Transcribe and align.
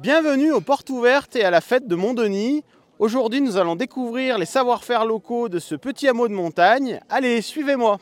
Bienvenue 0.00 0.50
aux 0.50 0.62
portes 0.62 0.88
ouvertes 0.88 1.36
et 1.36 1.44
à 1.44 1.50
la 1.50 1.60
fête 1.60 1.86
de 1.86 1.94
Montdenis. 1.94 2.64
Aujourd'hui, 2.98 3.42
nous 3.42 3.58
allons 3.58 3.76
découvrir 3.76 4.38
les 4.38 4.46
savoir-faire 4.46 5.04
locaux 5.04 5.50
de 5.50 5.58
ce 5.58 5.74
petit 5.74 6.08
hameau 6.08 6.26
de 6.26 6.32
montagne. 6.32 7.00
Allez, 7.10 7.42
suivez-moi. 7.42 7.98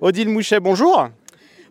Odile 0.00 0.30
Mouchet, 0.30 0.58
bonjour. 0.58 1.10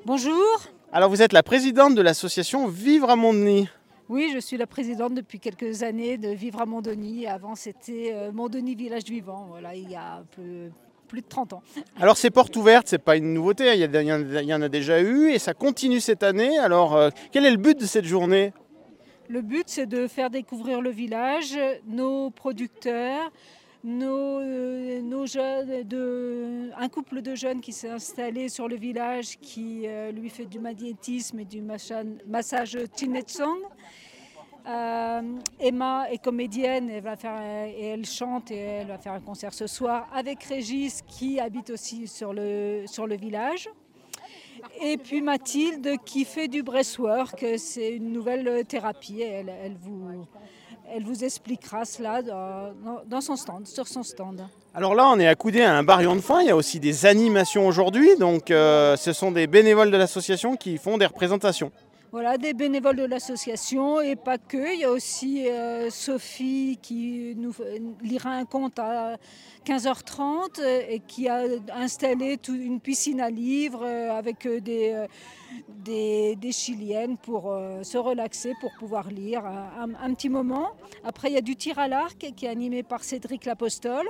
Bonjour. 0.05 0.59
Alors, 0.91 1.09
vous 1.09 1.23
êtes 1.23 1.33
la 1.33 1.41
présidente 1.41 1.95
de 1.95 2.03
l'association 2.03 2.67
Vivre 2.67 3.09
à 3.09 3.15
Montdenis. 3.15 3.67
Oui, 4.09 4.29
je 4.31 4.37
suis 4.37 4.57
la 4.57 4.67
présidente 4.67 5.15
depuis 5.15 5.39
quelques 5.39 5.81
années 5.81 6.19
de 6.19 6.29
Vivre 6.29 6.61
à 6.61 6.67
Montdenis. 6.67 7.25
Avant, 7.25 7.55
c'était 7.55 8.11
euh, 8.13 8.31
Montdenis 8.31 8.75
Village 8.75 9.05
Vivant, 9.05 9.47
voilà, 9.49 9.73
il 9.73 9.89
y 9.89 9.95
a 9.95 10.17
un 10.17 10.25
peu 10.35 10.69
plus 11.09 11.21
de 11.21 11.27
30 11.27 11.51
ans. 11.53 11.61
Alors 11.99 12.15
ces 12.15 12.29
portes 12.29 12.55
ouvertes, 12.55 12.87
c'est 12.87 12.97
pas 13.03 13.17
une 13.17 13.33
nouveauté, 13.33 13.73
il 13.73 13.79
y, 13.79 13.83
a- 13.83 14.01
il 14.01 14.47
y 14.47 14.53
en 14.53 14.61
a- 14.61 14.69
déjà 14.69 15.01
eu 15.01 15.29
et 15.31 15.39
ça 15.39 15.53
continue 15.53 15.99
cette 15.99 16.23
année. 16.23 16.57
Alors 16.59 16.95
euh, 16.95 17.09
quel 17.31 17.45
est 17.45 17.51
le 17.51 17.57
but 17.57 17.77
de 17.77 17.85
cette 17.85 18.05
journée? 18.05 18.53
Le 19.27 19.41
but, 19.41 19.63
c'est 19.67 19.85
de 19.85 20.07
faire 20.07 20.29
découvrir 20.29 20.81
le 20.81 20.89
village, 20.89 21.55
nos 21.87 22.29
producteurs, 22.31 23.31
nos, 23.83 24.39
euh, 24.39 25.01
nos 25.01 25.25
jeunes, 25.27 25.83
de, 25.83 26.69
un 26.75 26.89
couple 26.89 27.21
de 27.21 27.35
jeunes 27.35 27.61
qui 27.61 27.71
s'est 27.71 27.89
installé 27.89 28.49
sur 28.49 28.67
le 28.67 28.75
village, 28.75 29.37
qui 29.39 29.83
euh, 29.85 30.11
lui 30.11 30.29
fait 30.29 30.45
du 30.45 30.59
magnétisme 30.59 31.39
et 31.39 31.45
du 31.45 31.61
massage 32.27 32.77
Chinetsong. 32.97 33.59
Euh, 34.69 35.21
Emma 35.59 36.11
est 36.11 36.23
comédienne, 36.23 36.89
et 36.91 37.85
elle 37.85 38.05
chante 38.05 38.51
et 38.51 38.57
elle 38.57 38.87
va 38.87 38.97
faire 38.99 39.13
un 39.13 39.19
concert 39.19 39.53
ce 39.53 39.65
soir 39.65 40.07
avec 40.13 40.43
Régis 40.43 41.01
qui 41.07 41.39
habite 41.39 41.71
aussi 41.71 42.07
sur 42.07 42.33
le, 42.33 42.83
sur 42.85 43.07
le 43.07 43.15
village. 43.15 43.67
Et 44.81 44.97
puis 44.97 45.21
Mathilde 45.21 45.95
qui 46.05 46.23
fait 46.23 46.47
du 46.47 46.61
breastwork, 46.61 47.43
c'est 47.57 47.93
une 47.95 48.11
nouvelle 48.11 48.63
thérapie. 48.65 49.21
Elle, 49.21 49.51
elle 49.63 49.75
vous, 49.81 50.27
elle 50.93 51.03
vous 51.03 51.23
expliquera 51.23 51.85
cela 51.85 52.21
dans 52.21 53.21
son 53.21 53.35
stand, 53.35 53.65
sur 53.65 53.87
son 53.87 54.03
stand. 54.03 54.47
Alors 54.75 54.93
là, 54.93 55.09
on 55.09 55.19
est 55.19 55.27
accoudé 55.27 55.61
à 55.61 55.75
un 55.75 55.83
barillon 55.83 56.15
de 56.15 56.21
fin. 56.21 56.41
Il 56.41 56.47
y 56.47 56.51
a 56.51 56.55
aussi 56.55 56.79
des 56.79 57.07
animations 57.07 57.65
aujourd'hui. 57.65 58.15
Donc 58.17 58.51
euh, 58.51 58.95
ce 58.97 59.13
sont 59.13 59.31
des 59.31 59.47
bénévoles 59.47 59.89
de 59.89 59.97
l'association 59.97 60.55
qui 60.55 60.77
font 60.77 60.97
des 60.97 61.07
représentations. 61.07 61.71
Voilà, 62.11 62.39
des 62.39 62.53
bénévoles 62.55 62.95
de 62.95 63.03
l'association 63.05 64.01
et 64.01 64.15
pas 64.15 64.39
que. 64.39 64.73
Il 64.73 64.79
y 64.79 64.83
a 64.83 64.89
aussi 64.89 65.47
euh, 65.47 65.91
Sophie 65.91 66.79
qui 66.81 67.35
nous 67.37 67.53
lira 68.01 68.31
un 68.31 68.45
conte 68.45 68.79
à 68.79 69.17
15h30 69.63 70.59
euh, 70.59 70.81
et 70.89 70.99
qui 71.01 71.27
a 71.29 71.43
installé 71.75 72.39
une 72.47 72.79
piscine 72.79 73.21
à 73.21 73.29
livres 73.29 73.83
euh, 73.85 74.11
avec 74.11 74.47
euh, 74.47 74.59
des, 74.59 75.05
des, 75.67 76.35
des 76.35 76.51
Chiliennes 76.51 77.17
pour 77.17 77.55
se 77.83 77.97
relaxer, 77.99 78.53
pour 78.59 78.71
pouvoir 78.79 79.09
lire 79.11 79.45
un, 79.45 79.69
un- 79.91 80.03
un 80.03 80.13
petit 80.15 80.29
moment. 80.29 80.69
Après, 81.03 81.29
il 81.29 81.35
y 81.35 81.37
a 81.37 81.41
du 81.41 81.55
tir 81.55 81.77
à 81.77 81.87
l'arc 81.87 82.17
qui 82.35 82.45
est 82.47 82.49
animé 82.49 82.81
par 82.81 83.03
Cédric 83.03 83.45
Lapostole. 83.45 84.07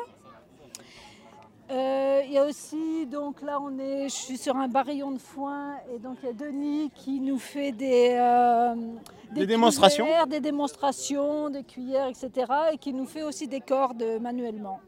Euh, 1.72 2.22
il 2.25 2.31
y 2.34 2.38
a 2.39 2.45
aussi, 2.45 3.06
donc 3.06 3.44
là 3.44 3.59
on 3.62 3.78
est, 3.78 4.06
je 4.09 4.16
suis 4.16 4.38
sur 4.38 4.56
un 4.56 4.67
barillon 4.67 5.12
de 5.12 5.20
foin 5.20 5.76
et 5.94 6.00
donc 6.00 6.17
il 6.23 6.26
y 6.26 6.30
a 6.30 6.34
Denis 6.34 6.89
qui 6.95 7.20
nous 7.20 7.38
fait 7.38 7.72
des, 7.72 8.16
euh, 8.17 8.73
Des 9.31 9.45
démonstrations. 9.45 10.06
cuillères, 10.06 10.26
des 10.26 10.39
démonstrations, 10.39 11.50
des 11.52 11.64
cuillères, 11.64 12.08
etc. 12.08 12.52
et 12.73 12.78
qui 12.80 12.92
nous 12.92 13.06
fait 13.06 13.22
aussi 13.22 13.48
des 13.48 13.59
cordes 13.61 14.03
manuellement. 14.20 14.80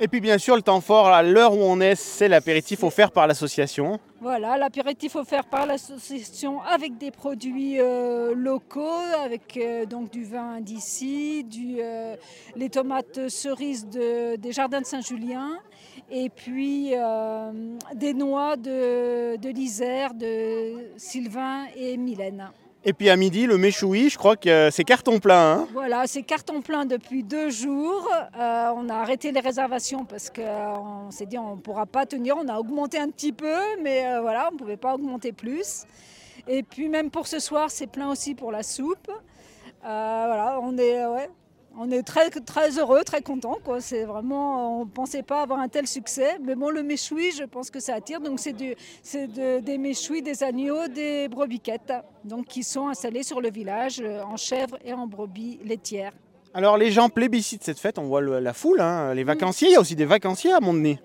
Et 0.00 0.06
puis 0.08 0.20
bien 0.20 0.38
sûr, 0.38 0.54
le 0.54 0.62
temps 0.62 0.80
fort, 0.80 1.08
à 1.08 1.22
l'heure 1.24 1.54
où 1.54 1.60
on 1.60 1.80
est, 1.80 1.96
c'est 1.96 2.28
l'apéritif 2.28 2.84
offert 2.84 3.10
par 3.10 3.26
l'association. 3.26 3.98
Voilà, 4.20 4.56
l'apéritif 4.56 5.16
offert 5.16 5.44
par 5.46 5.66
l'association 5.66 6.60
avec 6.62 6.98
des 6.98 7.10
produits 7.10 7.80
euh, 7.80 8.32
locaux, 8.34 8.86
avec 9.24 9.56
euh, 9.56 9.86
donc 9.86 10.10
du 10.10 10.22
vin 10.24 10.60
d'ici, 10.60 11.42
du, 11.44 11.78
euh, 11.80 12.14
les 12.54 12.68
tomates 12.68 13.28
cerises 13.28 13.88
de- 13.88 14.36
des 14.36 14.52
jardins 14.52 14.80
de 14.82 14.86
Saint-Julien, 14.86 15.58
et 16.10 16.30
puis 16.30 16.92
euh, 16.94 17.52
des 17.94 18.14
noix 18.14 18.56
de, 18.56 19.36
de 19.36 19.48
l'Isère, 19.48 20.14
de 20.14 20.90
Sylvain 20.96 21.66
et 21.76 21.96
Mylène. 21.96 22.50
Et 22.84 22.92
puis 22.92 23.10
à 23.10 23.16
midi, 23.16 23.46
le 23.46 23.58
méchoui, 23.58 24.08
je 24.08 24.16
crois 24.16 24.36
que 24.36 24.70
c'est 24.70 24.84
carton 24.84 25.18
plein. 25.18 25.58
hein. 25.58 25.68
Voilà, 25.72 26.06
c'est 26.06 26.22
carton 26.22 26.62
plein 26.62 26.86
depuis 26.86 27.22
deux 27.24 27.50
jours. 27.50 28.08
Euh, 28.38 28.70
on 28.76 28.88
a 28.88 28.94
arrêté 28.94 29.32
les 29.32 29.40
réservations 29.40 30.04
parce 30.04 30.30
qu'on 30.30 31.10
s'est 31.10 31.26
dit 31.26 31.36
on 31.38 31.56
ne 31.56 31.60
pourra 31.60 31.86
pas 31.86 32.06
tenir. 32.06 32.36
On 32.38 32.48
a 32.48 32.56
augmenté 32.58 32.98
un 32.98 33.08
petit 33.10 33.32
peu, 33.32 33.56
mais 33.82 34.06
euh, 34.06 34.20
voilà, 34.20 34.48
on 34.50 34.54
ne 34.54 34.58
pouvait 34.58 34.76
pas 34.76 34.94
augmenter 34.94 35.32
plus. 35.32 35.84
Et 36.46 36.62
puis 36.62 36.88
même 36.88 37.10
pour 37.10 37.26
ce 37.26 37.40
soir, 37.40 37.68
c'est 37.70 37.88
plein 37.88 38.10
aussi 38.10 38.34
pour 38.34 38.52
la 38.52 38.62
soupe. 38.62 39.10
Euh, 39.10 40.22
voilà, 40.26 40.58
on 40.62 40.78
est, 40.78 41.04
ouais, 41.04 41.28
on 41.80 41.90
est 41.90 42.02
très, 42.02 42.28
très 42.30 42.78
heureux, 42.78 43.02
très 43.04 43.22
content. 43.22 43.56
Quoi. 43.64 43.80
C'est 43.80 44.04
vraiment, 44.04 44.80
on 44.80 44.84
ne 44.84 44.90
pensait 44.90 45.22
pas 45.22 45.42
avoir 45.42 45.60
un 45.60 45.68
tel 45.68 45.86
succès. 45.86 46.38
Mais 46.44 46.54
bon, 46.56 46.70
le 46.70 46.82
méchoui, 46.82 47.30
je 47.30 47.44
pense 47.44 47.70
que 47.70 47.80
ça 47.80 47.94
attire. 47.94 48.20
Donc 48.20 48.40
c'est, 48.40 48.52
du, 48.52 48.74
c'est 49.02 49.28
de- 49.28 49.60
des 49.60 49.78
méchouis, 49.78 50.20
des 50.22 50.42
agneaux, 50.42 50.88
des 50.88 51.28
brebiquettes, 51.28 51.92
donc 52.24 52.46
qui 52.46 52.62
sont 52.64 52.88
installés 52.88 53.22
sur 53.22 53.40
le 53.40 53.50
village 53.50 54.00
euh, 54.00 54.22
en 54.22 54.36
chèvres 54.36 54.76
et 54.84 54.92
en 54.92 55.06
brebis 55.06 55.60
laitières. 55.64 56.12
Alors 56.54 56.76
les 56.76 56.90
gens 56.90 57.08
plébiscitent 57.08 57.62
cette 57.62 57.78
fête, 57.78 57.98
on 57.98 58.06
voit 58.06 58.20
le- 58.22 58.40
la 58.40 58.52
foule, 58.54 58.80
hein, 58.80 59.14
les 59.14 59.22
vacanciers. 59.22 59.68
Il 59.68 59.72
y 59.72 59.76
a 59.76 59.80
aussi 59.80 59.94
des 59.94 60.06
vacanciers 60.06 60.52
à 60.52 60.60
Montdenis. 60.60 60.98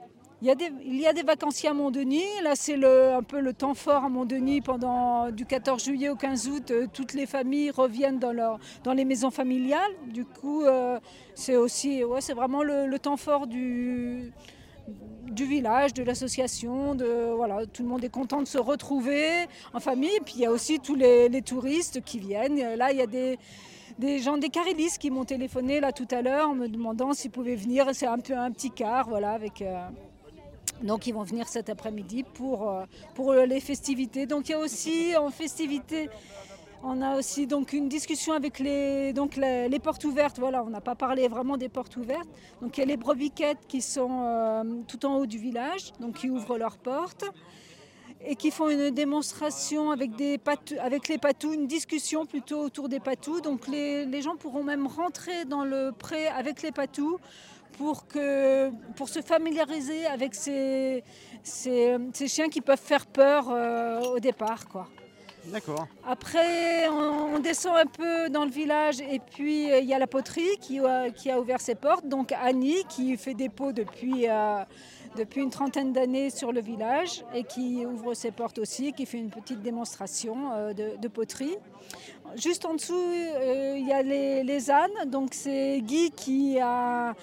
Il 0.43 0.47
y, 0.47 1.07
a 1.07 1.13
des, 1.13 1.23
vacanciers 1.23 1.69
à 1.69 1.73
Montdenis. 1.73 2.25
Là, 2.43 2.51
c'est 2.53 2.75
un 2.75 3.23
peu 3.23 3.39
le 3.39 3.53
temps 3.53 3.73
fort 3.73 4.03
à 4.03 4.09
Montdenis. 4.09 4.59
Pendant 4.59 5.31
du 5.31 5.45
14 5.45 5.81
juillet 5.81 6.09
au 6.09 6.17
15 6.17 6.49
août, 6.49 6.71
euh, 6.71 6.85
toutes 6.91 7.13
les 7.13 7.25
familles 7.25 7.71
reviennent 7.71 8.19
dans, 8.19 8.33
leur, 8.33 8.59
dans 8.83 8.91
les 8.91 9.05
maisons 9.05 9.31
familiales. 9.31 9.93
Du 10.07 10.25
coup, 10.25 10.65
euh, 10.65 10.99
c'est 11.33 11.55
aussi, 11.55 12.03
ouais, 12.03 12.19
c'est 12.19 12.33
vraiment 12.33 12.61
le, 12.61 12.93
temps 12.99 13.15
fort 13.15 13.47
du, 13.47 14.33
du 15.31 15.45
village, 15.45 15.93
de 15.93 16.03
l'association. 16.03 16.97
Voilà, 17.37 17.65
tout 17.65 17.83
le 17.83 17.87
monde 17.87 18.03
est 18.03 18.09
content 18.09 18.41
de 18.41 18.47
se 18.47 18.57
retrouver 18.57 19.45
en 19.73 19.79
famille. 19.79 20.19
Puis, 20.25 20.33
il 20.39 20.41
y 20.41 20.45
a 20.45 20.51
aussi 20.51 20.81
tous 20.81 20.95
les, 20.95 21.29
les 21.29 21.41
touristes 21.41 22.01
qui 22.03 22.19
viennent. 22.19 22.75
Là, 22.75 22.91
il 22.91 22.97
y 22.97 23.01
a 23.01 23.07
des 23.07 23.39
des 23.99 24.17
gens 24.17 24.37
des 24.37 24.49
Carélis 24.49 24.97
qui 24.99 25.11
m'ont 25.11 25.23
téléphoné 25.23 25.79
là 25.79 25.91
tout 25.91 26.07
à 26.09 26.23
l'heure 26.23 26.49
en 26.49 26.55
me 26.55 26.67
demandant 26.67 27.13
s'ils 27.13 27.31
pouvaient 27.31 27.55
venir. 27.55 27.87
C'est 27.93 28.07
un 28.07 28.17
peu 28.17 28.35
un 28.35 28.51
petit 28.51 28.71
car, 28.71 29.07
voilà, 29.07 29.31
avec. 29.31 29.61
euh, 29.61 29.87
donc 30.81 31.07
ils 31.07 31.13
vont 31.13 31.23
venir 31.23 31.47
cet 31.47 31.69
après-midi 31.69 32.23
pour, 32.23 32.69
euh, 32.69 32.85
pour 33.15 33.33
les 33.33 33.59
festivités. 33.59 34.25
Donc 34.25 34.49
il 34.49 34.51
y 34.51 34.55
a 34.55 34.59
aussi 34.59 35.15
en 35.15 35.29
festivité, 35.29 36.09
on 36.83 37.01
a 37.01 37.17
aussi 37.17 37.47
donc 37.47 37.71
une 37.71 37.87
discussion 37.87 38.33
avec 38.33 38.59
les, 38.59 39.13
donc 39.13 39.37
les, 39.37 39.79
portes 39.79 40.03
ouvertes. 40.03 40.37
Voilà, 40.39 40.63
on 40.63 40.69
n'a 40.69 40.81
pas 40.81 40.95
parlé 40.95 41.29
vraiment 41.29 41.55
des 41.55 41.69
portes 41.69 41.95
ouvertes. 41.95 42.27
Donc 42.61 42.77
il 42.77 42.81
y 42.81 42.83
a 42.83 42.87
les 42.87 42.97
brebiquettes 42.97 43.65
qui 43.69 43.81
sont 43.81 44.25
euh, 44.25 44.63
tout 44.87 45.05
en 45.05 45.15
haut 45.15 45.25
du 45.25 45.37
village, 45.37 45.93
donc 46.01 46.17
qui 46.17 46.29
ouvrent 46.29 46.57
leurs 46.57 46.77
portes 46.77 47.23
et 48.25 48.35
qui 48.35 48.51
font 48.51 48.69
une 48.69 48.89
démonstration 48.91 49.91
avec, 49.91 50.15
des 50.15 50.39
avec 50.79 51.09
les 51.09 51.17
patous, 51.17 51.53
une 51.53 51.67
discussion 51.67 52.25
plutôt 52.25 52.59
autour 52.59 52.89
des 52.89 52.99
patous. 52.99 53.41
Donc 53.41 53.67
les, 53.67 54.05
les 54.05 54.21
gens 54.21 54.35
pourront 54.35 54.63
même 54.63 54.87
rentrer 54.87 55.45
dans 55.45 55.63
le 55.63 55.91
pré 55.91 56.27
avec 56.27 56.61
les 56.61 56.71
patous 56.71 57.17
pour, 57.77 58.07
que, 58.07 58.69
pour 58.95 59.09
se 59.09 59.21
familiariser 59.21 60.05
avec 60.05 60.33
ces, 60.35 61.03
ces, 61.43 61.97
ces 62.13 62.27
chiens 62.27 62.49
qui 62.49 62.61
peuvent 62.61 62.79
faire 62.79 63.05
peur 63.05 63.47
euh, 63.49 63.99
au 64.15 64.19
départ. 64.19 64.67
Quoi. 64.67 64.87
D'accord. 65.47 65.87
Après, 66.07 66.87
on, 66.87 67.35
on 67.35 67.39
descend 67.39 67.75
un 67.75 67.85
peu 67.85 68.29
dans 68.29 68.45
le 68.45 68.51
village 68.51 69.01
et 69.01 69.19
puis 69.19 69.69
euh, 69.71 69.79
il 69.79 69.87
y 69.89 69.93
a 69.93 69.99
la 69.99 70.07
poterie 70.07 70.57
qui, 70.61 70.79
a- 70.79 71.09
qui 71.11 71.29
a 71.29 71.39
ouvert 71.39 71.59
ses 71.59 71.75
portes. 71.75 72.07
Donc 72.07 72.31
Annie 72.31 72.83
qui 72.87 73.17
fait 73.17 73.33
des 73.33 73.49
pots 73.49 73.73
depuis, 73.73 74.29
euh, 74.29 74.63
depuis 75.17 75.41
une 75.41 75.49
trentaine 75.49 75.91
d'années 75.91 76.29
sur 76.29 76.53
le 76.53 76.61
village 76.61 77.25
et 77.35 77.43
qui 77.43 77.85
ouvre 77.85 78.13
ses 78.13 78.31
portes 78.31 78.57
aussi, 78.57 78.93
qui 78.93 79.05
fait 79.05 79.17
une 79.17 79.29
petite 79.31 79.61
démonstration 79.61 80.35
euh, 80.53 80.73
de, 80.73 80.95
de 80.97 81.07
poterie. 81.09 81.57
Juste 82.37 82.63
en 82.65 82.75
dessous, 82.75 82.93
euh, 82.95 83.75
il 83.77 83.85
y 83.85 83.91
a 83.91 84.01
les, 84.01 84.43
les 84.45 84.71
ânes. 84.71 84.97
Donc 85.07 85.33
c'est 85.33 85.81
Guy 85.81 86.09
qui 86.11 86.57
a, 86.57 87.13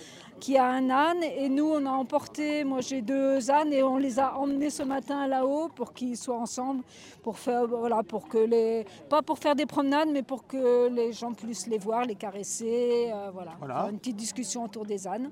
qui 0.41 0.57
a 0.57 0.67
un 0.67 0.91
âne 0.91 1.23
et 1.23 1.49
nous 1.49 1.71
on 1.71 1.85
a 1.87 1.91
emporté, 1.91 2.65
moi 2.65 2.81
j'ai 2.81 3.03
deux 3.03 3.51
ânes 3.51 3.73
et 3.73 3.83
on 3.83 3.99
les 3.99 4.19
a 4.19 4.37
emmenés 4.39 4.71
ce 4.71 4.83
matin 4.83 5.27
là-haut 5.27 5.69
pour 5.69 5.93
qu'ils 5.93 6.17
soient 6.17 6.39
ensemble, 6.39 6.83
pour 7.23 7.39
faire, 7.39 7.67
voilà, 7.67 8.03
pour 8.03 8.27
que 8.27 8.39
les, 8.39 8.87
pas 9.09 9.23
pour 9.23 9.39
faire 9.39 9.55
des 9.55 9.67
promenades 9.67 10.09
mais 10.11 10.23
pour 10.23 10.47
que 10.47 10.89
les 10.89 11.13
gens 11.13 11.33
puissent 11.33 11.67
les 11.67 11.79
voir, 11.79 12.05
les 12.05 12.17
caresser, 12.17 13.11
euh, 13.13 13.31
voilà, 13.33 13.53
Voilà. 13.59 13.83
Faire 13.83 13.91
une 13.91 13.99
petite 13.99 14.17
discussion 14.17 14.65
autour 14.65 14.87
des 14.87 15.07
ânes. 15.07 15.31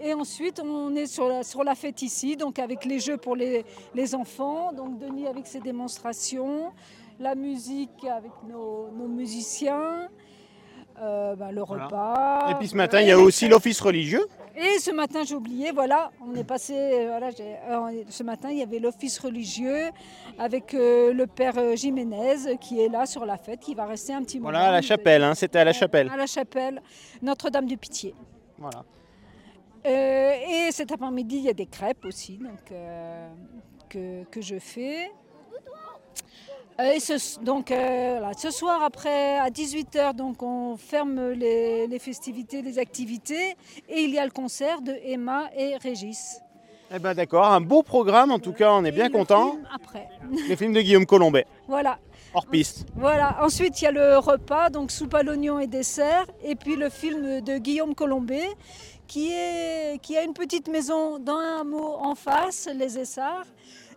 Et 0.00 0.12
ensuite, 0.12 0.60
on 0.60 0.94
est 0.96 1.06
sur 1.06 1.28
la, 1.28 1.44
sur 1.44 1.62
la 1.62 1.74
fête 1.76 2.02
ici, 2.02 2.36
donc 2.36 2.58
avec 2.58 2.84
les 2.84 2.98
jeux 2.98 3.16
pour 3.16 3.36
les, 3.36 3.64
les 3.94 4.14
enfants. 4.14 4.72
Donc 4.72 4.98
Denis 4.98 5.26
avec 5.26 5.46
ses 5.46 5.60
démonstrations, 5.60 6.72
la 7.20 7.34
musique 7.34 8.04
avec 8.04 8.32
nos, 8.48 8.90
nos 8.90 9.08
musiciens. 9.08 10.08
Euh, 11.00 11.36
ben, 11.36 11.50
le 11.50 11.62
repas. 11.62 12.50
Et 12.50 12.54
puis 12.54 12.68
ce 12.68 12.76
matin, 12.76 13.00
il 13.00 13.08
y 13.08 13.12
a 13.12 13.18
aussi 13.18 13.48
l'office 13.48 13.80
religieux. 13.80 14.26
Et 14.56 14.78
ce 14.78 14.92
matin, 14.92 15.24
j'ai 15.24 15.34
oublié, 15.34 15.72
voilà, 15.72 16.12
on 16.24 16.32
est 16.36 16.44
passé, 16.44 16.74
euh, 16.74 17.06
voilà, 17.08 17.30
euh, 17.30 18.04
ce 18.08 18.22
matin, 18.22 18.50
il 18.50 18.58
y 18.58 18.62
avait 18.62 18.78
l'office 18.78 19.18
religieux 19.18 19.90
avec 20.38 20.74
euh, 20.74 21.12
le 21.12 21.26
père 21.26 21.76
Jiménez 21.76 22.56
qui 22.60 22.80
est 22.80 22.88
là 22.88 23.04
sur 23.04 23.26
la 23.26 23.36
fête, 23.36 23.58
qui 23.58 23.74
va 23.74 23.86
rester 23.86 24.12
un 24.12 24.22
petit 24.22 24.38
moment. 24.38 24.50
Voilà, 24.50 24.68
à 24.68 24.72
la 24.72 24.82
chapelle, 24.82 25.24
hein, 25.24 25.34
c'était 25.34 25.58
à 25.58 25.64
la 25.64 25.72
chapelle. 25.72 26.08
À 26.08 26.16
la 26.16 26.26
chapelle, 26.26 26.80
Notre-Dame 27.20 27.66
de 27.66 27.74
Pitié. 27.74 28.14
Voilà. 28.58 28.84
Et 29.84 30.70
cet 30.70 30.92
après-midi, 30.92 31.36
il 31.38 31.44
y 31.44 31.50
a 31.50 31.52
des 31.52 31.66
crêpes 31.66 32.04
aussi 32.04 32.38
donc, 32.38 32.72
que, 33.88 34.24
que 34.24 34.40
je 34.40 34.58
fais. 34.58 35.10
Euh, 36.80 36.92
Et 36.92 37.00
ce, 37.00 37.38
donc, 37.40 37.70
euh, 37.70 38.16
voilà, 38.18 38.32
ce 38.36 38.50
soir, 38.50 38.82
après, 38.82 39.38
à 39.38 39.48
18h, 39.50 40.14
donc, 40.14 40.42
on 40.42 40.76
ferme 40.76 41.30
les, 41.30 41.86
les 41.86 41.98
festivités, 41.98 42.62
les 42.62 42.78
activités. 42.78 43.56
Et 43.88 44.00
il 44.02 44.10
y 44.10 44.18
a 44.18 44.24
le 44.24 44.30
concert 44.32 44.80
de 44.82 44.92
Emma 45.04 45.48
et 45.56 45.76
Régis. 45.76 46.40
Eh 46.94 46.98
ben 46.98 47.14
d'accord, 47.14 47.46
un 47.46 47.60
beau 47.62 47.82
programme 47.82 48.30
en 48.30 48.38
tout 48.38 48.52
cas, 48.52 48.70
on 48.72 48.84
est 48.84 48.90
Et 48.90 48.92
bien 48.92 49.08
content. 49.10 49.56
Après. 49.74 50.06
Les 50.48 50.54
films 50.54 50.74
de 50.74 50.80
Guillaume 50.82 51.06
Colombet, 51.06 51.46
Voilà. 51.66 51.98
hors 52.34 52.46
piste. 52.46 52.84
Voilà. 52.94 53.38
Ensuite, 53.42 53.80
il 53.80 53.84
y 53.84 53.88
a 53.88 53.90
le 53.90 54.18
repas, 54.18 54.68
donc 54.68 54.90
soupe 54.92 55.14
à 55.14 55.22
l'oignon 55.22 55.58
et 55.58 55.66
dessert. 55.66 56.26
Et 56.44 56.54
puis 56.54 56.76
le 56.76 56.90
film 56.90 57.40
de 57.40 57.56
Guillaume 57.58 57.94
Colombet, 57.94 58.46
qui, 59.08 59.32
est, 59.32 59.98
qui 60.02 60.16
a 60.16 60.22
une 60.22 60.34
petite 60.34 60.68
maison 60.68 61.18
dans 61.18 61.36
un 61.38 61.64
mot 61.64 61.96
en 62.00 62.14
face, 62.14 62.68
Les 62.72 62.98
Essarts, 62.98 63.46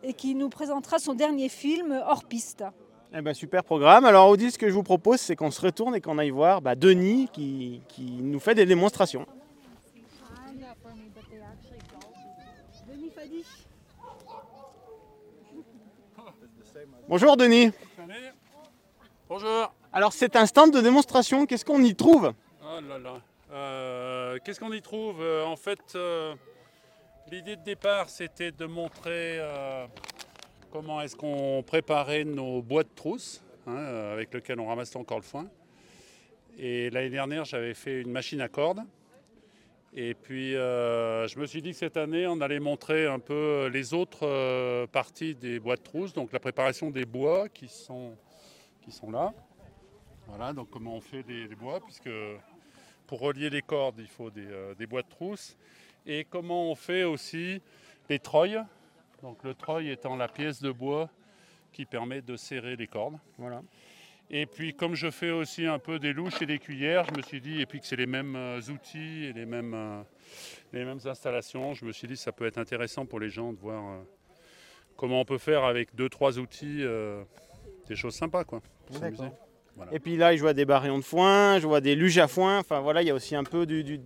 et 0.04 0.14
qui 0.14 0.36
nous 0.36 0.50
présentera 0.50 1.00
son 1.00 1.14
dernier 1.14 1.50
film, 1.50 2.02
Hors 2.08 2.24
piste. 2.24 2.64
Eh 3.14 3.22
ben 3.22 3.34
super 3.34 3.64
programme. 3.64 4.06
Alors 4.06 4.30
Audi, 4.30 4.52
ce 4.52 4.58
que 4.58 4.68
je 4.68 4.74
vous 4.74 4.84
propose, 4.84 5.20
c'est 5.22 5.36
qu'on 5.36 5.52
se 5.52 5.62
retourne 5.62 5.96
et 5.96 6.02
qu'on 6.02 6.18
aille 6.18 6.30
voir 6.30 6.62
bah, 6.62 6.76
Denis 6.76 7.30
qui, 7.32 7.82
qui 7.88 8.04
nous 8.22 8.40
fait 8.40 8.54
des 8.56 8.66
démonstrations. 8.66 9.26
Bonjour 17.08 17.38
Denis. 17.38 17.72
Bonjour. 19.30 19.74
Alors 19.94 20.14
c'est 20.14 20.36
un 20.36 20.46
stand 20.46 20.72
de 20.74 20.82
démonstration, 20.82 21.46
qu'est-ce 21.46 21.66
qu'on 21.66 21.82
y 21.82 21.96
trouve? 21.96 22.34
Oh 22.62 22.80
là 22.88 23.00
là. 23.00 23.14
Euh, 23.52 24.38
Qu'est-ce 24.44 24.60
qu'on 24.60 24.74
y 24.74 24.82
trouve? 24.82 25.22
Euh, 25.22 25.46
En 25.46 25.56
fait, 25.56 25.80
euh, 25.96 26.36
l'idée 27.32 27.56
de 27.56 27.64
départ, 27.64 28.10
c'était 28.10 28.52
de 28.52 28.66
montrer 28.66 29.40
euh, 29.40 29.86
comment 30.72 31.02
est-ce 31.02 31.16
qu'on 31.16 31.64
préparait 31.66 32.24
nos 32.24 32.62
boîtes 32.62 32.94
trousses, 32.96 33.44
hein, 33.66 33.76
euh, 33.76 34.14
avec 34.14 34.34
lesquelles 34.34 34.60
on 34.60 34.68
ramassait 34.68 34.98
encore 34.98 35.18
le 35.18 35.24
foin. 35.24 35.48
Et 36.58 36.90
l'année 36.90 37.10
dernière, 37.10 37.46
j'avais 37.46 37.74
fait 37.74 38.02
une 38.02 38.12
machine 38.12 38.42
à 38.42 38.48
cordes. 38.48 38.82
Et 39.94 40.14
puis, 40.14 40.56
euh, 40.56 41.28
je 41.28 41.40
me 41.40 41.46
suis 41.46 41.62
dit 41.62 41.72
que 41.72 41.78
cette 41.78 41.98
année, 41.98 42.28
on 42.28 42.40
allait 42.40 42.60
montrer 42.60 43.08
un 43.08 43.20
peu 43.20 43.70
les 43.74 43.94
autres 43.94 44.86
parties 44.88 45.36
des 45.36 45.60
boîtes 45.60 45.84
trousses, 45.84 46.14
donc 46.14 46.32
la 46.32 46.40
préparation 46.40 46.92
des 46.92 47.06
bois 47.06 47.50
qui 47.50 47.68
sont, 47.68 48.16
qui 48.82 48.92
sont 48.92 49.12
là. 49.12 49.34
Voilà, 50.28 50.54
donc 50.54 50.70
comment 50.70 50.96
on 50.96 51.02
fait 51.02 51.24
les, 51.28 51.48
bois, 51.56 51.80
puisque 51.80 52.10
pour 53.08 53.22
relier 53.22 53.50
les 53.50 53.62
cordes, 53.62 54.00
il 54.00 54.08
faut 54.08 54.30
des, 54.30 54.48
des 54.78 54.86
bois 54.86 55.02
de 55.02 55.10
trousse. 55.10 55.58
Et 56.08 56.24
comment 56.24 56.72
on 56.72 56.76
fait 56.76 57.04
aussi 57.04 57.62
les 58.10 58.20
treuils. 58.20 58.60
Donc 59.22 59.44
le 59.44 59.54
treuil 59.54 59.92
étant 59.92 60.16
la 60.16 60.30
pièce 60.30 60.62
de 60.62 60.72
bois 60.72 61.10
qui 61.74 61.86
permet 61.86 62.22
de 62.22 62.38
serrer 62.38 62.78
les 62.78 62.88
cordes. 62.88 63.18
Voilà. 63.38 63.62
Et 64.30 64.46
puis 64.46 64.74
comme 64.74 64.96
je 64.96 65.12
fais 65.12 65.32
aussi 65.32 65.66
un 65.66 65.80
peu 65.80 66.00
des 66.00 66.14
louches 66.14 66.42
et 66.42 66.46
des 66.46 66.60
cuillères, 66.60 67.06
je 67.06 67.18
me 67.18 67.22
suis 67.22 67.42
dit, 67.42 67.62
et 67.62 67.66
puis 67.66 67.82
que 67.82 67.86
c'est 67.86 67.98
les 67.98 68.06
mêmes 68.06 68.36
euh, 68.36 68.62
outils 68.70 69.26
et 69.26 69.34
les 69.34 69.46
mêmes, 69.46 69.74
euh, 69.74 70.02
les 70.74 70.86
mêmes 70.86 71.00
installations, 71.06 71.74
je 71.74 71.86
me 71.86 71.92
suis 71.92 72.08
dit 72.08 72.18
ça 72.18 72.32
peut 72.32 72.46
être 72.46 72.58
intéressant 72.58 73.06
pour 73.06 73.20
les 73.20 73.30
gens 73.30 73.52
de 73.52 73.60
voir 73.60 73.84
euh, 73.84 73.98
comment 74.96 75.22
on 75.22 75.26
peut 75.26 75.38
faire 75.38 75.64
avec 75.66 75.94
deux, 75.96 76.10
trois 76.10 76.40
outils 76.40 76.84
euh, 76.84 77.24
des 77.88 77.96
choses 77.96 78.16
sympas. 78.16 78.44
Quoi, 78.44 78.62
pour. 78.86 78.98
Voilà. 79.78 79.94
Et 79.94 80.00
puis 80.00 80.18
là, 80.18 80.36
je 80.36 80.42
vois 80.42 80.54
des 80.54 80.66
barillons 80.66 80.98
de 80.98 81.04
foin, 81.04 81.60
je 81.60 81.68
vois 81.68 81.82
des 81.82 81.96
luges 81.96 82.18
à 82.18 82.28
foin. 82.28 82.58
Enfin 82.60 82.80
voilà, 82.80 83.04
il 83.04 83.08
y 83.08 83.12
a 83.12 83.14
aussi 83.14 83.36
un 83.36 83.44
peu 83.44 83.68
du, 83.68 84.00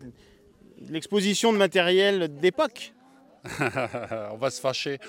l'exposition 0.90 1.54
de 1.54 1.58
matériel 1.58 2.36
d'époque. 2.36 2.94
on 4.32 4.38
va 4.38 4.50
se 4.50 4.62
fâcher. 4.62 5.00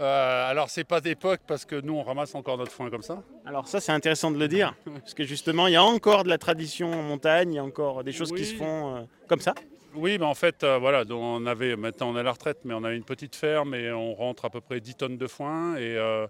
Euh, 0.00 0.50
alors 0.50 0.70
c'est 0.70 0.84
pas 0.84 1.00
d'époque 1.00 1.40
parce 1.46 1.64
que 1.64 1.78
nous 1.80 1.94
on 1.94 2.02
ramasse 2.02 2.34
encore 2.34 2.56
notre 2.56 2.72
foin 2.72 2.90
comme 2.90 3.02
ça. 3.02 3.22
Alors 3.44 3.68
ça, 3.68 3.80
c'est 3.80 3.92
intéressant 3.92 4.30
de 4.30 4.38
le 4.38 4.48
dire, 4.48 4.74
parce 4.84 5.14
que 5.14 5.24
justement, 5.24 5.66
il 5.66 5.74
y 5.74 5.76
a 5.76 5.84
encore 5.84 6.24
de 6.24 6.28
la 6.28 6.38
tradition 6.38 6.92
en 6.92 7.02
montagne, 7.02 7.52
il 7.52 7.56
y 7.56 7.58
a 7.58 7.64
encore 7.64 8.02
des 8.02 8.12
choses 8.12 8.32
qui 8.32 8.44
se 8.44 8.54
font 8.54 8.96
euh, 8.96 9.00
comme 9.28 9.40
ça. 9.40 9.54
Oui, 9.94 10.16
mais 10.18 10.24
en 10.24 10.34
fait, 10.34 10.64
euh, 10.64 10.78
voilà, 10.78 11.04
donc 11.04 11.20
on 11.22 11.44
avait, 11.44 11.76
maintenant 11.76 12.10
on 12.10 12.16
est 12.16 12.20
à 12.20 12.22
la 12.22 12.32
retraite, 12.32 12.60
mais 12.64 12.72
on 12.72 12.82
avait 12.84 12.96
une 12.96 13.04
petite 13.04 13.36
ferme 13.36 13.74
et 13.74 13.92
on 13.92 14.14
rentre 14.14 14.46
à 14.46 14.50
peu 14.50 14.62
près 14.62 14.80
10 14.80 14.94
tonnes 14.94 15.18
de 15.18 15.26
foin. 15.26 15.76
Et 15.76 15.96
euh, 15.96 16.26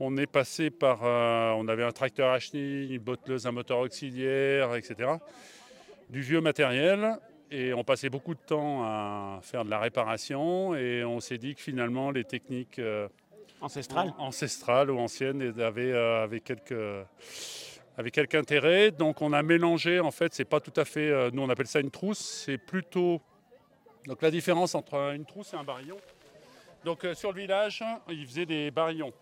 on 0.00 0.16
est 0.16 0.26
passé 0.26 0.70
par, 0.70 1.02
on 1.02 1.68
avait 1.68 1.84
un 1.84 1.92
tracteur 1.92 2.30
à 2.30 2.38
chenilles, 2.38 2.94
une 2.94 3.02
botteleuse 3.02 3.46
à 3.46 3.52
moteur 3.52 3.78
auxiliaire, 3.78 4.74
etc. 4.74 5.10
Du 6.08 6.22
vieux 6.22 6.40
matériel. 6.40 7.18
Et 7.50 7.72
on 7.72 7.84
passait 7.84 8.08
beaucoup 8.08 8.34
de 8.34 8.40
temps 8.40 8.82
à 8.82 9.38
faire 9.42 9.64
de 9.64 9.70
la 9.70 9.78
réparation. 9.78 10.74
Et 10.74 11.04
on 11.04 11.20
s'est 11.20 11.38
dit 11.38 11.54
que 11.54 11.60
finalement, 11.60 12.10
les 12.10 12.24
techniques 12.24 12.78
euh, 12.78 13.08
Ancestral. 13.60 14.12
ancestrales 14.18 14.90
ou 14.90 14.98
anciennes 14.98 15.54
avaient, 15.60 15.92
euh, 15.92 16.24
avaient 16.24 16.40
quelques 16.40 16.74
avec 17.96 18.14
quelque 18.14 18.36
intérêt. 18.36 18.90
Donc 18.90 19.22
on 19.22 19.32
a 19.32 19.42
mélangé, 19.42 20.00
en 20.00 20.10
fait, 20.10 20.34
c'est 20.34 20.44
pas 20.44 20.60
tout 20.60 20.72
à 20.76 20.84
fait, 20.84 21.10
euh, 21.10 21.30
nous 21.32 21.42
on 21.42 21.48
appelle 21.48 21.66
ça 21.66 21.80
une 21.80 21.90
trousse, 21.90 22.18
c'est 22.18 22.58
plutôt. 22.58 23.20
Donc 24.06 24.22
la 24.22 24.30
différence 24.30 24.74
entre 24.74 25.14
une 25.14 25.24
trousse 25.24 25.52
et 25.54 25.56
un 25.56 25.64
barillon. 25.64 25.96
Donc 26.84 27.04
euh, 27.04 27.14
sur 27.14 27.32
le 27.32 27.40
village, 27.40 27.82
ils 28.08 28.26
faisaient 28.26 28.46
des 28.46 28.70
barillons. 28.70 29.12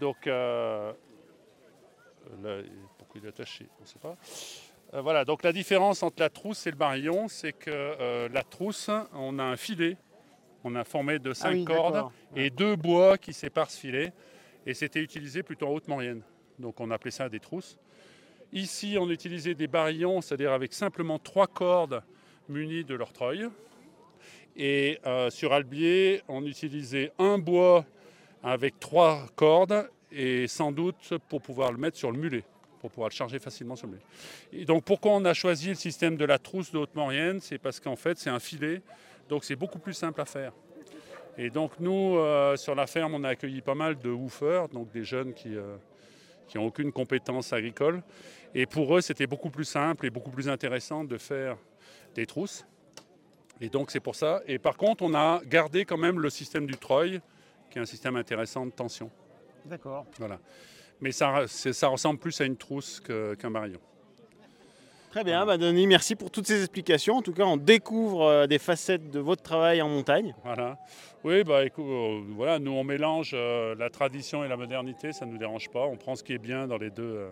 Donc 0.00 0.26
euh, 0.26 0.92
là, 2.42 2.58
pourquoi 2.98 3.20
il 3.20 3.26
est 3.26 3.30
attaché 3.30 3.66
On 3.78 3.82
ne 3.82 3.88
sait 3.88 3.98
pas. 3.98 4.16
Euh, 4.94 5.00
voilà, 5.00 5.24
donc 5.24 5.42
la 5.42 5.52
différence 5.52 6.02
entre 6.02 6.20
la 6.20 6.28
trousse 6.28 6.66
et 6.66 6.70
le 6.70 6.76
barillon, 6.76 7.26
c'est 7.28 7.52
que 7.52 7.70
euh, 7.70 8.28
la 8.28 8.42
trousse, 8.42 8.90
on 9.14 9.38
a 9.38 9.42
un 9.42 9.56
filet, 9.56 9.96
on 10.64 10.74
a 10.74 10.84
formé 10.84 11.18
de 11.18 11.32
cinq 11.32 11.48
Ah 11.48 11.54
oui, 11.54 11.64
cordes 11.64 12.10
et 12.36 12.50
deux 12.50 12.76
bois 12.76 13.16
qui 13.16 13.32
séparent 13.32 13.70
ce 13.70 13.80
filet. 13.80 14.12
Et 14.66 14.74
c'était 14.74 15.00
utilisé 15.00 15.42
plutôt 15.42 15.66
en 15.66 15.70
haute 15.70 15.88
Maurienne. 15.88 16.22
Donc 16.58 16.78
on 16.80 16.90
appelait 16.90 17.10
ça 17.10 17.28
des 17.28 17.40
trousses. 17.40 17.78
Ici, 18.52 18.96
on 19.00 19.08
utilisait 19.08 19.54
des 19.54 19.66
barillons, 19.66 20.20
c'est-à-dire 20.20 20.52
avec 20.52 20.74
simplement 20.74 21.18
trois 21.18 21.46
cordes 21.46 22.02
munies 22.48 22.84
de 22.84 22.94
leur 22.94 23.12
treuil. 23.12 23.48
Et 24.56 24.98
euh, 25.06 25.30
sur 25.30 25.54
Albier, 25.54 26.22
on 26.28 26.44
utilisait 26.44 27.12
un 27.18 27.38
bois 27.38 27.86
avec 28.42 28.78
trois 28.78 29.26
cordes 29.36 29.88
et 30.10 30.46
sans 30.46 30.70
doute 30.70 31.14
pour 31.30 31.40
pouvoir 31.40 31.72
le 31.72 31.78
mettre 31.78 31.96
sur 31.96 32.12
le 32.12 32.18
mulet, 32.18 32.44
pour 32.82 32.90
pouvoir 32.90 33.08
le 33.08 33.14
charger 33.14 33.38
facilement 33.38 33.76
sur 33.76 33.86
le. 33.86 33.98
Et 34.52 34.64
donc 34.64 34.84
pourquoi 34.84 35.12
on 35.12 35.24
a 35.24 35.32
choisi 35.32 35.68
le 35.68 35.76
système 35.76 36.16
de 36.16 36.24
la 36.24 36.38
trousse 36.38 36.72
de 36.72 36.78
Haute-Maurienne 36.78 37.40
C'est 37.40 37.58
parce 37.58 37.78
qu'en 37.80 37.96
fait 37.96 38.18
c'est 38.18 38.28
un 38.28 38.40
filet, 38.40 38.82
donc 39.28 39.44
c'est 39.44 39.56
beaucoup 39.56 39.78
plus 39.78 39.94
simple 39.94 40.20
à 40.20 40.24
faire. 40.24 40.52
Et 41.38 41.48
donc 41.48 41.78
nous, 41.78 42.16
euh, 42.16 42.56
sur 42.56 42.74
la 42.74 42.86
ferme, 42.86 43.14
on 43.14 43.24
a 43.24 43.30
accueilli 43.30 43.62
pas 43.62 43.76
mal 43.76 43.98
de 43.98 44.10
woofers, 44.10 44.68
donc 44.68 44.90
des 44.90 45.04
jeunes 45.04 45.32
qui 45.32 45.56
euh, 45.56 45.76
qui 46.48 46.58
n'ont 46.58 46.66
aucune 46.66 46.92
compétence 46.92 47.52
agricole. 47.52 48.02
Et 48.54 48.66
pour 48.66 48.94
eux, 48.96 49.00
c'était 49.00 49.28
beaucoup 49.28 49.48
plus 49.48 49.64
simple 49.64 50.04
et 50.06 50.10
beaucoup 50.10 50.30
plus 50.30 50.48
intéressant 50.48 51.04
de 51.04 51.16
faire 51.16 51.56
des 52.14 52.26
trousses. 52.26 52.66
Et 53.60 53.68
donc 53.68 53.92
c'est 53.92 54.00
pour 54.00 54.16
ça. 54.16 54.42
Et 54.48 54.58
par 54.58 54.76
contre, 54.76 55.04
on 55.04 55.14
a 55.14 55.40
gardé 55.46 55.84
quand 55.84 55.96
même 55.96 56.18
le 56.18 56.30
système 56.30 56.66
du 56.66 56.76
treuil, 56.76 57.20
qui 57.70 57.78
est 57.78 57.80
un 57.80 57.86
système 57.86 58.16
intéressant 58.16 58.66
de 58.66 58.72
tension. 58.72 59.08
D'accord. 59.64 60.04
Voilà. 60.18 60.40
Mais 61.02 61.10
ça, 61.10 61.88
ressemble 61.88 62.18
plus 62.18 62.40
à 62.40 62.44
une 62.44 62.56
trousse 62.56 63.00
qu'un 63.00 63.50
barillon. 63.50 63.80
Très 65.10 65.24
bien, 65.24 65.44
bah 65.44 65.58
Denis, 65.58 65.86
merci 65.86 66.16
pour 66.16 66.30
toutes 66.30 66.46
ces 66.46 66.60
explications. 66.60 67.16
En 67.16 67.22
tout 67.22 67.34
cas, 67.34 67.42
on 67.42 67.58
découvre 67.58 68.22
euh, 68.22 68.46
des 68.46 68.58
facettes 68.58 69.10
de 69.10 69.20
votre 69.20 69.42
travail 69.42 69.82
en 69.82 69.88
montagne. 69.90 70.34
Voilà. 70.42 70.78
Oui, 71.22 71.44
bah 71.44 71.66
écoute, 71.66 71.84
euh, 71.86 72.20
voilà, 72.30 72.58
nous 72.58 72.70
on 72.70 72.82
mélange 72.82 73.32
euh, 73.34 73.74
la 73.74 73.90
tradition 73.90 74.42
et 74.42 74.48
la 74.48 74.56
modernité, 74.56 75.12
ça 75.12 75.26
ne 75.26 75.32
nous 75.32 75.36
dérange 75.36 75.68
pas. 75.68 75.80
On 75.80 75.96
prend 75.96 76.14
ce 76.14 76.24
qui 76.24 76.32
est 76.32 76.38
bien 76.38 76.66
dans 76.66 76.78
les 76.78 76.88
deux, 76.88 77.26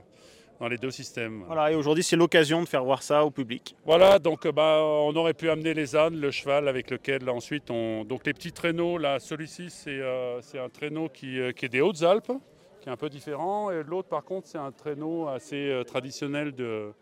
dans 0.60 0.68
les 0.68 0.76
deux 0.76 0.90
systèmes. 0.90 1.44
Voilà, 1.46 1.72
et 1.72 1.74
aujourd'hui, 1.74 2.04
c'est 2.04 2.16
l'occasion 2.16 2.60
de 2.60 2.68
faire 2.68 2.84
voir 2.84 3.02
ça 3.02 3.24
au 3.24 3.30
public. 3.30 3.74
Voilà, 3.86 4.18
donc 4.18 4.46
bah, 4.48 4.82
on 4.82 5.16
aurait 5.16 5.32
pu 5.32 5.48
amener 5.48 5.72
les 5.72 5.96
ânes, 5.96 6.20
le 6.20 6.30
cheval 6.30 6.68
avec 6.68 6.90
lequel 6.90 7.30
ensuite 7.30 7.70
on. 7.70 8.04
Donc 8.04 8.26
les 8.26 8.34
petits 8.34 8.52
traîneaux, 8.52 8.98
là, 8.98 9.20
celui-ci 9.20 9.70
c'est 9.70 10.58
un 10.58 10.68
traîneau 10.68 11.08
qui, 11.08 11.38
qui 11.56 11.64
est 11.64 11.70
des 11.70 11.80
Hautes-Alpes, 11.80 12.32
qui 12.80 12.88
est 12.88 12.92
un 12.92 12.96
peu 12.96 13.08
différent. 13.08 13.70
Et 13.70 13.82
l'autre 13.82 14.08
par 14.08 14.24
contre 14.24 14.46
c'est 14.48 14.58
un 14.58 14.72
traîneau 14.72 15.28
assez 15.28 15.68
euh, 15.70 15.84
traditionnel 15.84 16.52
de, 16.52 16.92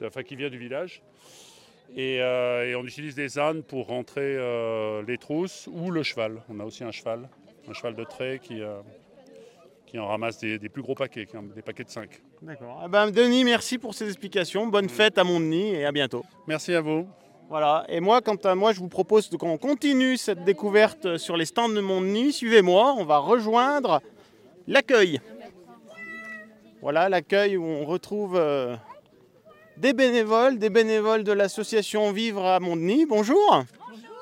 de- 0.00 0.06
enfin, 0.06 0.22
qui 0.22 0.36
vient 0.36 0.50
du 0.50 0.58
village. 0.58 1.02
Et, 1.96 2.20
euh, 2.20 2.68
et 2.68 2.74
on 2.76 2.84
utilise 2.84 3.14
des 3.14 3.38
ânes 3.38 3.62
pour 3.62 3.86
rentrer 3.86 4.36
euh, 4.36 5.02
les 5.06 5.16
trousses 5.16 5.68
ou 5.72 5.90
le 5.90 6.02
cheval. 6.02 6.42
On 6.50 6.60
a 6.60 6.64
aussi 6.64 6.84
un 6.84 6.90
cheval, 6.90 7.28
un 7.68 7.72
cheval 7.72 7.94
de 7.96 8.04
trait 8.04 8.40
qui, 8.42 8.60
euh, 8.60 8.80
qui 9.86 9.98
en 9.98 10.06
ramassent 10.06 10.38
des, 10.38 10.58
des 10.58 10.68
plus 10.68 10.82
gros 10.82 10.94
paquets, 10.94 11.26
des 11.56 11.62
paquets 11.62 11.84
de 11.84 11.88
5. 11.88 12.10
D'accord. 12.42 12.82
Eh 12.84 12.88
ben, 12.90 13.10
Denis, 13.10 13.42
merci 13.42 13.78
pour 13.78 13.94
ces 13.94 14.06
explications. 14.06 14.66
Bonne 14.66 14.90
fête 14.90 15.16
à 15.16 15.24
Montdenis 15.24 15.70
et 15.76 15.86
à 15.86 15.92
bientôt. 15.92 16.24
Merci 16.46 16.74
à 16.74 16.82
vous. 16.82 17.08
Voilà. 17.48 17.86
Et 17.88 18.00
moi, 18.00 18.20
quant 18.20 18.36
à 18.36 18.54
moi, 18.54 18.74
je 18.74 18.80
vous 18.80 18.88
propose 18.88 19.30
qu'on 19.30 19.56
continue 19.56 20.18
cette 20.18 20.44
découverte 20.44 21.16
sur 21.16 21.38
les 21.38 21.46
stands 21.46 21.70
de 21.70 21.80
Montdenis. 21.80 22.34
Suivez-moi, 22.34 22.96
on 22.98 23.04
va 23.04 23.16
rejoindre 23.16 24.02
l'accueil. 24.68 25.20
Voilà, 26.80 27.08
l'accueil 27.08 27.56
où 27.56 27.64
on 27.64 27.84
retrouve 27.84 28.36
euh, 28.36 28.76
des 29.76 29.92
bénévoles, 29.92 30.58
des 30.58 30.70
bénévoles 30.70 31.24
de 31.24 31.32
l'association 31.32 32.12
Vivre 32.12 32.44
à 32.44 32.60
Montdenis. 32.60 33.06
Bonjour. 33.06 33.64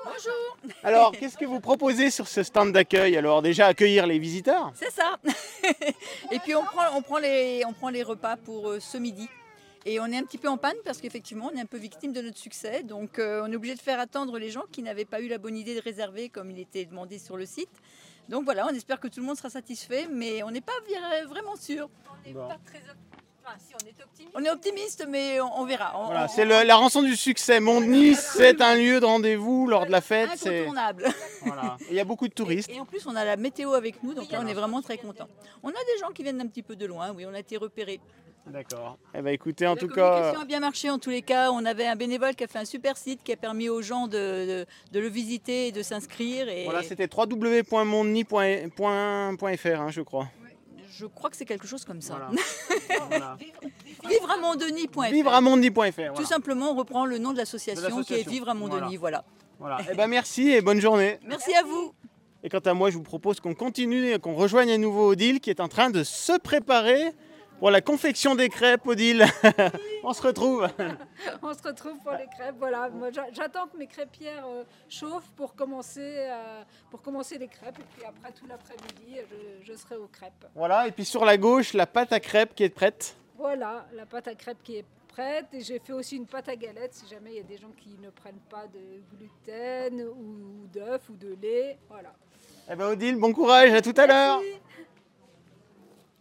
Bonjour, 0.04 0.56
Alors, 0.82 1.12
qu'est-ce 1.12 1.36
que 1.36 1.44
vous 1.44 1.60
proposez 1.60 2.10
sur 2.10 2.28
ce 2.28 2.42
stand 2.42 2.72
d'accueil? 2.72 3.16
Alors, 3.16 3.42
déjà 3.42 3.66
accueillir 3.66 4.06
les 4.06 4.18
visiteurs. 4.18 4.72
c'est 4.74 4.90
ça. 4.90 5.18
Et 6.32 6.38
puis 6.38 6.54
on 6.54 6.64
prend, 6.64 6.96
on 6.96 7.02
prend, 7.02 7.18
les, 7.18 7.62
on 7.66 7.72
prend 7.72 7.90
les 7.90 8.02
repas 8.02 8.36
pour 8.36 8.70
euh, 8.70 8.80
ce 8.80 8.96
midi. 8.96 9.28
Et 9.84 10.00
on 10.00 10.06
est 10.06 10.16
un 10.16 10.24
petit 10.24 10.38
peu 10.38 10.48
en 10.48 10.56
panne 10.56 10.76
parce 10.84 11.00
qu'effectivement, 11.00 11.50
on 11.52 11.56
est 11.56 11.60
un 11.60 11.66
peu 11.66 11.76
victime 11.76 12.12
de 12.12 12.20
notre 12.20 12.38
succès. 12.38 12.82
Donc 12.82 13.18
euh, 13.18 13.42
on 13.44 13.52
est 13.52 13.56
obligé 13.56 13.74
de 13.74 13.80
faire 13.80 14.00
attendre 14.00 14.38
les 14.38 14.50
gens 14.50 14.64
qui 14.72 14.82
n'avaient 14.82 15.04
pas 15.04 15.20
eu 15.20 15.28
la 15.28 15.38
bonne 15.38 15.56
idée 15.56 15.74
de 15.74 15.80
réserver 15.80 16.28
comme 16.28 16.50
il 16.50 16.58
était 16.58 16.84
demandé 16.84 17.18
sur 17.18 17.36
le 17.36 17.46
site. 17.46 17.68
Donc 18.28 18.44
voilà, 18.44 18.66
on 18.66 18.74
espère 18.74 18.98
que 19.00 19.08
tout 19.08 19.20
le 19.20 19.26
monde 19.26 19.36
sera 19.36 19.50
satisfait, 19.50 20.08
mais 20.10 20.42
on 20.42 20.50
n'est 20.50 20.60
pas 20.60 20.72
vraiment 21.28 21.56
sûr. 21.56 21.88
On 22.10 22.26
n'est 22.26 22.34
Bon. 22.34 22.48
pas 22.48 22.56
très 22.66 22.78
op- 22.78 22.96
enfin, 23.44 23.56
si, 23.58 23.72
on 23.74 23.86
est 23.86 24.02
optimiste. 24.02 24.32
On 24.34 24.44
est 24.44 24.50
optimiste, 24.50 25.06
mais 25.08 25.40
on, 25.40 25.60
on 25.60 25.64
verra. 25.64 25.92
On- 26.00 26.06
Voilà, 26.06 26.26
c'est 26.28 26.44
la 26.44 26.76
rançon 26.76 27.02
du 27.02 27.14
succès. 27.16 27.60
Montdenis, 27.60 28.16
c'est 28.16 28.60
un 28.60 28.74
lieu 28.74 28.98
de 29.00 29.04
rendez-vous 29.06 29.68
lors 29.68 29.86
de 29.86 29.92
la 29.92 30.00
fête. 30.00 30.30
c'est- 30.36 30.58
incontournable. 30.62 31.06
Voilà. 31.44 31.76
Il 31.88 31.94
y 31.94 32.00
a 32.00 32.04
beaucoup 32.04 32.26
de 32.26 32.34
touristes. 32.34 32.68
Et 32.70 32.80
en 32.80 32.84
plus, 32.84 33.06
on 33.06 33.14
a 33.14 33.24
la 33.24 33.36
météo 33.36 33.72
avec 33.74 34.02
nous, 34.02 34.12
donc 34.14 34.30
là, 34.32 34.40
on 34.42 34.46
est 34.46 34.54
vraiment 34.54 34.82
très 34.82 34.98
content. 34.98 35.28
On 35.62 35.68
a 35.68 35.72
des 35.72 35.98
gens 36.00 36.10
qui 36.10 36.22
viennent 36.24 36.38
d'un 36.38 36.48
petit 36.48 36.62
peu 36.62 36.74
de 36.74 36.86
loin, 36.86 37.12
oui, 37.12 37.24
on 37.26 37.34
a 37.34 37.38
été 37.38 37.56
repérés. 37.56 38.00
D'accord. 38.46 38.98
Eh 39.14 39.22
ben, 39.22 39.32
écoutez, 39.34 39.66
en 39.66 39.74
La 39.74 39.80
tout 39.80 39.88
cas. 39.88 40.08
communication 40.08 40.40
a 40.40 40.44
bien 40.44 40.60
marché 40.60 40.88
en 40.90 40.98
tous 40.98 41.10
les 41.10 41.22
cas. 41.22 41.50
On 41.50 41.64
avait 41.64 41.86
un 41.86 41.96
bénévole 41.96 42.34
qui 42.36 42.44
a 42.44 42.46
fait 42.46 42.60
un 42.60 42.64
super 42.64 42.96
site 42.96 43.22
qui 43.24 43.32
a 43.32 43.36
permis 43.36 43.68
aux 43.68 43.82
gens 43.82 44.06
de, 44.06 44.62
de- 44.62 44.66
de 44.92 45.00
le 45.00 45.08
visiter 45.08 45.68
et 45.68 45.72
de 45.72 45.82
s'inscrire. 45.82 46.48
Et 46.48 46.64
Voilà, 46.64 46.82
c'était 46.84 47.08
www.mondeni.fr, 47.12 49.80
hein, 49.80 49.90
je 49.90 50.00
crois. 50.02 50.28
je 50.96 51.06
crois 51.06 51.30
que 51.30 51.36
c'est 51.36 51.44
quelque 51.44 51.66
chose 51.66 51.84
comme 51.84 52.00
ça. 52.00 52.14
Voilà. 52.14 52.30
Voilà. 53.08 53.36
Vivre 54.08 54.30
à 54.30 54.36
Mondeni.fr. 54.38 55.10
Vivre 55.10 55.32
à 55.32 55.40
mondeni.fr. 55.40 55.90
Tout 55.90 56.02
Voilà. 56.12 56.26
simplement, 56.26 56.70
on 56.72 56.76
reprend 56.76 57.04
le 57.04 57.18
nom 57.18 57.32
de 57.32 57.38
l'association 57.38 58.02
qui 58.02 58.14
est. 58.14 58.28
Vivre 58.28 58.48
à 58.48 58.54
Mondeni. 58.54 58.96
Voilà. 58.96 59.24
Voilà. 59.58 59.78
Eh 59.90 59.94
ben, 59.94 60.06
merci 60.06 60.50
et 60.50 60.60
bonne 60.60 60.80
journée. 60.80 61.18
Merci 61.26 61.52
à 61.54 61.62
vous. 61.62 61.92
Et 62.42 62.48
quant 62.48 62.58
à 62.60 62.74
moi, 62.74 62.90
je 62.90 62.96
vous 62.96 63.02
propose 63.02 63.40
qu'on 63.40 63.54
continue 63.54 64.12
et 64.12 64.18
qu'on 64.20 64.34
rejoigne 64.34 64.70
à 64.70 64.78
nouveau 64.78 65.08
Odile 65.10 65.40
qui 65.40 65.50
est 65.50 65.60
en 65.60 65.68
train 65.68 65.90
de 65.90 66.04
se 66.04 66.38
préparer 66.38 67.12
pour 67.58 67.70
la 67.70 67.80
confection 67.80 68.34
des 68.34 68.48
crêpes, 68.48 68.86
Odile. 68.86 69.24
On 70.04 70.12
se 70.12 70.22
retrouve. 70.22 70.68
On 71.42 71.54
se 71.54 71.62
retrouve 71.62 71.98
pour 72.02 72.12
les 72.12 72.26
crêpes. 72.26 72.56
Voilà, 72.58 72.90
j'attends 73.32 73.66
que 73.66 73.76
mes 73.76 73.86
crêpières 73.86 74.46
euh, 74.46 74.64
chauffent 74.88 75.30
pour 75.36 75.54
commencer, 75.54 76.00
euh, 76.18 76.62
pour 76.90 77.02
commencer 77.02 77.38
les 77.38 77.48
crêpes. 77.48 77.78
Et 77.78 77.84
puis 77.96 78.04
après, 78.04 78.32
tout 78.32 78.46
l'après-midi, 78.46 79.20
je, 79.30 79.72
je 79.72 79.78
serai 79.78 79.96
aux 79.96 80.08
crêpes. 80.08 80.46
Voilà, 80.54 80.86
et 80.86 80.92
puis 80.92 81.04
sur 81.04 81.24
la 81.24 81.36
gauche, 81.36 81.72
la 81.74 81.86
pâte 81.86 82.12
à 82.12 82.20
crêpes 82.20 82.54
qui 82.54 82.64
est 82.64 82.68
prête. 82.68 83.16
Voilà, 83.38 83.86
la 83.94 84.06
pâte 84.06 84.28
à 84.28 84.34
crêpes 84.34 84.62
qui 84.62 84.76
est 84.76 84.84
prête. 85.08 85.46
Et 85.52 85.60
j'ai 85.60 85.78
fait 85.78 85.92
aussi 85.92 86.16
une 86.16 86.26
pâte 86.26 86.48
à 86.48 86.56
galette 86.56 86.94
si 86.94 87.06
jamais 87.06 87.30
il 87.32 87.36
y 87.36 87.40
a 87.40 87.44
des 87.44 87.58
gens 87.58 87.72
qui 87.76 87.96
ne 88.00 88.10
prennent 88.10 88.42
pas 88.50 88.66
de 88.66 89.16
gluten 89.16 90.02
ou 90.02 90.66
d'œufs 90.72 91.08
ou 91.08 91.16
de 91.16 91.36
lait. 91.40 91.78
Voilà. 91.88 92.12
Eh 92.70 92.74
ben, 92.74 92.88
Odile, 92.88 93.16
bon 93.16 93.32
courage, 93.32 93.72
à 93.72 93.80
tout 93.80 93.94
à 93.96 94.06
l'heure. 94.06 94.40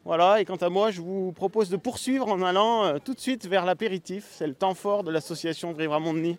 Voilà, 0.06 0.40
et 0.40 0.46
quant 0.46 0.56
à 0.58 0.70
moi, 0.70 0.92
je 0.92 1.02
vous 1.02 1.32
propose 1.32 1.72
de 1.72 1.78
poursuivre 1.78 2.28
en 2.28 2.44
allant 2.44 2.86
euh, 2.86 2.98
tout 3.04 3.16
de 3.16 3.20
suite 3.20 3.48
vers 3.48 3.66
l'apéritif. 3.66 4.28
C'est 4.30 4.46
le 4.46 4.54
temps 4.54 4.76
fort 4.76 5.04
de 5.04 5.10
l'association 5.10 5.76
à 5.76 6.00
Mondeni. 6.00 6.38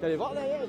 T'allais 0.00 0.16
voir 0.16 0.34
d'ailleurs 0.34 0.66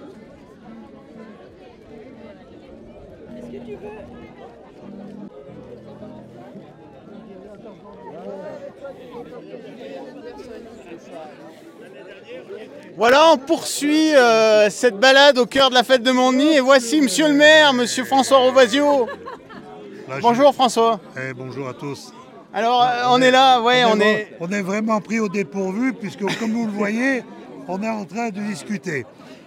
Voilà, 12.97 13.31
on 13.33 13.37
poursuit 13.37 14.13
euh, 14.15 14.69
cette 14.69 14.97
balade 14.99 15.37
au 15.37 15.45
cœur 15.45 15.69
de 15.69 15.75
la 15.75 15.83
fête 15.83 16.03
de 16.03 16.11
Mondeni 16.11 16.55
et 16.55 16.59
voici 16.59 17.01
Monsieur 17.01 17.27
le 17.27 17.33
maire, 17.33 17.73
Monsieur 17.73 18.03
François 18.03 18.39
Rovasio. 18.39 19.07
Bonjour 20.21 20.53
François. 20.53 20.99
Eh, 21.17 21.33
bonjour 21.33 21.67
à 21.69 21.73
tous. 21.73 22.11
Alors 22.53 22.81
euh, 22.81 23.03
on 23.09 23.21
est 23.21 23.31
là, 23.31 23.61
ouais, 23.61 23.83
on 23.85 23.99
est. 23.99 24.35
on 24.39 24.49
est 24.49 24.61
vraiment 24.61 24.99
pris 25.01 25.19
au 25.19 25.29
dépourvu 25.29 25.93
puisque 25.93 26.21
comme 26.39 26.51
vous 26.51 26.65
le 26.65 26.71
voyez, 26.71 27.23
on 27.67 27.81
est 27.83 27.89
en 27.89 28.05
train 28.05 28.29
de 28.29 28.39
discuter. 28.41 29.05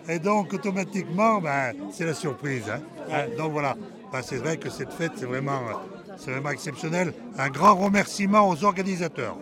Et 0.09 0.19
donc 0.19 0.53
automatiquement, 0.55 1.41
ben, 1.41 1.73
c'est 1.93 2.05
la 2.05 2.15
surprise. 2.15 2.65
hein. 2.71 2.81
Hein, 3.13 3.25
donc 3.37 3.53
voilà, 3.53 3.75
Ben, 4.13 4.21
c'est 4.23 4.37
vrai 4.37 4.57
que 4.57 4.71
cette 4.71 4.93
fête, 4.93 5.13
c'est 5.17 5.27
vraiment, 5.27 5.59
euh, 5.69 5.75
c'est 6.17 6.31
vraiment 6.31 6.51
exceptionnel. 6.51 7.13
Un 7.39 7.49
grand 7.51 7.75
remerciement 7.75 8.49
aux 8.49 8.65
organisateurs. 8.65 9.37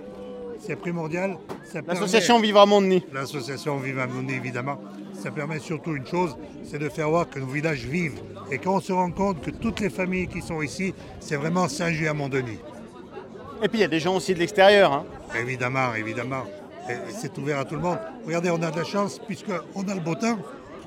C'est 0.61 0.77
primordial. 0.77 1.37
L'association 1.87 2.39
Vivre 2.41 2.61
à 2.61 2.67
Mondeni. 2.67 3.03
L'association 3.13 3.77
Vive 3.79 3.99
à 3.99 4.07
Mondé, 4.07 4.35
évidemment. 4.35 4.79
Ça 5.15 5.31
permet 5.31 5.59
surtout 5.59 5.97
une 5.97 6.07
chose, 6.07 6.37
c'est 6.65 6.79
de 6.79 6.89
faire 6.89 7.09
voir 7.11 7.29
que 7.29 7.39
nos 7.39 7.47
villages 7.47 7.85
vivent. 7.85 8.21
Et 8.51 8.59
quand 8.59 8.77
on 8.77 8.81
se 8.81 8.93
rend 8.93 9.11
compte 9.11 9.41
que 9.43 9.51
toutes 9.51 9.81
les 9.81 9.91
familles 9.91 10.29
qui 10.29 10.41
sont 10.43 10.63
ici, 10.63 10.95
c'est 11.21 11.37
vraiment 11.37 11.67
Mondeni. 12.15 12.59
Et 13.63 13.69
puis 13.69 13.79
il 13.79 13.83
y 13.83 13.85
a 13.85 13.89
des 13.89 14.01
gens 14.01 14.17
aussi 14.17 14.33
de 14.35 14.39
l'extérieur. 14.39 14.93
hein. 14.93 15.05
Évidemment, 15.39 15.95
évidemment. 15.95 16.45
C'est 17.11 17.37
ouvert 17.39 17.61
à 17.61 17.65
tout 17.65 17.77
le 17.77 17.83
monde. 17.83 17.99
Regardez, 18.27 18.51
on 18.51 18.61
a 18.63 18.71
de 18.71 18.77
la 18.79 18.85
chance 18.85 19.19
puisqu'on 19.19 19.89
a 19.89 19.95
le 19.95 20.01
beau 20.01 20.15
temps. 20.15 20.39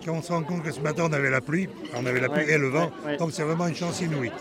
Quand 0.06 0.14
on 0.14 0.22
se 0.22 0.34
rend 0.34 0.44
compte 0.44 0.64
que 0.64 0.72
ce 0.72 0.82
matin, 0.82 1.06
on 1.10 1.14
avait 1.14 1.30
la 1.30 1.40
pluie, 1.40 1.70
on 1.96 2.06
avait 2.06 2.20
la 2.20 2.28
pluie 2.28 2.44
Ouais, 2.44 2.54
et 2.54 2.58
le 2.58 2.68
vent. 2.68 2.92
ouais, 3.06 3.12
ouais. 3.12 3.18
Donc 3.18 3.30
c'est 3.32 3.44
vraiment 3.44 3.68
une 3.68 3.76
chance 3.76 4.02
inouïe. 4.02 4.32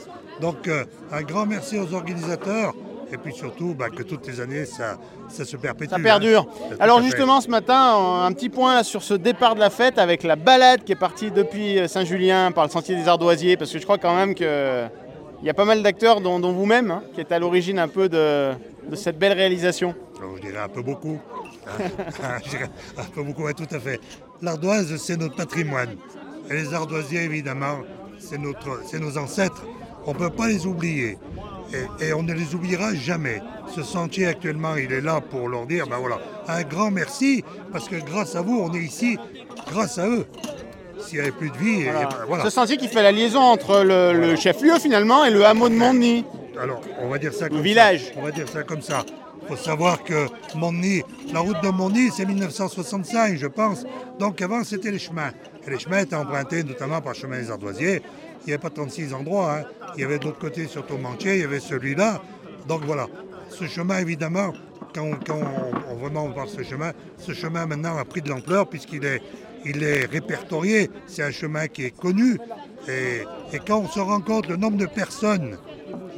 Donc 0.41 0.67
euh, 0.67 0.85
un 1.13 1.23
grand 1.23 1.47
merci 1.47 1.79
aux 1.79 1.95
organisateurs. 1.95 2.75
Et 3.13 3.19
puis 3.19 3.35
surtout, 3.35 3.75
bah, 3.75 3.91
que 3.91 4.03
toutes 4.03 4.27
les 4.27 4.41
années, 4.41 4.65
ça, 4.65 4.99
ça 5.29 5.45
se 5.45 5.57
perpétue. 5.57 5.91
Ça 5.91 5.97
hein. 5.97 6.03
perdure. 6.03 6.47
Alors 6.81 7.03
justement 7.03 7.41
ce 7.41 7.49
matin, 7.49 8.25
un 8.25 8.33
petit 8.33 8.49
point 8.49 8.75
là, 8.75 8.85
sur 8.85 9.03
ce 9.03 9.15
départ 9.15 9.55
de 9.55 9.61
la 9.61 9.71
fête 9.71 9.99
avec 9.99 10.23
la 10.23 10.37
balade 10.37 10.83
qui 10.85 10.93
est 10.93 10.97
partie 10.97 11.31
depuis 11.31 11.79
euh, 11.79 11.89
Saint-Julien 11.89 12.53
par 12.53 12.65
le 12.65 12.71
sentier 12.71 12.97
des 12.97 13.09
Ardoisiers, 13.09 13.57
parce 13.57 13.71
que 13.71 13.79
je 13.79 13.85
crois 13.85 13.99
quand 13.99 14.15
même 14.15 14.35
que 14.35 14.87
il 15.43 15.47
y 15.47 15.51
a 15.51 15.55
pas 15.55 15.65
mal 15.65 15.83
d'acteurs, 15.83 16.21
dont, 16.21 16.39
dont 16.39 16.53
vous-même, 16.53 16.93
hein, 16.93 17.03
qui 17.15 17.21
est 17.21 17.33
à 17.33 17.39
l'origine 17.41 17.81
un 17.81 17.89
peu 17.89 18.09
de, 18.09 18.53
de 18.89 18.95
cette 18.95 19.19
belle 19.19 19.33
réalisation. 19.33 19.93
Alors, 20.21 20.37
je 20.37 20.43
dirais 20.43 20.63
un 20.63 20.69
peu 20.69 20.83
beaucoup. 20.83 21.19
hein. 21.67 22.39
je 22.45 22.51
dirais 22.51 22.71
un 22.97 23.05
peu 23.13 23.25
beaucoup, 23.25 23.45
oui, 23.45 23.53
tout 23.53 23.67
à 23.75 23.81
fait. 23.81 23.99
L'ardoise, 24.41 24.97
c'est 24.99 25.17
notre 25.17 25.35
patrimoine. 25.35 25.97
Et 26.49 26.55
les 26.55 26.73
ardoisiers, 26.73 27.25
évidemment, 27.25 27.79
c'est 28.19 28.39
nos 29.01 29.19
ancêtres. 29.19 29.65
On 30.07 30.13
ne 30.13 30.19
peut 30.19 30.31
pas 30.31 30.47
les 30.47 30.65
oublier. 30.65 31.19
Et, 32.01 32.07
et 32.09 32.13
on 32.13 32.23
ne 32.23 32.33
les 32.33 32.55
oubliera 32.55 32.95
jamais. 32.95 33.41
Ce 33.75 33.83
sentier, 33.83 34.27
actuellement, 34.27 34.77
il 34.77 34.93
est 34.93 35.01
là 35.01 35.21
pour 35.21 35.49
leur 35.49 35.67
dire, 35.67 35.87
ben 35.87 35.97
voilà, 35.99 36.19
un 36.49 36.63
grand 36.63 36.91
merci, 36.91 37.43
parce 37.73 37.89
que 37.89 37.97
grâce 37.97 38.37
à 38.37 38.43
vous, 38.43 38.59
on 38.61 38.73
est 38.75 38.81
ici, 38.83 39.17
grâce 39.71 39.99
à 39.99 40.07
eux. 40.09 40.27
S'il 41.01 41.15
n'y 41.15 41.21
avait 41.23 41.33
plus 41.33 41.51
de 41.51 41.57
vie, 41.57 41.81
et- 41.81 41.85
Voilà. 41.85 42.01
et 42.03 42.05
ben 42.05 42.17
voilà. 42.29 42.45
Ce 42.45 42.51
sentier 42.51 42.77
qui 42.77 42.87
fait 42.89 43.03
la 43.03 43.11
liaison 43.11 43.41
entre 43.41 43.83
le, 43.83 44.13
le 44.13 44.37
chef-lieu 44.37 44.79
finalement 44.79 45.25
et 45.25 45.31
le 45.31 45.45
hameau 45.45 45.69
de 45.69 45.75
Mondeny. 45.75 46.25
Alors, 46.61 46.81
on 47.01 47.09
va 47.09 47.19
dire 47.19 47.33
ça 47.33 47.49
comme 47.49 47.61
village. 47.63 48.05
ça. 48.07 48.11
On 48.19 48.23
va 48.23 48.31
dire 48.31 48.49
ça 48.49 48.63
comme 48.63 48.83
ça. 48.83 49.05
Il 49.43 49.49
faut 49.49 49.57
savoir 49.57 50.05
que 50.05 50.27
la 51.33 51.41
route 51.41 51.61
de 51.63 51.69
Mondny, 51.71 52.11
c'est 52.15 52.25
1965, 52.25 53.37
je 53.37 53.47
pense. 53.49 53.85
Donc 54.21 54.41
avant, 54.43 54.63
c'était 54.63 54.93
les 54.93 55.01
chemins. 55.01 55.31
Et 55.67 55.71
les 55.71 55.79
chemins 55.81 55.99
étaient 55.99 56.15
empruntés 56.15 56.63
notamment 56.63 57.01
par 57.01 57.15
chemin 57.17 57.39
des 57.41 57.51
Ardoisiers. 57.51 58.03
Il 58.45 58.49
n'y 58.49 58.53
avait 58.55 58.63
pas 58.63 58.71
36 58.71 59.15
endroits. 59.15 59.59
hein. 59.59 59.65
Il 59.97 60.01
y 60.01 60.05
avait 60.05 60.19
d'autres 60.19 60.39
côtés 60.39 60.67
sur 60.67 60.85
Tourmentier, 60.87 61.35
il 61.37 61.41
y 61.43 61.45
avait 61.45 61.61
celui-là. 61.61 62.23
Donc 62.67 62.83
voilà. 62.85 63.07
Ce 63.51 63.65
chemin, 63.67 63.99
évidemment, 63.99 64.53
quand, 64.95 65.05
on, 65.31 65.93
on- 65.93 65.97
vraiment 65.97 66.29
de 66.29 66.49
ce 66.49 66.63
chemin, 66.63 66.93
ce 67.19 67.33
chemin 67.33 67.67
maintenant 67.67 67.97
a 67.99 68.05
pris 68.05 68.21
de 68.23 68.29
l'ampleur 68.31 68.67
puisqu'il 68.69 69.05
est, 69.05 70.07
répertorié. 70.07 70.91
C'est 71.07 71.23
un 71.23 71.31
chemin 71.31 71.69
qui 71.69 71.85
est 71.85 71.97
connu. 71.97 72.39
Et, 72.89 73.23
quand 73.67 73.79
on 73.81 73.89
se 73.89 74.01
rend 74.01 74.21
compte 74.21 74.49
le 74.49 74.57
nombre 74.57 74.77
de 74.79 74.87
personnes 74.87 75.57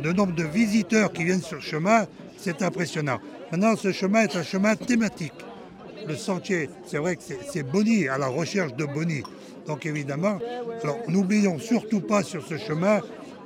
le 0.03 0.13
nombre 0.13 0.35
de 0.35 0.43
visiteurs 0.45 1.13
qui 1.13 1.25
viennent 1.25 1.43
sur 1.43 1.57
le 1.57 1.63
chemin, 1.63 2.07
c'est 2.37 2.63
impressionnant. 2.63 3.19
Maintenant, 3.53 3.77
ce 3.77 3.93
chemin 3.93 4.23
est 4.23 4.35
un 4.37 4.43
chemin 4.43 4.75
thématique. 4.77 5.33
Le 6.07 6.17
sentier, 6.17 6.69
c'est 6.87 6.99
vrai 6.99 7.17
que 7.17 7.23
c'est- 7.23 7.39
c'est 7.51 7.63
Bonny, 7.63 8.09
à 8.09 8.19
la 8.19 8.27
recherche 8.27 8.75
de 8.75 8.85
Bonny. 8.85 9.23
Donc 9.67 9.87
évidemment, 9.87 10.39
n'oublions 11.09 11.59
surtout 11.59 12.01
pas 12.01 12.23
sur 12.23 12.45
ce 12.47 12.59
chemin, 12.59 13.01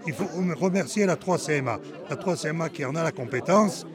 il 0.07 0.13
faut 0.13 0.29
remercier 0.59 1.07
la 1.07 1.17
3CMA. 1.17 1.79
La 2.09 2.17
3CMA 2.17 2.71
qui 2.71 2.85
en 2.85 2.95
a 2.95 3.03
la 3.03 3.13
compétence. 3.13 3.87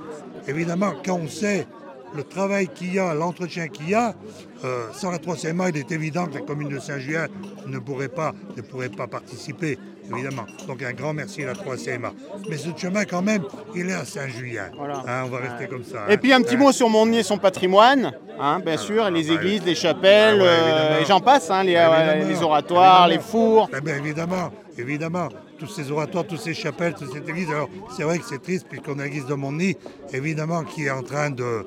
Évidemment, 0.47 0.93
quand 1.05 1.15
on 1.15 1.27
sait 1.27 1.67
le 2.15 2.23
travail 2.23 2.67
qu'il 2.67 2.93
y 2.93 2.99
a, 2.99 3.13
l'entretien 3.13 3.67
qu'il 3.67 3.89
y 3.89 3.95
a, 3.95 4.15
euh, 4.63 4.87
sans 4.93 5.11
la 5.11 5.17
3CMA, 5.17 5.69
il 5.69 5.77
est 5.77 5.91
évident 5.91 6.25
que 6.27 6.35
la 6.35 6.41
commune 6.41 6.69
de 6.69 6.79
Saint-Julien 6.79 7.27
ne 7.67 7.79
pourrait 7.79 8.07
pas, 8.07 8.33
ne 8.55 8.61
pourrait 8.61 8.89
pas 8.89 9.07
participer, 9.07 9.77
évidemment. 10.11 10.45
Donc 10.67 10.81
un 10.83 10.93
grand 10.93 11.13
merci 11.13 11.43
à 11.43 11.47
la 11.47 11.53
3CMA. 11.53 12.11
Mais 12.49 12.57
ce 12.57 12.69
chemin, 12.77 13.05
quand 13.05 13.21
même, 13.21 13.43
il 13.75 13.89
est 13.89 13.93
à 13.93 14.05
Saint-Julien. 14.05 14.69
Voilà. 14.77 15.03
Hein, 15.07 15.23
on 15.25 15.29
va 15.29 15.37
rester 15.39 15.67
comme 15.67 15.83
ça. 15.83 16.05
Et 16.09 16.13
hein. 16.13 16.17
puis 16.17 16.33
un 16.33 16.41
petit 16.41 16.55
Hein. 16.55 16.59
mot 16.59 16.71
sur 16.71 16.89
Montnier 16.89 17.19
et 17.19 17.23
son 17.23 17.37
patrimoine, 17.37 18.13
hein, 18.39 18.59
bien 18.59 18.77
sûr, 18.77 19.09
les 19.09 19.23
bah, 19.23 19.33
églises, 19.33 19.63
les 19.65 19.75
chapelles, 19.75 20.37
Ah 20.39 20.43
ouais, 20.43 20.49
euh, 20.49 21.01
et 21.01 21.05
j'en 21.05 21.19
passe, 21.19 21.49
hein, 21.51 21.63
les, 21.63 21.73
Bah, 21.75 21.93
euh, 21.99 22.23
les 22.23 22.41
oratoires, 22.41 23.07
les 23.07 23.19
fours. 23.19 23.69
Eh 23.75 23.81
bien, 23.81 23.97
évidemment, 23.97 24.51
évidemment, 24.77 25.29
tous 25.59 25.67
ces 25.67 25.91
oratoires, 25.91 26.25
toutes 26.25 26.39
ces 26.41 26.53
chapelles, 26.53 26.93
toutes 26.93 27.11
ces 27.11 27.19
églises. 27.19 27.49
Alors, 27.49 27.69
c'est 27.95 28.03
vrai 28.03 28.17
que 28.19 28.25
c'est 28.25 28.41
triste 28.41 28.67
puisqu'on 28.69 28.99
a 28.99 29.03
l'église 29.03 29.25
de 29.25 29.33
Montny, 29.33 29.75
évidemment, 30.13 30.63
qui 30.63 30.85
est 30.85 30.91
en 30.91 31.03
train 31.03 31.29
de. 31.29 31.65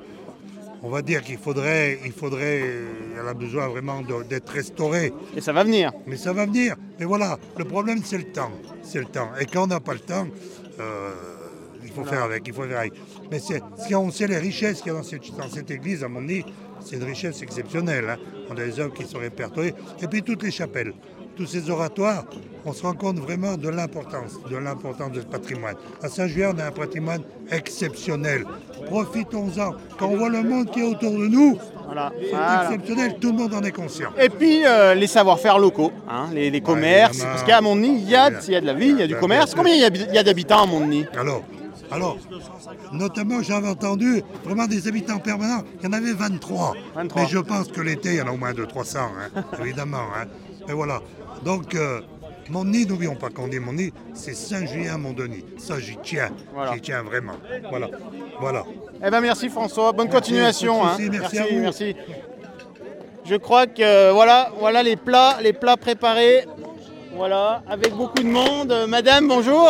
On 0.87 0.89
va 0.89 1.01
dire 1.01 1.21
qu'il 1.21 1.37
faudrait, 1.37 1.99
il 2.05 2.13
faudrait, 2.13 2.61
elle 3.19 3.27
a 3.27 3.33
besoin 3.33 3.67
vraiment 3.67 4.01
d'être 4.01 4.49
restaurée. 4.49 5.11
Et 5.35 5.41
ça 5.41 5.51
va 5.51 5.65
venir. 5.65 5.91
Mais 6.05 6.15
ça 6.15 6.31
va 6.31 6.45
venir. 6.45 6.77
Mais 6.97 7.03
voilà, 7.03 7.37
le 7.57 7.65
problème, 7.65 7.99
c'est 8.05 8.17
le 8.17 8.31
temps. 8.31 8.53
C'est 8.83 8.99
le 8.99 9.05
temps. 9.07 9.31
Et 9.37 9.45
quand 9.45 9.63
on 9.65 9.67
n'a 9.67 9.81
pas 9.81 9.91
le 9.91 9.99
temps, 9.99 10.25
euh, 10.79 11.11
il 11.83 11.91
faut 11.91 12.05
faire 12.05 12.23
avec, 12.23 12.47
il 12.47 12.53
faut 12.53 12.63
faire 12.63 12.79
avec. 12.79 12.93
Mais 13.29 13.39
c'est, 13.39 13.61
si 13.85 13.95
on 13.95 14.09
sait 14.11 14.27
les 14.27 14.37
richesses 14.37 14.77
qu'il 14.81 14.93
y 14.93 14.95
a 14.95 14.97
dans 14.97 15.03
cette, 15.03 15.29
dans 15.37 15.49
cette 15.49 15.69
église, 15.71 16.05
à 16.05 16.07
mon 16.07 16.23
avis, 16.23 16.45
c'est 16.79 16.95
une 16.95 17.03
richesse 17.03 17.41
exceptionnelle. 17.41 18.09
hein. 18.09 18.17
On 18.49 18.53
a 18.53 18.63
des 18.63 18.79
œuvres 18.79 18.93
qui 18.93 19.03
sont 19.03 19.19
répertoriées. 19.19 19.73
Et 20.01 20.07
puis 20.07 20.23
toutes 20.23 20.43
les 20.43 20.51
chapelles, 20.51 20.93
tous 21.37 21.45
ces 21.45 21.69
oratoires, 21.69 22.25
on 22.65 22.73
se 22.73 22.81
rend 22.83 22.93
compte 22.93 23.17
vraiment 23.19 23.55
de 23.55 23.69
l'importance, 23.69 24.33
de 24.49 24.57
l'importance 24.57 25.11
de 25.11 25.21
ce 25.21 25.25
patrimoine. 25.25 25.75
À 26.01 26.09
Saint-Julien, 26.09 26.53
on 26.55 26.59
a 26.59 26.65
un 26.65 26.71
patrimoine 26.71 27.21
exceptionnel. 27.51 28.43
Profitons-en. 28.87 29.73
Quand 29.97 30.07
on 30.07 30.17
voit 30.17 30.29
le 30.29 30.41
monde 30.43 30.69
qui 30.71 30.79
est 30.81 30.83
autour 30.83 31.11
de 31.11 31.27
nous, 31.27 31.57
Voilà. 31.85 32.11
c'est 32.19 32.29
Voilà. 32.29 32.63
exceptionnel. 32.65 33.15
Tout 33.21 33.31
le 33.31 33.37
monde 33.37 33.53
en 33.53 33.61
est 33.61 33.71
conscient. 33.71 34.09
Et 34.19 34.29
puis 34.29 34.65
euh, 34.65 34.93
les 34.95 35.07
savoir-faire 35.07 35.59
locaux, 35.59 35.91
hein, 36.09 36.27
les, 36.33 36.49
les 36.49 36.61
commerces, 36.61 37.19
parce 37.23 37.43
qu'à 37.43 37.61
Montny, 37.61 37.99
il 38.01 38.09
y, 38.09 38.15
a, 38.15 38.29
il 38.47 38.51
y 38.51 38.55
a 38.55 38.61
de 38.61 38.65
la 38.65 38.73
vie, 38.73 38.89
il 38.89 38.99
y 38.99 39.03
a 39.03 39.07
du 39.07 39.15
commerce. 39.15 39.53
Combien 39.55 39.73
il 39.75 39.81
y 40.13 40.17
a, 40.17 40.23
d'habitants 40.23 40.63
à 40.63 40.65
Montny 40.65 41.05
Alors, 41.17 41.43
alors, 41.89 42.17
notamment, 42.91 43.41
j'avais 43.41 43.69
entendu 43.69 44.21
vraiment 44.43 44.65
des 44.67 44.87
habitants 44.89 45.19
permanents, 45.19 45.63
il 45.79 45.85
y 45.85 45.87
en 45.87 45.93
avait 45.93 46.11
23. 46.11 46.73
23. 46.95 47.21
Mais 47.21 47.27
je 47.29 47.37
pense 47.39 47.67
que 47.69 47.79
l'été, 47.79 48.09
il 48.09 48.15
y 48.17 48.21
en 48.21 48.27
a 48.27 48.31
au 48.31 48.37
moins 48.37 48.51
200-300, 48.51 48.97
hein, 48.97 49.43
évidemment. 49.61 49.99
Hein. 50.17 50.25
Et 50.69 50.73
voilà. 50.73 50.99
Donc, 51.43 51.75
euh, 51.75 52.01
mon 52.49 52.65
nid, 52.65 52.85
n'oublions 52.85 53.15
pas 53.15 53.29
qu'on 53.29 53.47
dit 53.47 53.59
mon 53.59 53.73
nid, 53.73 53.93
c'est 54.13 54.33
Saint-Julien-Mont-Denis. 54.33 55.45
Ça, 55.57 55.79
j'y 55.79 55.97
tiens. 56.01 56.29
Voilà. 56.53 56.73
J'y 56.73 56.81
tiens 56.81 57.03
vraiment. 57.03 57.33
Voilà. 57.69 57.89
Voilà. 58.39 58.63
Eh 59.05 59.09
ben 59.11 59.21
merci 59.21 59.49
François, 59.49 59.91
bonne 59.91 60.07
Merci, 60.07 60.31
continuation. 60.31 60.83
de 60.83 60.87
hein. 60.87 61.09
merci 61.11 61.39
merci. 61.53 61.95
Je 63.25 63.35
crois 63.35 63.67
que 63.67 63.81
euh, 63.81 64.11
voilà, 64.13 64.51
voilà 64.59 64.81
les 64.83 64.95
plats, 64.95 65.37
les 65.41 65.53
plats 65.53 65.77
préparés. 65.77 66.45
Voilà, 67.17 67.63
avec 67.67 67.93
beaucoup 67.95 68.19
de 68.21 68.27
monde. 68.27 68.71
Euh, 68.71 68.87
Madame, 68.87 69.27
bonjour. 69.27 69.67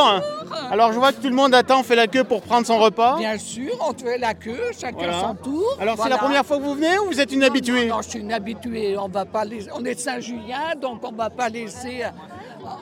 Alors 0.69 0.91
je 0.91 0.99
vois 0.99 1.11
que 1.13 1.21
tout 1.21 1.29
le 1.29 1.35
monde 1.35 1.53
attend, 1.55 1.81
fait 1.83 1.95
la 1.95 2.07
queue 2.07 2.23
pour 2.25 2.41
prendre 2.41 2.67
son 2.67 2.77
repas. 2.77 3.17
Bien 3.17 3.37
sûr, 3.37 3.71
on 3.87 3.93
fait 3.97 4.17
la 4.17 4.33
queue, 4.33 4.59
chacun 4.77 4.97
Voilà. 4.97 5.19
son 5.21 5.35
tour. 5.35 5.77
Alors 5.79 5.95
c'est 6.01 6.09
la 6.09 6.17
première 6.17 6.45
fois 6.45 6.57
que 6.57 6.63
vous 6.63 6.73
venez 6.73 6.99
ou 6.99 7.05
vous 7.05 7.19
êtes 7.21 7.31
une 7.31 7.39
Non, 7.39 7.47
habituée 7.47 7.85
Non, 7.87 7.95
non, 7.97 8.01
je 8.01 8.09
suis 8.09 8.19
une 8.19 8.33
habituée. 8.33 8.97
On 8.97 9.07
va 9.07 9.25
pas 9.25 9.45
laisser- 9.45 9.69
On 9.73 9.83
est 9.85 9.97
Saint-Julien, 9.99 10.73
donc 10.81 10.99
on 11.03 11.11
va 11.13 11.29
pas 11.29 11.47
laisser. 11.49 12.03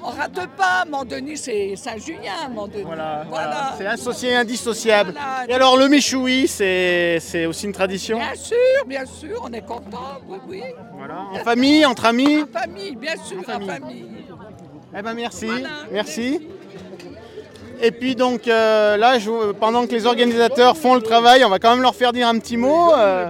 On 0.03 0.07
rate 0.10 0.48
pas. 0.57 0.84
Mont-Denis, 0.89 1.38
c'est 1.38 1.75
Saint-Julien, 1.75 2.50
Mont-Denis. 2.51 2.84
Voilà, 2.84 3.24
voilà. 3.29 3.74
C'est 3.77 3.86
associé 3.86 4.31
et 4.31 4.36
indissociable. 4.36 5.12
Voilà. 5.13 5.48
Et 5.48 5.53
alors 5.53 5.77
le 5.77 5.88
méchoui, 5.88 6.48
c'est 6.48 7.45
aussi 7.48 7.65
une 7.65 7.74
tradition 7.74 8.17
Bien 8.17 8.36
sûr, 8.36 8.86
bien 8.88 9.05
sûr, 9.05 9.41
on 9.43 9.53
est 9.53 9.65
content. 9.65 10.19
Oui, 10.27 10.38
oui. 10.48 10.63
Voilà. 10.98 11.17
En 11.34 11.43
famille, 11.43 11.86
entre 11.86 12.05
amis 12.05 12.41
En 12.43 12.60
famille, 12.60 12.95
bien 12.95 13.13
sûr, 13.24 13.39
en 13.39 13.43
famille. 13.43 13.67
famille. 13.69 14.05
Eh 14.97 15.01
ben 15.01 15.13
merci, 15.13 15.45
Voilà, 15.45 15.67
merci. 15.91 16.47
Et 17.81 17.91
puis 17.91 18.15
donc 18.15 18.47
euh, 18.47 18.95
là, 18.97 19.19
je- 19.19 19.51
pendant 19.51 19.85
que 19.85 19.91
les 19.91 20.05
organisateurs 20.05 20.77
font 20.77 20.95
le 20.95 21.01
travail, 21.01 21.43
on 21.43 21.49
va 21.49 21.59
quand 21.59 21.71
même 21.71 21.81
leur 21.81 21.95
faire 21.95 22.13
dire 22.13 22.27
un 22.27 22.39
petit 22.39 22.55
mot, 22.55 22.93
euh, 22.93 23.27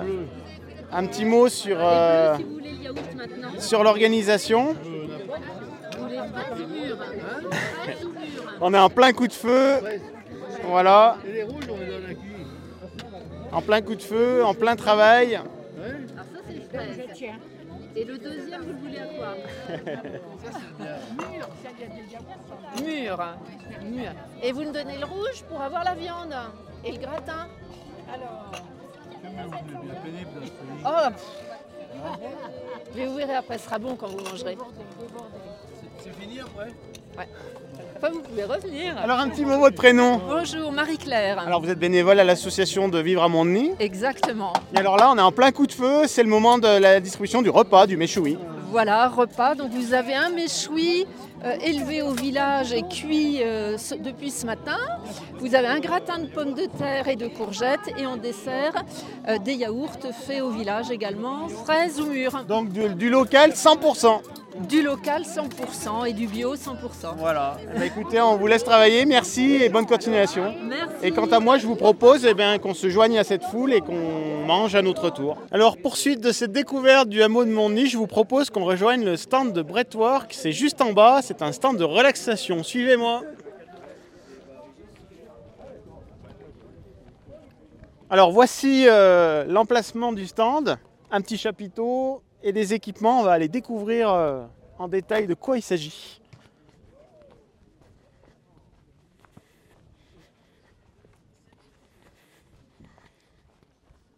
un 0.93 1.05
petit 1.07 1.25
mot 1.25 1.49
sur 1.49 1.77
euh, 1.79 2.35
sur 3.57 3.83
l'organisation. 3.83 4.75
On 8.61 8.73
est 8.73 8.79
en 8.79 8.89
plein 8.89 9.11
coup 9.11 9.27
de 9.27 9.33
feu, 9.33 9.77
voilà, 10.69 11.17
en 13.51 13.61
plein 13.61 13.81
coup 13.81 13.95
de 13.95 14.03
feu, 14.03 14.43
en 14.45 14.53
plein 14.53 14.75
travail. 14.75 15.39
Alors. 17.95 18.01
Et 18.01 18.03
le 18.03 18.17
deuxième, 18.17 18.61
vous 18.61 18.73
le 18.73 18.77
voulez 18.79 18.99
à 18.99 19.05
quoi 19.05 19.35
Mûr. 22.83 23.35
Mûr. 23.83 24.11
Et 24.43 24.51
vous 24.51 24.63
nous 24.63 24.71
donnez 24.71 24.97
le 24.97 25.05
rouge 25.05 25.43
pour 25.49 25.61
avoir 25.61 25.83
la 25.83 25.95
viande. 25.95 26.35
Et 26.83 26.91
le 26.91 26.97
gratin 26.97 27.47
Oh 30.85 31.09
Je 32.91 32.97
vais 32.97 33.07
ouvrir 33.07 33.29
et 33.29 33.35
après, 33.35 33.57
ce 33.57 33.65
sera 33.65 33.79
bon 33.79 33.95
quand 33.95 34.07
vous 34.07 34.23
mangerez. 34.23 34.57
C'est 35.99 36.13
fini 36.15 36.39
après? 36.39 36.71
Ouais. 37.17 37.27
Enfin, 37.97 38.09
vous 38.13 38.19
pouvez 38.21 38.43
revenir. 38.43 38.97
Alors 38.97 39.19
un 39.19 39.29
petit 39.29 39.45
mot 39.45 39.57
votre 39.57 39.75
prénom. 39.75 40.19
Bonjour, 40.27 40.71
Marie-Claire. 40.71 41.39
Alors 41.39 41.61
vous 41.61 41.69
êtes 41.69 41.79
bénévole 41.79 42.19
à 42.19 42.23
l'association 42.23 42.89
de 42.89 42.99
Vivre 42.99 43.23
à 43.23 43.29
Montdenis. 43.29 43.71
Exactement. 43.79 44.53
Et 44.73 44.77
alors 44.77 44.97
là, 44.97 45.09
on 45.11 45.17
est 45.17 45.21
en 45.21 45.31
plein 45.31 45.51
coup 45.51 45.65
de 45.65 45.71
feu, 45.71 46.03
c'est 46.07 46.23
le 46.23 46.29
moment 46.29 46.57
de 46.57 46.67
la 46.67 46.99
distribution 46.99 47.41
du 47.41 47.49
repas, 47.49 47.87
du 47.87 47.95
méchoui. 47.97 48.37
Voilà, 48.69 49.07
repas. 49.07 49.55
Donc 49.55 49.71
vous 49.71 49.93
avez 49.93 50.13
un 50.13 50.29
méchoui 50.29 51.07
euh, 51.45 51.55
élevé 51.63 52.01
au 52.01 52.11
village 52.11 52.73
et 52.73 52.81
cuit 52.81 53.41
euh, 53.41 53.77
ce- 53.77 53.95
depuis 53.95 54.31
ce 54.31 54.45
matin. 54.45 54.77
Vous 55.39 55.55
avez 55.55 55.67
un 55.67 55.79
gratin 55.79 56.19
de 56.19 56.25
pommes 56.27 56.53
de 56.53 56.65
terre 56.77 57.07
et 57.07 57.15
de 57.15 57.27
courgettes. 57.27 57.93
Et 57.97 58.05
en 58.05 58.17
dessert, 58.17 58.73
euh, 59.29 59.37
des 59.37 59.53
yaourts 59.53 59.91
faits 60.27 60.41
au 60.41 60.49
village 60.49 60.91
également, 60.91 61.47
fraises 61.47 62.01
ou 62.01 62.07
mûres. 62.07 62.43
Donc 62.45 62.69
du, 62.69 62.89
du 62.95 63.09
local 63.09 63.51
100%. 63.51 64.19
Du 64.61 64.81
local 64.81 65.23
100% 65.23 66.07
et 66.07 66.13
du 66.13 66.27
bio 66.27 66.55
100%. 66.55 67.17
Voilà. 67.17 67.57
Eh 67.61 67.77
ben, 67.77 67.83
écoutez, 67.83 68.21
on 68.21 68.37
vous 68.37 68.47
laisse 68.47 68.63
travailler, 68.63 69.05
merci 69.05 69.55
et 69.55 69.67
bonne 69.67 69.85
continuation. 69.85 70.55
Merci. 70.63 70.95
Et 71.03 71.11
quant 71.11 71.25
à 71.25 71.41
moi, 71.41 71.57
je 71.57 71.67
vous 71.67 71.75
propose 71.75 72.25
eh 72.25 72.33
bien, 72.33 72.57
qu'on 72.57 72.73
se 72.73 72.89
joigne 72.89 73.19
à 73.19 73.25
cette 73.25 73.43
foule 73.43 73.73
et 73.73 73.81
qu'on 73.81 74.45
mange 74.45 74.73
à 74.73 74.81
notre 74.81 75.09
tour. 75.09 75.37
Alors, 75.51 75.75
poursuite 75.77 76.21
de 76.21 76.31
cette 76.31 76.53
découverte 76.53 77.09
du 77.09 77.21
hameau 77.21 77.43
de 77.43 77.49
Montdenis, 77.49 77.87
je 77.87 77.97
vous 77.97 78.07
propose 78.07 78.49
qu'on 78.49 78.63
rejoigne 78.63 79.03
le 79.03 79.17
stand 79.17 79.51
de 79.51 79.61
Brettwork. 79.61 80.33
C'est 80.33 80.53
juste 80.53 80.81
en 80.81 80.93
bas, 80.93 81.19
c'est 81.21 81.41
un 81.41 81.51
stand 81.51 81.75
de 81.75 81.83
relaxation. 81.83 82.63
Suivez-moi. 82.63 83.23
Alors, 88.09 88.31
voici 88.31 88.85
euh, 88.87 89.43
l'emplacement 89.49 90.13
du 90.13 90.25
stand. 90.27 90.77
Un 91.11 91.19
petit 91.19 91.37
chapiteau 91.37 92.21
et 92.45 92.53
des 92.53 92.73
équipements. 92.73 93.19
On 93.19 93.23
va 93.23 93.33
aller 93.33 93.49
découvrir 93.49 94.09
euh, 94.13 94.45
en 94.79 94.87
détail 94.87 95.27
de 95.27 95.33
quoi 95.33 95.57
il 95.57 95.61
s'agit. 95.61 96.21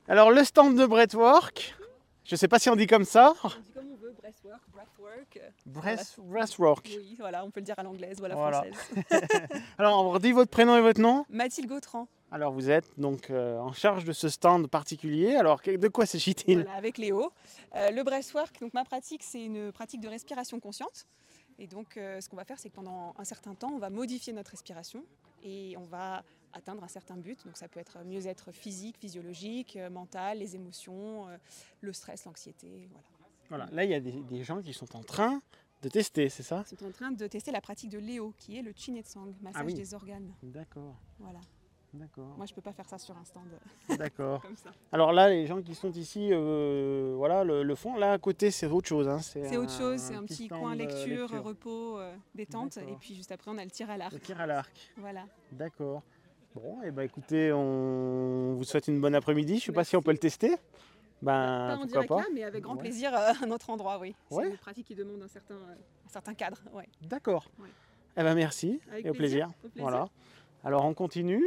Alors 0.08 0.32
le 0.32 0.44
stand 0.44 0.78
de 0.78 0.86
Brettwork, 0.86 1.76
je 2.24 2.36
ne 2.36 2.38
sais 2.38 2.48
pas 2.48 2.60
si 2.60 2.70
on 2.70 2.76
dit 2.76 2.88
comme 2.88 3.04
ça. 3.06 3.34
On 3.44 3.48
dit 3.50 3.72
comme 3.74 3.92
on 3.92 3.96
veut, 3.98 4.14
breathwork, 4.22 4.62
breathwork. 4.74 5.40
Breath- 5.66 6.20
Breathwork. 6.20 6.86
Oui, 6.98 7.16
voilà, 7.20 7.44
on 7.46 7.52
peut 7.52 7.60
le 7.60 7.66
dire 7.66 7.76
à 7.78 7.84
l'anglaise 7.84 8.20
ou 8.22 8.26
à 8.26 8.30
la 8.30 8.36
Voilà. 8.36 8.64
française. 8.64 9.28
Alors 9.78 10.06
on 10.06 10.10
redit 10.12 10.32
votre 10.32 10.50
prénom 10.52 10.78
et 10.78 10.82
votre 10.82 11.02
nom. 11.02 11.26
Mathilde 11.30 11.68
Gautran, 11.68 12.08
Alors 12.32 12.52
vous 12.52 12.70
êtes 12.70 12.88
donc 13.00 13.30
euh, 13.30 13.58
en 13.60 13.72
charge 13.72 14.04
de 14.04 14.12
ce 14.12 14.28
stand 14.30 14.68
particulier. 14.68 15.36
Alors 15.36 15.62
de 15.66 15.88
quoi 15.88 16.06
s'agit-il? 16.06 16.62
Voilà, 16.64 16.74
avec 16.78 16.98
Léo. 16.98 17.32
Euh, 17.76 17.92
le 17.92 18.04
breathwork, 18.04 18.60
donc 18.60 18.74
ma 18.74 18.84
pratique, 18.84 19.24
c'est 19.24 19.44
une 19.44 19.72
pratique 19.72 20.02
de 20.02 20.10
respiration 20.10 20.60
consciente. 20.60 21.08
Et 21.60 21.66
donc, 21.68 21.98
euh, 21.98 22.22
ce 22.22 22.30
qu'on 22.30 22.36
va 22.36 22.44
faire, 22.46 22.60
c'est 22.60 22.70
que 22.70 22.76
pendant 22.76 23.16
un 23.18 23.24
certain 23.24 23.56
temps, 23.56 23.72
on 23.74 23.80
va 23.80 23.90
modifier 23.90 24.32
notre 24.34 24.52
respiration 24.52 25.04
et 25.42 25.76
on 25.78 25.84
va 25.86 26.24
atteindre 26.54 26.84
un 26.84 26.88
certain 26.88 27.16
but. 27.18 27.44
Donc, 27.46 27.58
ça 27.58 27.68
peut 27.68 27.80
être 27.80 28.04
mieux-être 28.06 28.52
physique, 28.52 28.98
physiologique, 29.00 29.78
mental, 29.90 30.38
les 30.40 30.56
émotions, 30.56 31.26
le 31.82 31.94
stress, 31.94 32.26
l'anxiété. 32.26 32.88
Voilà. 32.92 33.06
Voilà, 33.50 33.66
là 33.72 33.84
il 33.86 33.90
y 33.90 33.94
a 33.96 34.00
des, 34.02 34.12
des 34.12 34.44
gens 34.44 34.62
qui 34.62 34.74
sont 34.74 34.94
en 34.98 35.04
train 35.04 35.42
de 35.82 35.88
tester, 35.90 36.28
c'est 36.30 36.44
ça? 36.44 36.64
Ils 36.72 36.78
sont 36.78 36.86
en 36.86 36.92
train 36.92 37.12
de 37.12 37.28
tester 37.28 37.52
la 37.52 37.62
pratique 37.62 37.90
de 37.90 37.98
Léo, 37.98 38.34
qui 38.38 38.58
est 38.58 38.62
le 38.62 38.74
Chinetsang, 38.76 39.34
massage 39.42 39.62
Ah 39.62 39.66
oui. 39.66 39.74
des 39.74 39.94
organes. 39.94 40.34
D'accord, 40.44 40.96
Voilà. 41.20 41.40
D'accord, 41.98 42.34
Moi, 42.38 42.46
je 42.46 42.54
peux 42.54 42.62
pas 42.62 42.72
faire 42.74 42.88
ça 42.88 42.98
sur 42.98 43.16
un 43.18 43.24
stand 43.26 43.44
d'accord. 43.98 44.42
Alors 44.92 45.12
là, 45.12 45.30
les 45.30 45.46
gens 45.48 45.62
qui 45.62 45.76
sont 45.76 45.92
ici, 45.92 46.30
euh, 46.32 47.14
voilà, 47.18 47.44
le, 47.44 47.64
le 47.64 47.76
font. 47.76 47.96
Là 47.98 48.14
à 48.14 48.18
côté, 48.18 48.52
c'est 48.52 48.68
autre 48.68 48.88
chose. 48.88 49.08
hein. 49.08 49.20
C'est 49.20 49.58
autre 49.58 49.72
chose, 49.72 50.00
c'est 50.00 50.16
un 50.16 50.24
petit 50.24 50.48
coin 50.48 50.74
euh, 50.74 50.76
lecture, 50.76 51.30
repos, 51.44 52.00
euh, 52.00 52.16
détente. 52.36 52.78
Et 52.78 52.96
puis 53.00 53.16
juste 53.16 53.32
après, 53.32 53.52
on 53.52 53.58
a 53.58 53.64
le 53.66 53.72
tir 53.72 53.90
à 53.90 53.98
l'arc. 53.98 54.14
Le 54.14 54.20
tir 54.20 54.40
à 54.40 54.46
l'arc. 54.48 54.72
Voilà. 54.98 55.26
D'accord. 55.52 56.02
Bon, 56.56 56.82
et 56.84 56.90
ben 56.92 57.04
écoutez, 57.04 57.52
on 57.54 58.56
vous 58.56 58.64
souhaite 58.64 58.88
une 58.88 59.00
bonne 59.00 59.14
après-midi. 59.16 59.54
Je 59.58 59.64
ne 59.64 59.66
sais 59.66 59.72
pas 59.74 59.84
si 59.84 59.96
on 59.96 60.02
peut 60.02 60.12
le 60.12 60.18
tester. 60.18 60.56
Ben, 61.22 61.76
Pas 61.78 61.78
en 61.82 61.86
direct 61.86 62.10
pas. 62.10 62.18
là, 62.22 62.26
mais 62.34 62.44
avec 62.44 62.64
grand 62.64 62.76
Ouais. 62.76 62.80
plaisir 62.82 63.12
euh, 63.14 63.32
à 63.42 63.44
un 63.46 63.50
autre 63.52 63.70
endroit, 63.72 63.98
oui. 64.00 64.14
Ouais. 64.32 64.46
C'est 64.46 64.50
une 64.52 64.58
pratique 64.58 64.86
qui 64.88 64.96
demande 64.96 65.22
un 65.24 65.28
certain, 65.28 65.56
un 65.56 66.10
certain 66.10 66.34
cadre. 66.36 66.58
Ouais. 66.74 66.88
D'accord. 67.02 67.50
Eh 68.20 68.24
ben 68.24 68.34
merci 68.36 68.80
Avec 68.92 69.06
et 69.06 69.10
au 69.10 69.14
plaisir. 69.14 69.48
plaisir, 69.48 69.58
au 69.64 69.68
plaisir. 69.70 69.82
Voilà. 69.90 70.10
Alors 70.64 70.86
on 70.86 70.94
continue. 70.96 71.44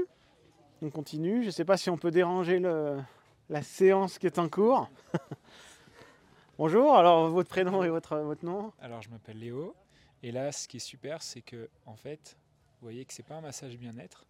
On 0.82 0.88
continue. 0.88 1.42
Je 1.42 1.46
ne 1.46 1.50
sais 1.50 1.66
pas 1.66 1.76
si 1.76 1.90
on 1.90 1.98
peut 1.98 2.10
déranger 2.10 2.58
la 2.58 3.62
séance 3.62 4.18
qui 4.18 4.26
est 4.26 4.38
en 4.38 4.48
cours. 4.48 4.88
Bonjour. 6.58 6.96
Alors 6.96 7.28
votre 7.28 7.50
prénom 7.50 7.84
et 7.84 7.90
votre, 7.90 8.16
nom 8.42 8.72
Alors, 8.80 9.02
je 9.02 9.10
m'appelle 9.10 9.38
Léo. 9.38 9.74
Et 10.22 10.32
là, 10.32 10.52
ce 10.52 10.66
qui 10.66 10.78
est 10.78 10.80
super, 10.80 11.22
c'est 11.22 11.42
que, 11.42 11.68
en 11.84 11.96
fait, 11.96 12.38
vous 12.80 12.86
voyez 12.86 13.04
que 13.04 13.12
c'est 13.12 13.22
pas 13.22 13.34
un 13.34 13.40
massage 13.42 13.76
bien-être, 13.76 14.24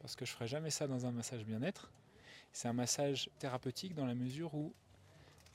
parce 0.00 0.16
que 0.16 0.24
je 0.24 0.32
ferai 0.32 0.48
jamais 0.48 0.70
ça 0.70 0.88
dans 0.88 1.06
un 1.06 1.12
massage 1.12 1.44
bien-être. 1.44 1.92
C'est 2.52 2.66
un 2.66 2.72
massage 2.72 3.30
thérapeutique 3.38 3.94
dans 3.94 4.06
la 4.06 4.14
mesure 4.14 4.52
où 4.54 4.72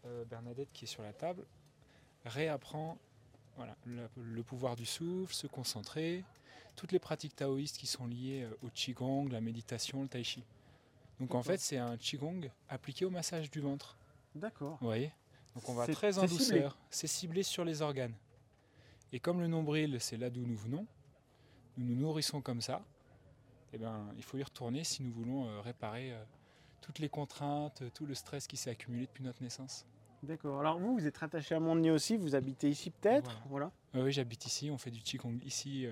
euh, 0.06 0.24
Bernadette, 0.26 0.70
qui 0.72 0.86
est 0.86 0.88
sur 0.88 1.04
la 1.04 1.12
table, 1.12 1.46
réapprend 2.24 2.98
le 4.16 4.44
pouvoir 4.44 4.78
du 4.78 4.86
souffle, 4.86 5.34
se 5.34 5.48
concentrer, 5.48 6.24
toutes 6.76 6.92
les 6.92 7.00
pratiques 7.00 7.36
taoïstes 7.36 7.78
qui 7.78 7.88
sont 7.88 8.08
liées 8.08 8.44
euh, 8.44 8.58
au 8.64 8.70
qigong, 8.70 9.30
la 9.30 9.42
méditation, 9.42 10.02
le 10.02 10.08
tai 10.08 10.24
chi. 10.24 10.44
Donc 11.20 11.34
en 11.34 11.42
fait, 11.42 11.60
c'est 11.60 11.78
un 11.78 11.98
qigong 11.98 12.50
appliqué 12.68 13.06
au 13.06 13.10
massage 13.10 13.50
du 13.50 13.62
ventre. 13.62 13.98
D'accord. 14.36 14.78
Vous 14.82 14.88
voyez? 14.88 15.14
Donc 15.56 15.70
on 15.70 15.74
va 15.74 15.88
très 15.88 16.20
en 16.20 16.26
douceur. 16.26 16.78
C'est 16.90 17.08
ciblé 17.08 17.44
sur 17.44 17.64
les 17.64 17.82
organes. 17.82 18.14
Et 19.14 19.20
comme 19.20 19.40
le 19.40 19.48
nombril, 19.48 19.98
c'est 20.02 20.18
là 20.18 20.30
d'où 20.30 20.46
nous 20.46 20.58
venons, 20.58 20.86
nous 21.78 21.86
nous 21.86 21.96
nourrissons 21.96 22.42
comme 22.42 22.60
ça, 22.60 22.84
eh 23.72 23.78
ben, 23.78 24.14
il 24.18 24.24
faut 24.24 24.38
y 24.38 24.44
retourner 24.44 24.84
si 24.84 25.04
nous 25.04 25.12
voulons 25.14 25.48
euh, 25.48 25.62
réparer 25.62 26.12
euh, 26.12 26.22
toutes 26.82 27.00
les 27.00 27.08
contraintes, 27.08 27.84
tout 27.94 28.06
le 28.06 28.14
stress 28.14 28.48
qui 28.48 28.58
s'est 28.58 28.70
accumulé 28.70 29.06
depuis 29.06 29.24
notre 29.24 29.42
naissance. 29.42 29.86
D'accord. 30.22 30.60
Alors 30.60 30.80
vous, 30.80 30.98
vous 30.98 31.06
êtes 31.06 31.18
rattaché 31.18 31.56
à 31.56 31.60
Montdenis 31.60 31.92
aussi. 31.92 32.18
Vous 32.18 32.36
habitez 32.36 32.70
ici 32.70 32.90
peut-être? 32.90 33.42
Voilà. 33.50 33.72
Euh, 33.96 34.04
oui, 34.04 34.12
j'habite 34.12 34.46
ici, 34.46 34.70
on 34.70 34.78
fait 34.78 34.92
du 34.92 35.02
qigong 35.02 35.40
ici 35.46 35.88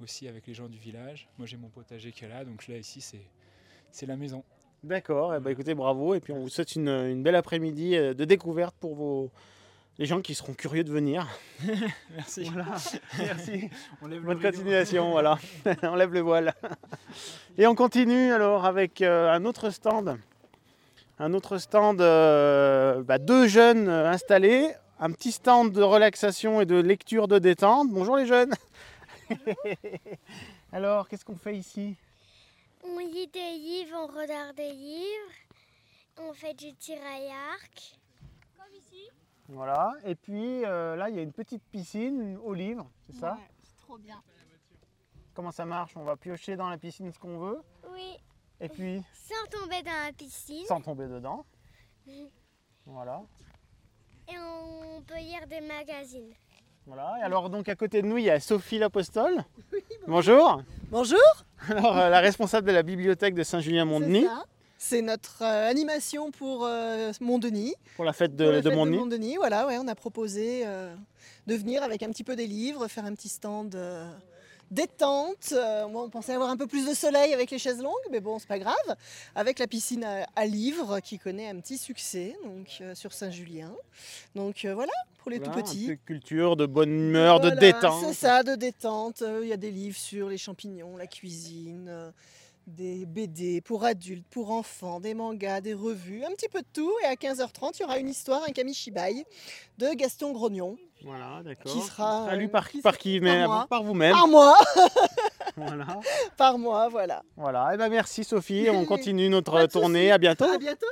aussi 0.00 0.28
avec 0.28 0.46
les 0.46 0.54
gens 0.54 0.68
du 0.68 0.78
village. 0.78 1.28
Moi 1.38 1.46
j'ai 1.46 1.56
mon 1.56 1.68
potager 1.68 2.12
qui 2.12 2.24
est 2.24 2.28
là, 2.28 2.44
donc 2.44 2.66
là 2.68 2.76
ici 2.76 3.00
c'est, 3.00 4.06
la 4.06 4.16
maison. 4.16 4.44
D'accord. 4.82 5.38
Ben, 5.40 5.50
écoutez, 5.50 5.74
bravo. 5.74 6.14
Et 6.14 6.20
puis 6.20 6.32
on 6.32 6.40
vous 6.40 6.48
souhaite 6.48 6.74
une, 6.74 6.88
une 6.88 7.22
belle 7.22 7.36
après-midi 7.36 7.96
euh, 7.96 8.14
de 8.14 8.24
découverte 8.24 8.74
pour 8.80 8.96
vos 8.96 9.30
les 9.98 10.06
gens 10.06 10.20
qui 10.20 10.34
seront 10.34 10.54
curieux 10.54 10.84
de 10.84 10.90
venir. 10.90 11.28
Merci. 12.16 12.44
Voilà. 12.44 12.76
Merci. 13.18 13.70
On 14.00 14.06
lève 14.06 14.20
le 14.20 14.26
Bonne 14.26 14.40
continuation, 14.40 15.10
voilà. 15.10 15.38
on 15.82 15.94
lève 15.94 16.12
le 16.12 16.20
voile. 16.20 16.54
Et 17.58 17.66
on 17.66 17.74
continue 17.74 18.32
alors 18.32 18.64
avec 18.64 19.02
euh, 19.02 19.30
un 19.30 19.44
autre 19.44 19.70
stand. 19.70 20.18
Un 21.18 21.34
autre 21.34 21.58
stand, 21.58 22.00
euh, 22.00 23.02
bah, 23.02 23.18
deux 23.18 23.46
jeunes 23.46 23.88
installés. 23.88 24.70
Un 24.98 25.10
petit 25.10 25.32
stand 25.32 25.72
de 25.72 25.82
relaxation 25.82 26.60
et 26.60 26.66
de 26.66 26.76
lecture 26.76 27.28
de 27.28 27.38
détente. 27.38 27.88
Bonjour 27.90 28.16
les 28.16 28.26
jeunes. 28.26 28.52
alors, 30.72 31.08
qu'est-ce 31.08 31.24
qu'on 31.24 31.36
fait 31.36 31.56
ici? 31.56 31.96
On 32.84 32.98
lit 32.98 33.28
des 33.28 33.58
livres, 33.58 33.96
on 33.96 34.06
regarde 34.06 34.56
des 34.56 34.72
livres, 34.72 35.32
on 36.18 36.32
fait 36.32 36.54
du 36.54 36.74
tir 36.74 36.98
à 37.00 37.20
l'arc. 37.20 37.98
Comme 38.56 38.74
ici. 38.74 39.08
Voilà. 39.48 39.92
Et 40.04 40.14
puis 40.14 40.64
euh, 40.64 40.96
là, 40.96 41.08
il 41.08 41.16
y 41.16 41.18
a 41.18 41.22
une 41.22 41.32
petite 41.32 41.62
piscine 41.70 42.36
au 42.38 42.54
livre, 42.54 42.90
c'est 43.06 43.14
ça? 43.14 43.38
C'est 43.62 43.76
trop 43.86 43.98
bien. 43.98 44.20
Comment 45.34 45.52
ça 45.52 45.64
marche? 45.64 45.96
On 45.96 46.02
va 46.04 46.16
piocher 46.16 46.56
dans 46.56 46.68
la 46.68 46.76
piscine 46.78 47.12
ce 47.12 47.18
qu'on 47.18 47.38
veut? 47.38 47.62
Oui, 47.92 48.16
Et 48.60 48.68
puis, 48.68 49.02
sans 49.14 49.58
tomber 49.60 49.82
dans 49.82 50.04
la 50.06 50.12
piscine. 50.12 50.64
sans 50.66 50.80
tomber 50.80 51.06
dedans. 51.06 51.44
Voilà. 52.84 53.22
Et 54.28 54.36
on 54.38 55.00
peut 55.02 55.18
lire 55.18 55.46
des 55.46 55.60
magazines. 55.60 56.34
Voilà. 56.86 57.14
Et 57.20 57.22
alors 57.22 57.48
donc 57.48 57.68
à 57.68 57.74
côté 57.76 58.02
de 58.02 58.06
nous, 58.06 58.18
il 58.18 58.24
y 58.24 58.30
a 58.30 58.40
Sophie 58.40 58.78
l'Apostole. 58.78 59.44
Bonjour. 60.08 60.62
Bonjour. 60.90 61.18
Alors 61.68 61.96
euh, 61.96 62.08
la 62.08 62.20
responsable 62.20 62.66
de 62.66 62.72
la 62.72 62.82
bibliothèque 62.82 63.34
de 63.34 63.42
Saint-Julien-Mont-Denis. 63.42 64.26
C'est 64.78 65.00
notre 65.00 65.42
euh, 65.42 65.70
animation 65.70 66.32
pour 66.32 66.64
euh, 66.66 67.12
Mont-Denis. 67.20 67.74
pour 67.94 68.04
la 68.04 68.12
fête 68.12 68.34
de, 68.34 68.44
Pour 68.44 68.52
la 68.52 68.60
de 68.60 68.68
fête 68.68 68.76
Mont-Denis. 68.76 68.98
Mont-Denis, 68.98 69.36
voilà, 69.36 69.66
ouais, 69.68 69.78
on 69.78 69.86
a 69.86 69.94
proposé 69.94 70.62
euh, 70.66 70.92
de 71.46 71.54
venir 71.54 71.84
avec 71.84 72.02
un 72.02 72.08
petit 72.10 72.24
peu 72.24 72.34
des 72.34 72.48
livres, 72.48 72.88
faire 72.88 73.04
un 73.04 73.14
petit 73.14 73.28
stand 73.28 73.76
euh, 73.76 74.10
détente. 74.72 75.52
Euh, 75.52 75.86
moi, 75.86 76.02
on 76.02 76.10
pensait 76.10 76.34
avoir 76.34 76.50
un 76.50 76.56
peu 76.56 76.66
plus 76.66 76.84
de 76.88 76.94
soleil 76.94 77.32
avec 77.32 77.52
les 77.52 77.58
chaises 77.58 77.80
longues, 77.80 77.92
mais 78.10 78.18
bon, 78.18 78.40
c'est 78.40 78.48
pas 78.48 78.58
grave. 78.58 78.74
Avec 79.36 79.60
la 79.60 79.68
piscine 79.68 80.02
à, 80.02 80.26
à 80.34 80.46
livres 80.46 80.98
qui 80.98 81.16
connaît 81.20 81.48
un 81.48 81.60
petit 81.60 81.78
succès 81.78 82.36
donc 82.44 82.66
euh, 82.80 82.96
sur 82.96 83.12
Saint-Julien. 83.12 83.70
Donc 84.34 84.64
euh, 84.64 84.74
voilà, 84.74 84.92
pour 85.22 85.30
les 85.30 85.38
Voilà, 85.38 85.52
tout 85.54 85.58
un 85.58 85.62
petits. 85.62 85.86
peu 85.86 85.94
de 85.96 86.00
culture, 86.04 86.56
de 86.56 86.66
bonne 86.66 86.90
humeur, 86.90 87.40
de 87.40 87.50
détente. 87.50 88.04
C'est 88.04 88.12
ça, 88.12 88.42
de 88.42 88.54
détente. 88.54 89.22
Euh, 89.22 89.40
Il 89.42 89.48
y 89.48 89.52
a 89.52 89.56
des 89.56 89.70
livres 89.70 89.96
sur 89.96 90.28
les 90.28 90.38
champignons, 90.38 90.96
la 90.96 91.06
cuisine, 91.06 91.86
euh, 91.88 92.10
des 92.66 93.06
BD 93.06 93.60
pour 93.60 93.84
adultes, 93.84 94.26
pour 94.30 94.50
enfants, 94.52 95.00
des 95.00 95.14
mangas, 95.14 95.60
des 95.60 95.74
revues, 95.74 96.24
un 96.24 96.30
petit 96.30 96.48
peu 96.48 96.60
de 96.60 96.66
tout. 96.72 96.92
Et 97.02 97.06
à 97.06 97.14
15h30, 97.14 97.76
il 97.78 97.82
y 97.82 97.84
aura 97.84 97.98
une 97.98 98.08
histoire, 98.08 98.42
un 98.48 98.52
Kamishibai 98.52 99.24
de 99.78 99.88
Gaston 99.94 100.32
Grognon. 100.32 100.76
Voilà, 101.04 101.42
d'accord. 101.44 101.72
Qui 101.72 101.80
sera, 101.80 102.34
lu 102.36 102.44
euh, 102.44 102.48
par, 102.48 102.68
qui 102.70 102.80
par 102.80 102.92
sera- 102.94 103.00
qui 103.02 103.18
par 103.20 103.24
mais 103.28 103.46
moi. 103.46 103.66
Par 103.68 103.82
vous-même. 103.82 104.12
Par 104.12 104.28
moi 104.28 104.54
Voilà. 105.56 105.98
Par 106.36 106.58
moi, 106.58 106.88
voilà. 106.88 107.22
Voilà. 107.36 107.74
Et 107.74 107.76
ben 107.76 107.88
merci 107.88 108.22
Sophie. 108.24 108.68
On 108.70 108.84
continue 108.86 109.28
notre 109.28 109.66
tournée. 109.66 110.02
souci. 110.04 110.10
À 110.12 110.18
bientôt. 110.18 110.44
À 110.44 110.58
bientôt. 110.58 110.86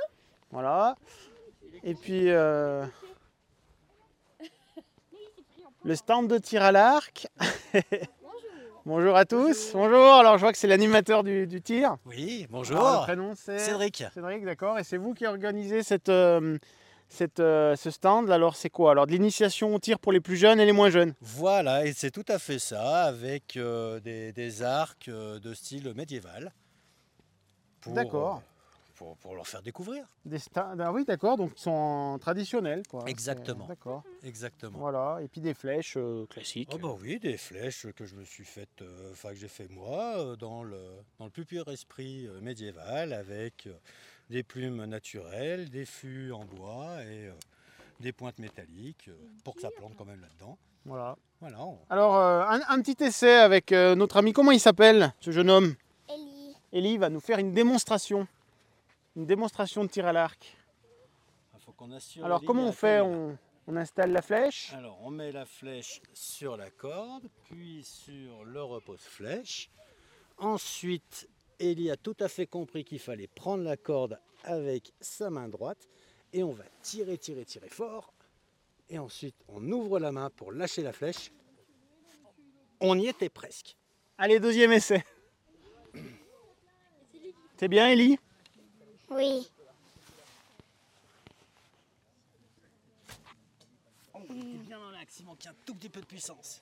Voilà. 0.51 0.95
Et 1.83 1.95
puis 1.95 2.29
euh, 2.29 2.85
le 5.83 5.95
stand 5.95 6.27
de 6.27 6.37
tir 6.37 6.61
à 6.63 6.71
l'arc. 6.71 7.27
Bonjour 8.85 9.15
à 9.15 9.25
tous. 9.25 9.71
Bonjour. 9.73 10.13
Alors 10.13 10.37
je 10.37 10.41
vois 10.41 10.51
que 10.51 10.57
c'est 10.57 10.67
l'animateur 10.67 11.23
du, 11.23 11.45
du 11.45 11.61
tir. 11.61 11.97
Oui, 12.05 12.47
bonjour. 12.49 12.79
Alors, 12.79 13.01
le 13.01 13.05
prénom 13.05 13.33
c'est 13.35 13.59
Cédric. 13.59 14.03
Cédric, 14.11 14.43
d'accord. 14.43 14.79
Et 14.79 14.83
c'est 14.83 14.97
vous 14.97 15.13
qui 15.13 15.27
organisez 15.27 15.83
cette, 15.83 16.09
euh, 16.09 16.57
cette, 17.07 17.39
euh, 17.39 17.75
ce 17.75 17.91
stand. 17.91 18.31
Alors 18.31 18.55
c'est 18.55 18.71
quoi? 18.71 18.91
Alors 18.91 19.05
de 19.05 19.11
l'initiation 19.11 19.75
au 19.75 19.79
tir 19.79 19.99
pour 19.99 20.11
les 20.11 20.19
plus 20.19 20.35
jeunes 20.35 20.59
et 20.59 20.65
les 20.65 20.71
moins 20.71 20.89
jeunes. 20.89 21.13
Voilà, 21.21 21.85
et 21.85 21.93
c'est 21.93 22.09
tout 22.09 22.25
à 22.27 22.39
fait 22.39 22.57
ça, 22.57 23.03
avec 23.03 23.55
euh, 23.55 23.99
des, 23.99 24.31
des 24.33 24.63
arcs 24.63 25.09
euh, 25.09 25.37
de 25.39 25.53
style 25.53 25.93
médiéval. 25.95 26.51
D'accord. 27.85 28.41
Pour, 29.01 29.17
pour 29.17 29.35
leur 29.35 29.47
faire 29.47 29.63
découvrir. 29.63 30.05
Des 30.25 30.37
ah 30.55 30.91
oui, 30.93 31.05
d'accord. 31.05 31.35
Donc 31.35 31.53
ils 31.57 31.59
sont 31.59 32.19
traditionnels, 32.21 32.83
quoi. 32.87 33.03
Exactement. 33.07 33.65
D'accord. 33.65 34.03
Exactement. 34.23 34.77
Voilà. 34.77 35.17
Et 35.23 35.27
puis 35.27 35.41
des 35.41 35.55
flèches 35.55 35.95
euh, 35.97 36.27
classiques. 36.27 36.69
Oh 36.71 36.77
bah 36.77 36.95
oui, 37.01 37.17
des 37.19 37.35
flèches 37.37 37.87
que 37.95 38.05
je 38.05 38.13
me 38.13 38.23
suis 38.23 38.45
faites, 38.45 38.83
euh, 38.83 39.09
enfin 39.11 39.29
que 39.29 39.37
j'ai 39.37 39.47
fait 39.47 39.67
moi, 39.71 40.19
euh, 40.19 40.35
dans 40.35 40.61
le, 40.61 40.79
dans 41.17 41.25
le 41.25 41.31
plus 41.31 41.45
pur 41.45 41.67
esprit 41.69 42.27
euh, 42.27 42.39
médiéval, 42.41 43.11
avec 43.13 43.65
euh, 43.65 43.73
des 44.29 44.43
plumes 44.43 44.85
naturelles, 44.85 45.71
des 45.71 45.85
fûts 45.85 46.31
en 46.31 46.45
bois 46.45 47.01
et 47.01 47.25
euh, 47.25 47.31
des 48.01 48.11
pointes 48.11 48.37
métalliques, 48.37 49.07
euh, 49.07 49.15
pour 49.43 49.55
que 49.55 49.61
ça 49.61 49.71
plante 49.75 49.93
quand 49.97 50.05
même 50.05 50.21
là-dedans. 50.21 50.59
Voilà. 50.85 51.17
Voilà, 51.39 51.65
on- 51.65 51.79
Alors 51.89 52.15
euh, 52.17 52.43
un, 52.43 52.59
un 52.69 52.81
petit 52.83 53.03
essai 53.03 53.33
avec 53.33 53.71
euh, 53.71 53.95
notre 53.95 54.17
ami. 54.17 54.31
Comment 54.31 54.51
il 54.51 54.59
s'appelle 54.59 55.11
ce 55.21 55.31
jeune 55.31 55.49
homme? 55.49 55.73
Ellie. 56.07 56.55
Elie 56.71 56.97
va 56.99 57.09
nous 57.09 57.19
faire 57.19 57.39
une 57.39 57.51
démonstration. 57.51 58.27
Une 59.15 59.25
démonstration 59.25 59.83
de 59.83 59.89
tir 59.89 60.05
à 60.05 60.13
l'arc. 60.13 60.55
assure 61.95 62.25
Alors 62.25 62.41
comment 62.43 62.67
on 62.67 62.71
fait 62.71 63.01
on, 63.01 63.37
on 63.67 63.75
installe 63.75 64.11
la 64.11 64.21
flèche. 64.21 64.73
Alors, 64.73 64.99
on 65.01 65.11
met 65.11 65.31
la 65.31 65.45
flèche 65.45 66.01
sur 66.13 66.57
la 66.57 66.69
corde, 66.69 67.27
puis 67.43 67.83
sur 67.83 68.43
le 68.45 68.63
repose-flèche. 68.63 69.69
Ensuite, 70.37 71.29
Ellie 71.59 71.91
a 71.91 71.97
tout 71.97 72.15
à 72.19 72.27
fait 72.27 72.47
compris 72.47 72.83
qu'il 72.83 72.99
fallait 72.99 73.27
prendre 73.27 73.63
la 73.63 73.77
corde 73.77 74.19
avec 74.43 74.93
sa 74.99 75.29
main 75.29 75.47
droite 75.47 75.87
et 76.33 76.43
on 76.43 76.51
va 76.51 76.63
tirer, 76.81 77.17
tirer, 77.17 77.45
tirer 77.45 77.69
fort. 77.69 78.13
Et 78.89 78.97
ensuite, 78.97 79.35
on 79.47 79.71
ouvre 79.71 79.99
la 79.99 80.11
main 80.11 80.29
pour 80.29 80.51
lâcher 80.51 80.81
la 80.81 80.93
flèche. 80.93 81.31
On 82.79 82.97
y 82.97 83.07
était 83.07 83.29
presque. 83.29 83.75
Allez, 84.17 84.39
deuxième 84.39 84.71
essai. 84.71 85.03
C'est 87.57 87.67
bien, 87.67 87.89
Ellie 87.89 88.17
Oui. 89.11 89.45
On 94.13 94.23
était 94.23 94.57
bien 94.65 94.79
dans 94.79 94.91
l'axe, 94.91 95.19
il 95.19 95.25
manque 95.25 95.45
un 95.45 95.53
tout 95.65 95.75
petit 95.75 95.89
peu 95.89 95.99
de 95.99 96.05
puissance. 96.05 96.61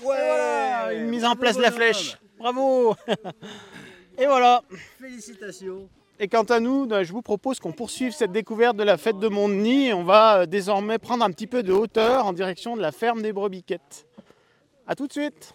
Et 0.00 0.04
voilà, 0.04 0.92
Une 0.94 1.06
mise 1.06 1.24
en 1.24 1.36
place 1.36 1.56
de 1.56 1.62
la 1.62 1.70
flèche. 1.70 2.18
Bravo 2.36 2.96
Et 4.18 4.26
voilà. 4.26 4.64
Félicitations. 4.98 5.88
Et 6.18 6.26
quant 6.26 6.42
à 6.42 6.58
nous, 6.58 6.86
ben, 6.86 7.04
je 7.04 7.12
vous 7.12 7.22
propose 7.22 7.60
qu'on 7.60 7.72
poursuive 7.72 8.12
cette 8.12 8.32
découverte 8.32 8.76
de 8.76 8.82
la 8.82 8.96
fête 8.96 9.20
de 9.20 9.28
Montdenis. 9.28 9.92
On 9.92 10.02
va 10.02 10.40
euh, 10.40 10.46
désormais 10.46 10.98
prendre 10.98 11.24
un 11.24 11.30
petit 11.30 11.46
peu 11.46 11.62
de 11.62 11.72
hauteur 11.72 12.26
en 12.26 12.32
direction 12.32 12.76
de 12.76 12.82
la 12.82 12.90
ferme 12.90 13.22
des 13.22 13.32
Brebiquettes. 13.32 14.06
A 14.92 14.94
tout 14.94 15.06
de 15.06 15.12
suite. 15.12 15.54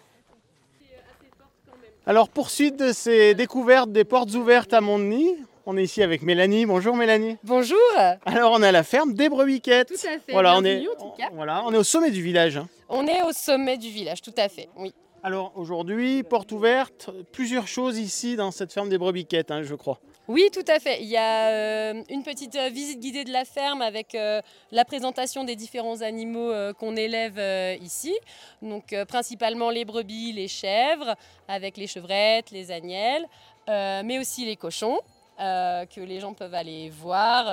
Alors 2.06 2.28
poursuite 2.28 2.74
de 2.76 2.92
ces 2.92 3.36
découvertes 3.36 3.92
des 3.92 4.02
portes 4.02 4.34
ouvertes 4.34 4.72
à 4.74 4.80
Montdenis. 4.80 5.36
On 5.64 5.76
est 5.76 5.84
ici 5.84 6.02
avec 6.02 6.22
Mélanie. 6.22 6.66
Bonjour 6.66 6.96
Mélanie. 6.96 7.36
Bonjour. 7.44 7.78
Alors 8.26 8.50
on 8.50 8.60
est 8.64 8.66
à 8.66 8.72
la 8.72 8.82
ferme 8.82 9.14
des 9.14 9.28
Brebiquettes. 9.28 9.90
Tout 9.90 10.08
à 10.08 10.18
fait. 10.18 10.32
Voilà, 10.32 10.56
on 10.58 10.62
bienvenue, 10.62 10.86
est, 10.86 10.88
en 10.88 11.10
tout 11.10 11.16
cas. 11.16 11.28
voilà, 11.34 11.62
on 11.66 11.72
est 11.72 11.76
au 11.76 11.84
sommet 11.84 12.10
du 12.10 12.20
village. 12.20 12.56
hein. 12.56 12.66
On 12.88 13.06
est 13.06 13.22
au 13.22 13.30
sommet 13.30 13.78
du 13.78 13.90
village, 13.90 14.22
tout 14.22 14.34
à 14.36 14.48
fait. 14.48 14.68
Oui. 14.76 14.92
Alors 15.22 15.52
aujourd'hui, 15.54 16.24
porte 16.24 16.50
ouverte, 16.50 17.08
plusieurs 17.30 17.68
choses 17.68 17.96
ici 17.96 18.34
dans 18.34 18.50
cette 18.50 18.72
ferme 18.72 18.88
des 18.88 18.98
Brebiquettes, 18.98 19.52
hein, 19.52 19.62
je 19.62 19.76
crois. 19.76 20.00
Oui, 20.28 20.50
tout 20.52 20.64
à 20.68 20.78
fait. 20.78 21.00
Il 21.00 21.08
y 21.08 21.16
a 21.16 21.48
euh, 21.48 22.02
une 22.10 22.22
petite 22.22 22.54
euh, 22.54 22.68
visite 22.68 23.00
guidée 23.00 23.24
de 23.24 23.32
la 23.32 23.46
ferme 23.46 23.80
avec 23.80 24.14
euh, 24.14 24.42
la 24.70 24.84
présentation 24.84 25.42
des 25.42 25.56
différents 25.56 26.02
animaux 26.02 26.52
qu'on 26.78 26.96
élève 26.96 27.40
ici. 27.82 28.14
Donc 28.60 28.94
principalement 29.08 29.70
les 29.70 29.86
brebis, 29.86 30.32
les 30.32 30.48
chèvres, 30.48 31.14
avec 31.48 31.78
les 31.78 31.86
chevrettes, 31.86 32.50
les 32.50 32.70
agnelles, 32.70 33.26
mais 33.66 34.18
aussi 34.18 34.44
les 34.44 34.56
cochons. 34.56 34.98
que 35.38 36.00
les 36.00 36.20
gens 36.20 36.34
peuvent 36.34 36.54
aller 36.54 36.90
voir, 36.90 37.44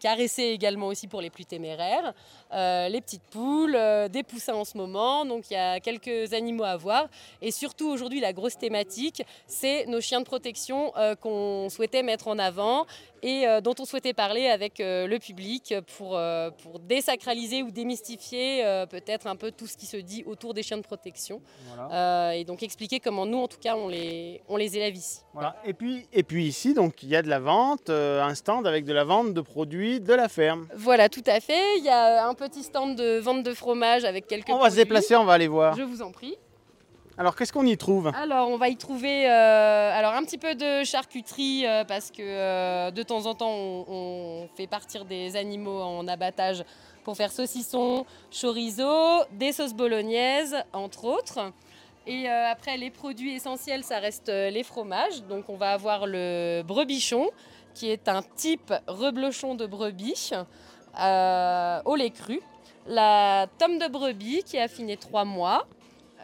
caresser 0.00 0.44
également 0.44 0.86
aussi 0.86 1.06
pour 1.06 1.20
les 1.20 1.30
plus 1.30 1.44
téméraires, 1.44 2.12
euh, 2.52 2.88
les 2.88 3.00
petites 3.00 3.24
poules, 3.24 3.74
euh, 3.74 4.08
des 4.08 4.22
poussins 4.22 4.54
en 4.54 4.64
ce 4.64 4.76
moment, 4.76 5.24
donc 5.24 5.50
il 5.50 5.54
y 5.54 5.56
a 5.56 5.80
quelques 5.80 6.32
animaux 6.32 6.64
à 6.64 6.76
voir. 6.76 7.08
Et 7.42 7.50
surtout 7.50 7.88
aujourd'hui, 7.88 8.20
la 8.20 8.32
grosse 8.32 8.56
thématique, 8.56 9.22
c'est 9.46 9.86
nos 9.86 10.00
chiens 10.00 10.20
de 10.20 10.26
protection 10.26 10.92
euh, 10.96 11.14
qu'on 11.16 11.68
souhaitait 11.70 12.02
mettre 12.02 12.28
en 12.28 12.38
avant 12.38 12.86
et 13.22 13.46
dont 13.64 13.74
on 13.80 13.84
souhaitait 13.86 14.12
parler 14.12 14.46
avec 14.46 14.74
le 14.78 15.16
public 15.18 15.74
pour, 15.96 16.20
pour 16.62 16.78
désacraliser 16.78 17.62
ou 17.64 17.72
démystifier 17.72 18.62
peut-être 18.88 19.26
un 19.26 19.34
peu 19.34 19.50
tout 19.50 19.66
ce 19.66 19.76
qui 19.76 19.86
se 19.86 19.96
dit 19.96 20.22
autour 20.26 20.54
des 20.54 20.62
chiens 20.62 20.76
de 20.76 20.82
protection. 20.82 21.40
Et 22.34 22.44
donc 22.44 22.62
expliquer 22.62 23.00
comment 23.00 23.26
nous, 23.26 23.38
en 23.38 23.48
tout 23.48 23.58
cas, 23.58 23.74
on 23.74 23.88
les, 23.88 24.42
on 24.48 24.56
les 24.56 24.76
élève 24.76 24.94
ici. 24.94 25.22
Voilà. 25.32 25.56
Et, 25.64 25.72
puis, 25.72 26.06
et 26.12 26.22
puis 26.22 26.46
ici, 26.46 26.72
donc, 26.72 27.02
il 27.02 27.08
y 27.08 27.16
a 27.16 27.22
de 27.22 27.28
la 27.28 27.40
vente, 27.40 27.90
un 27.90 28.34
stand 28.34 28.64
avec 28.64 28.84
de 28.84 28.92
la 28.92 29.02
vente 29.02 29.34
de 29.34 29.40
produits 29.40 29.98
de 29.98 30.14
la 30.14 30.28
ferme. 30.28 30.68
Voilà, 30.76 31.08
tout 31.08 31.24
à 31.26 31.40
fait. 31.40 31.78
Il 31.78 31.84
y 31.84 31.88
a 31.88 32.28
un 32.28 32.34
petit 32.36 32.62
stand 32.62 32.96
de 32.96 33.18
vente 33.18 33.42
de 33.42 33.54
fromage 33.54 34.04
avec 34.04 34.26
quelques 34.26 34.48
On 34.50 34.58
va 34.58 34.70
se 34.70 34.76
déplacer, 34.76 35.16
on 35.16 35.24
va 35.24 35.32
aller 35.32 35.48
voir. 35.48 35.76
Je 35.76 35.82
vous 35.82 36.02
en 36.02 36.12
prie. 36.12 36.36
Alors 37.18 37.34
qu'est-ce 37.34 37.52
qu'on 37.52 37.64
y 37.64 37.76
trouve 37.78 38.12
Alors, 38.14 38.50
on 38.50 38.58
va 38.58 38.68
y 38.68 38.76
trouver 38.76 39.26
euh, 39.26 39.98
alors 39.98 40.12
un 40.12 40.22
petit 40.22 40.36
peu 40.36 40.54
de 40.54 40.84
charcuterie 40.84 41.66
euh, 41.66 41.82
parce 41.84 42.10
que 42.10 42.20
euh, 42.20 42.90
de 42.90 43.02
temps 43.02 43.24
en 43.24 43.34
temps, 43.34 43.50
on, 43.50 43.84
on 43.88 44.48
fait 44.54 44.66
partir 44.66 45.06
des 45.06 45.34
animaux 45.34 45.80
en 45.80 46.06
abattage 46.08 46.62
pour 47.04 47.16
faire 47.16 47.32
saucisson, 47.32 48.04
chorizo, 48.30 49.24
des 49.32 49.52
sauces 49.52 49.72
bolognaises, 49.72 50.56
entre 50.74 51.06
autres. 51.06 51.52
Et 52.08 52.28
après, 52.28 52.76
les 52.76 52.90
produits 52.90 53.34
essentiels, 53.34 53.82
ça 53.82 53.98
reste 53.98 54.28
les 54.28 54.62
fromages. 54.62 55.22
Donc, 55.24 55.48
on 55.48 55.56
va 55.56 55.70
avoir 55.70 56.06
le 56.06 56.62
brebichon, 56.62 57.30
qui 57.74 57.90
est 57.90 58.08
un 58.08 58.22
type 58.22 58.72
reblochon 58.86 59.54
de 59.54 59.66
brebis 59.66 60.32
au 60.96 61.96
lait 61.96 62.10
cru. 62.10 62.40
La 62.86 63.46
tome 63.58 63.78
de 63.78 63.88
brebis, 63.88 64.42
qui 64.44 64.56
est 64.56 64.62
affinée 64.62 64.96
3 64.96 65.24
mois 65.24 65.66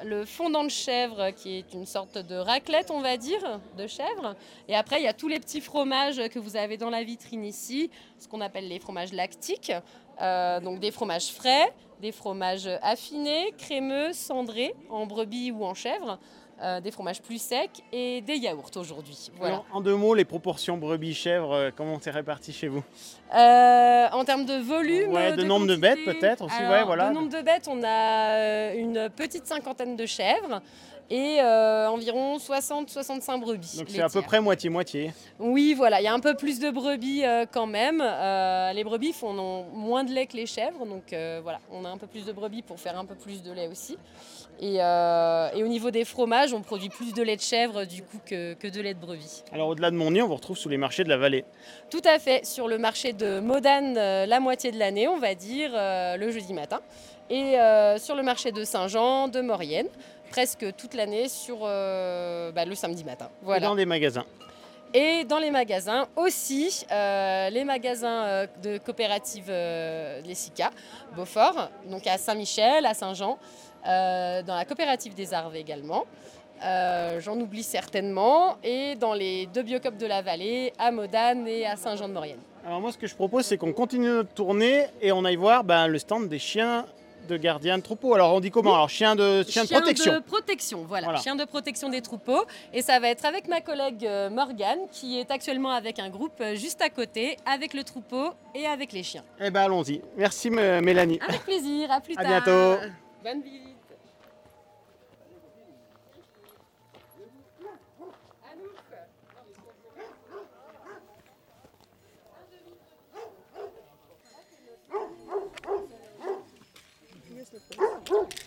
le 0.05 0.25
fondant 0.25 0.65
de 0.65 0.71
chèvre 0.71 1.31
qui 1.31 1.59
est 1.59 1.73
une 1.75 1.87
sorte 1.87 2.19
de 2.19 2.35
raclette, 2.35 2.91
on 2.91 3.01
va 3.01 3.17
dire, 3.17 3.61
de 3.77 3.87
chèvre. 3.87 4.35
Et 4.69 4.75
après, 4.75 5.01
il 5.01 5.05
y 5.05 5.09
a 5.09 5.13
tous 5.13 5.29
les 5.29 5.39
petits 5.39 5.61
fromages 5.61 6.21
que 6.29 6.39
vous 6.39 6.57
avez 6.57 6.77
dans 6.77 6.91
la 6.91 7.03
vitrine 7.03 7.45
ici, 7.45 7.91
ce 8.19 8.29
qu'on 8.29 8.41
appelle 8.41 8.69
les 8.69 8.79
fromages 8.79 9.13
lactiques. 9.13 9.73
Euh, 10.21 10.61
donc 10.61 10.79
des 10.79 10.91
fromages 10.91 11.33
frais, 11.33 11.73
des 12.01 12.13
fromages 12.13 12.69
affinés, 12.83 13.55
crémeux, 13.57 14.13
cendrés, 14.13 14.75
en 14.91 15.07
brebis 15.07 15.51
ou 15.51 15.65
en 15.65 15.75
chèvre, 15.75 16.19
euh, 16.63 16.81
des 16.81 16.91
fromages 16.91 17.21
plus 17.21 17.41
secs 17.41 17.83
et 17.93 18.21
des 18.21 18.37
yaourts 18.37 18.71
aujourd'hui. 18.77 19.31
Voilà. 19.37 19.63
En 19.73 19.81
deux 19.81 19.97
mots, 19.97 20.15
les 20.15 20.25
proportions 20.25 20.77
brebis-chèvres, 20.77 21.53
euh, 21.53 21.71
comment 21.75 21.99
c'est 22.01 22.11
réparti 22.11 22.53
chez 22.53 22.69
vous? 22.69 22.85
Euh, 23.35 24.09
en 24.13 24.25
termes 24.25 24.45
de 24.45 24.55
volume, 24.63 25.13
Ouais, 25.13 25.33
de 25.33 25.43
nombre 25.43 25.67
de 25.67 25.77
bêtes, 25.77 26.05
peut-être 26.05 26.45
aussi, 26.45 26.55
alors, 26.55 26.71
ouais, 26.73 26.85
voilà. 26.85 27.09
De 27.09 27.15
nombre 27.15 27.31
de 27.37 27.43
bêtes, 27.43 27.69
on 27.69 27.83
a 27.85 28.75
une 28.75 29.11
petite 29.11 29.47
cinquantaine 29.47 29.97
de 29.97 30.07
chèvres 30.07 30.63
et 31.13 31.43
euh, 31.43 31.89
environ 31.89 32.39
60-65 32.39 33.39
brebis. 33.41 33.77
Donc 33.77 33.89
c'est 33.91 34.01
à 34.01 34.09
peu 34.09 34.23
près 34.23 34.41
moitié-moitié. 34.41 35.13
Oui, 35.39 35.75
voilà, 35.77 36.01
il 36.01 36.05
y 36.05 36.07
a 36.07 36.15
un 36.15 36.21
peu 36.21 36.35
plus 36.35 36.59
de 36.59 36.71
brebis 36.71 37.23
euh, 37.27 37.45
quand 37.53 37.67
même. 37.67 38.01
Euh, 38.03 38.73
les 38.73 38.83
brebis 38.83 39.13
font 39.13 39.35
non- 39.35 39.65
moins 39.75 40.05
de 40.05 40.11
lait 40.11 40.25
que 40.25 40.39
les 40.39 40.47
chèvres, 40.47 40.87
donc 40.87 41.15
voilà, 41.43 41.61
on 41.71 41.85
a 41.85 41.91
un 41.91 41.99
peu 41.99 42.07
plus 42.07 42.25
de 42.25 42.33
brebis 42.33 42.63
pour 42.63 42.81
faire 42.81 42.99
un 42.99 43.05
peu 43.05 43.15
plus 43.15 43.43
de 43.43 43.53
lait 43.53 43.69
aussi. 43.69 43.99
Et, 44.59 44.77
et 44.77 45.63
au 45.63 45.69
niveau 45.69 45.91
des 45.91 46.05
fromages, 46.07 46.55
on 46.55 46.63
produit 46.63 46.89
plus 46.89 47.13
de 47.13 47.23
lait 47.23 47.37
de 47.37 47.41
chèvre 47.43 47.85
du 47.85 48.03
coup 48.03 48.19
que, 48.25 48.55
que 48.55 48.69
de 48.69 48.81
lait 48.81 48.95
de 48.95 49.01
brebis. 49.01 49.43
Alors 49.53 49.69
au-delà 49.69 49.91
de 49.91 49.97
Montny, 49.97 50.23
on 50.23 50.29
vous 50.29 50.37
retrouve 50.37 50.57
sous 50.57 50.69
les 50.71 50.79
marchés 50.79 51.05
de 51.05 51.11
la 51.11 51.19
vallée. 51.19 51.45
Tout 51.91 52.01
à 52.07 52.19
fait, 52.19 52.47
sur 52.47 52.69
le 52.69 52.79
marché 52.79 53.13
de 53.13 53.39
Modane 53.41 53.95
la 53.95 54.41
moitié 54.41 54.71
de 54.73 54.79
l'année, 54.79 55.09
on 55.09 55.19
va 55.19 55.35
dire, 55.35 55.73
le 55.75 56.31
jeudi 56.31 56.55
matin. 56.55 56.81
Et 57.29 57.57
sur 57.99 58.15
le 58.15 58.23
marché 58.23 58.51
de 58.53 58.65
Saint-Jean, 58.65 59.29
de 59.29 59.41
Maurienne, 59.41 59.89
presque 60.33 60.75
toute 60.77 60.95
l'année 60.95 61.29
sur 61.29 61.59
euh, 61.63 62.51
bah, 62.53 62.65
le 62.65 62.75
samedi 62.75 63.05
matin. 63.05 63.29
Et 63.55 63.61
dans 63.61 63.77
des 63.77 63.87
magasins. 63.87 64.25
Et 64.95 65.25
dans 65.25 65.39
les 65.39 65.51
magasins 65.51 66.07
aussi, 66.17 66.85
euh, 66.91 67.51
les 67.51 67.65
magasins 67.65 68.25
euh, 68.25 68.47
de 68.63 68.79
coopérative 68.79 69.47
euh, 69.49 70.21
Les 70.23 70.35
SICA, 70.35 70.71
Beaufort, 71.15 71.71
donc 71.91 72.07
à 72.07 72.19
Saint-Michel, 72.19 72.85
à 72.85 72.93
Saint-Jean, 72.93 73.39
dans 73.85 74.55
la 74.55 74.65
coopérative 74.67 75.15
des 75.15 75.33
Arves 75.35 75.57
également. 75.57 76.05
J'en 77.19 77.39
oublie 77.41 77.63
certainement. 77.63 78.57
Et 78.63 78.95
dans 78.95 79.15
les 79.15 79.47
deux 79.47 79.63
biocopes 79.63 79.97
de 79.97 80.07
la 80.07 80.23
vallée, 80.23 80.73
à 80.79 80.91
Modane 80.91 81.49
et 81.49 81.67
à 81.67 81.77
Saint-Jean-de-Maurienne. 81.77 82.41
Alors 82.65 82.81
moi, 82.81 82.93
ce 82.93 82.99
que 82.99 83.09
je 83.09 83.15
propose, 83.15 83.47
c'est 83.47 83.59
qu'on 83.59 83.73
continue 83.73 84.09
notre 84.09 84.33
tournée 84.33 84.87
et 85.01 85.11
on 85.11 85.25
aille 85.25 85.37
voir 85.37 85.65
ben, 85.65 85.89
le 85.89 85.99
stand 85.99 86.29
des 86.29 86.39
chiens 86.39 86.87
de 87.29 87.37
gardiens 87.37 87.79
de 87.79 87.83
troupeau. 87.83 88.15
Alors 88.15 88.35
on 88.35 88.41
dit 88.41 88.51
comment 88.51 88.75
Alors 88.75 88.89
chien 88.91 89.15
de, 89.17 89.43
chien 89.49 89.63
de 89.63 89.69
Chien 89.69 89.81
protection. 89.81 90.13
de 90.15 90.19
protection, 90.21 90.85
voilà. 90.87 91.07
Voilà. 91.07 91.21
Chien 91.21 91.37
de 91.37 91.45
protection 91.45 91.89
des 91.89 92.01
troupeaux. 92.03 92.45
Et 92.73 92.83
ça 92.83 92.99
va 93.01 93.09
être 93.09 93.25
avec 93.25 93.49
ma 93.49 93.61
collègue 93.61 94.05
euh, 94.07 94.31
Morgane, 94.31 94.81
qui 94.91 95.19
est 95.19 95.31
actuellement 95.31 95.71
avec 95.71 95.99
un 95.99 96.09
groupe 96.11 96.41
euh, 96.41 96.55
juste 96.57 96.83
à 96.83 96.91
côté, 96.91 97.37
avec 97.47 97.75
le 97.75 97.85
troupeau 97.85 98.31
et 98.55 98.67
avec 98.67 98.93
les 98.93 99.03
chiens. 99.03 99.25
Eh 99.41 99.51
ben 99.51 99.61
allons-y. 99.63 100.01
Merci 100.17 100.51
Mélanie. 100.51 101.19
Avec 101.27 101.43
plaisir, 101.45 101.91
à 101.91 102.01
plus 102.01 102.15
À 102.17 102.23
tard. 102.23 102.31
bientôt. 102.45 102.81
Bonne 103.25 103.43
visite. 103.43 103.72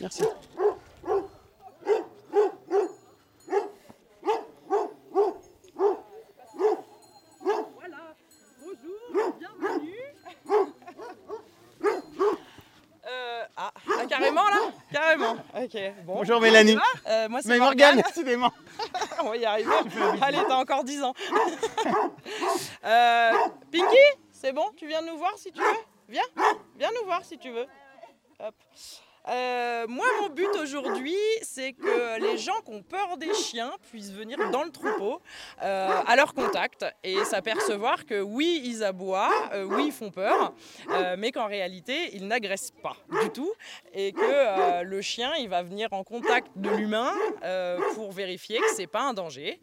Merci. 0.02 0.24
Euh, 13.08 13.44
ah, 13.56 13.72
ah, 13.76 14.06
carrément 14.08 14.44
là? 14.44 14.72
Carrément. 14.92 15.34
Ok. 15.34 15.78
Bon. 16.06 16.16
Bonjour, 16.16 16.42
Mélanie. 16.42 16.76
va? 16.76 16.82
Euh, 17.08 17.30
moi 17.30 17.42
c'est 17.42 17.50
Mais 17.50 17.60
Morgane. 17.60 17.96
Morgane, 17.96 18.12
décidément. 18.14 18.52
On 19.20 19.30
va 19.30 19.38
y 19.38 19.46
arriver. 19.46 19.70
Allez, 20.22 20.40
t'as 20.48 20.58
encore 20.58 20.84
10 20.84 21.04
ans. 21.04 21.14
Euh, 22.84 23.32
Pinky, 23.72 23.98
c'est 24.32 24.54
bon? 24.54 24.70
Tu 24.78 24.88
viens 24.88 25.02
nous 25.02 25.18
voir 25.18 25.34
si 25.38 25.52
tu 25.52 25.60
veux? 25.60 25.66
Viens, 26.08 26.24
viens 26.78 26.92
nous 27.00 27.06
voir 27.06 27.26
si 27.26 27.38
tu 27.40 27.50
veux. 27.50 27.66
Hop. 28.40 28.54
Euh, 29.28 29.88
moi, 29.88 30.06
mon 30.22 30.30
but 30.30 30.50
aujourd'hui, 30.62 31.16
c'est 31.42 31.74
que 31.74 32.20
les 32.20 32.38
gens 32.38 32.60
qui 32.64 32.72
ont 32.72 32.84
peur 32.84 33.18
des 33.18 33.34
chiens 33.34 33.72
puissent 33.90 34.12
venir 34.12 34.38
dans 34.52 34.64
le 34.64 34.70
troupeau 34.70 35.22
euh, 35.64 36.02
à 36.06 36.16
leur 36.16 36.34
contact 36.34 36.86
et 37.04 37.24
s'apercevoir 37.26 38.06
que 38.06 38.22
oui, 38.22 38.62
ils 38.64 38.84
aboient, 38.84 39.32
euh, 39.54 39.64
oui, 39.64 39.86
ils 39.88 39.92
font 39.92 40.12
peur, 40.12 40.54
mais 41.18 41.32
qu'en 41.32 41.48
réalité, 41.48 42.16
ils 42.16 42.28
n'agressent 42.28 42.74
pas 42.84 42.96
du 43.22 43.30
tout 43.30 43.52
et 43.94 44.12
que 44.12 44.84
le 44.84 45.02
chien, 45.02 45.32
il 45.40 45.50
va 45.50 45.64
venir 45.64 45.92
en 45.92 46.04
contact 46.04 46.50
de 46.56 46.70
l'humain 46.70 47.14
pour 47.96 48.12
vérifier 48.12 48.60
que 48.60 48.74
c'est 48.76 48.88
pas 48.88 49.02
un 49.02 49.14
danger. 49.14 49.60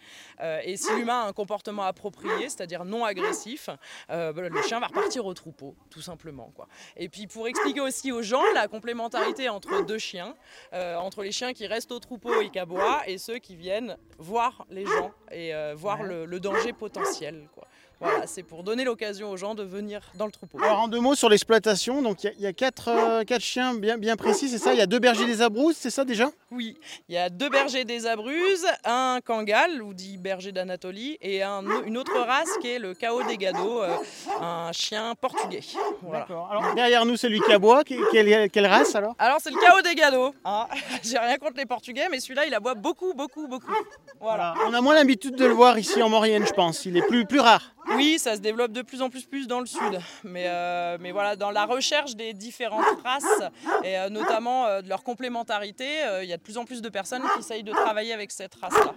Et 0.64 0.76
si 0.76 0.92
l'humain 0.94 1.22
a 1.22 1.28
un 1.28 1.32
comportement 1.32 1.84
approprié, 1.84 2.48
c'est-à-dire 2.48 2.84
non 2.84 3.04
agressif, 3.04 3.68
bah, 4.08 4.32
le 4.32 4.62
chien 4.62 4.80
va 4.80 4.86
repartir 4.86 5.26
au 5.26 5.34
troupeau, 5.34 5.76
tout 5.90 6.02
simplement. 6.02 6.52
Et 6.96 7.08
puis 7.08 7.26
pour 7.26 7.46
expliquer 7.48 7.80
aussi 7.80 8.12
aux 8.12 8.22
gens 8.22 8.42
la 8.54 8.68
complémentarité 8.68 9.48
entre 9.52 9.84
deux 9.84 9.98
chiens, 9.98 10.34
euh, 10.72 10.96
entre 10.96 11.22
les 11.22 11.32
chiens 11.32 11.52
qui 11.52 11.66
restent 11.66 11.92
au 11.92 11.98
troupeau 12.00 12.40
et 12.40 12.50
qui 12.50 12.58
aboient 12.58 13.02
et 13.06 13.18
ceux 13.18 13.38
qui 13.38 13.54
viennent 13.56 13.96
voir 14.18 14.66
les 14.70 14.84
gens 14.86 15.12
et 15.30 15.54
euh, 15.54 15.74
voir 15.76 16.02
le, 16.02 16.24
le 16.24 16.40
danger 16.40 16.72
potentiel. 16.72 17.48
quoi. 17.54 17.66
Voilà, 18.02 18.26
c'est 18.26 18.42
pour 18.42 18.64
donner 18.64 18.84
l'occasion 18.84 19.30
aux 19.30 19.36
gens 19.36 19.54
de 19.54 19.62
venir 19.62 20.00
dans 20.16 20.26
le 20.26 20.32
troupeau. 20.32 20.58
Alors 20.62 20.80
en 20.80 20.88
deux 20.88 20.98
mots 21.00 21.14
sur 21.14 21.28
l'exploitation, 21.28 22.02
donc 22.02 22.24
il 22.24 22.26
y 22.26 22.30
a- 22.30 22.32
il 22.36 22.42
y, 22.42 22.46
a 22.46 22.52
quatre, 22.52 22.88
euh, 22.88 23.22
quatre 23.24 23.42
chiens 23.42 23.74
bien, 23.74 23.96
bien 23.96 24.16
précis, 24.16 24.48
c'est 24.48 24.58
ça? 24.58 24.72
Il 24.72 24.78
y 24.78 24.82
a 24.82 24.86
deux 24.86 24.98
bergers 24.98 25.24
des 25.26 25.40
Abrousses, 25.40 25.76
c'est 25.78 25.90
ça 25.90 26.04
déjà? 26.04 26.28
Oui, 26.50 26.76
il 27.08 27.14
y 27.14 27.18
a 27.18 27.30
deux 27.30 27.48
bergers 27.48 27.84
des 27.84 28.06
Abruzes, 28.06 28.66
un 28.84 29.20
Kangal, 29.24 29.80
ou 29.82 29.94
dit 29.94 30.18
berger 30.18 30.50
d'Anatolie, 30.52 31.16
et 31.22 31.42
un- 31.42 31.62
une 31.86 31.96
autre 31.96 32.18
race 32.18 32.50
qui 32.60 32.68
est 32.70 32.78
le 32.78 32.94
Cao 32.94 33.22
des 33.22 33.36
Gados, 33.36 33.82
euh, 33.82 33.94
un 34.40 34.72
chien 34.72 35.14
portugais. 35.20 35.60
Voilà. 36.02 36.26
Alors 36.50 36.74
derrière 36.74 37.06
nous 37.06 37.16
celui 37.16 37.40
qui 37.40 37.52
aboie, 37.52 37.84
quelle, 37.84 38.50
quelle 38.50 38.66
race 38.66 38.94
alors? 38.96 39.14
Alors 39.18 39.38
c'est 39.40 39.50
le 39.50 39.60
Cao 39.60 39.80
des 39.82 39.94
Gados. 39.94 40.34
hein. 40.44 40.66
J'ai 41.04 41.18
rien 41.18 41.36
contre 41.36 41.56
les 41.56 41.66
Portugais, 41.66 42.08
mais 42.10 42.18
celui-là 42.18 42.46
il 42.46 42.54
aboie 42.54 42.74
beaucoup, 42.74 43.14
beaucoup, 43.14 43.46
beaucoup. 43.46 43.72
Voilà. 44.20 44.54
On 44.66 44.74
a 44.74 44.80
moins 44.80 44.94
l'habitude 44.94 45.36
de 45.36 45.44
le 45.46 45.52
voir 45.52 45.78
ici 45.78 46.02
en 46.02 46.08
Maurienne, 46.08 46.44
je 46.46 46.52
pense. 46.52 46.84
Il 46.84 46.96
est 46.96 47.06
plus, 47.06 47.24
plus 47.26 47.40
rare. 47.40 47.72
Oui, 47.88 48.18
ça 48.18 48.36
se 48.36 48.40
développe 48.40 48.72
de 48.72 48.82
plus 48.82 49.02
en 49.02 49.10
plus, 49.10 49.24
plus 49.24 49.46
dans 49.46 49.60
le 49.60 49.66
sud. 49.66 50.00
Mais, 50.24 50.44
euh, 50.46 50.96
mais 51.00 51.10
voilà, 51.10 51.36
dans 51.36 51.50
la 51.50 51.64
recherche 51.64 52.14
des 52.14 52.32
différentes 52.32 52.84
races 53.04 53.42
et 53.82 53.98
euh, 53.98 54.08
notamment 54.08 54.66
euh, 54.66 54.82
de 54.82 54.88
leur 54.88 55.02
complémentarité, 55.02 56.04
euh, 56.04 56.22
il 56.24 56.30
y 56.30 56.32
a 56.32 56.36
de 56.36 56.42
plus 56.42 56.58
en 56.58 56.64
plus 56.64 56.80
de 56.80 56.88
personnes 56.88 57.22
qui 57.34 57.40
essayent 57.40 57.64
de 57.64 57.72
travailler 57.72 58.12
avec 58.12 58.30
cette 58.30 58.54
race-là. 58.54 58.94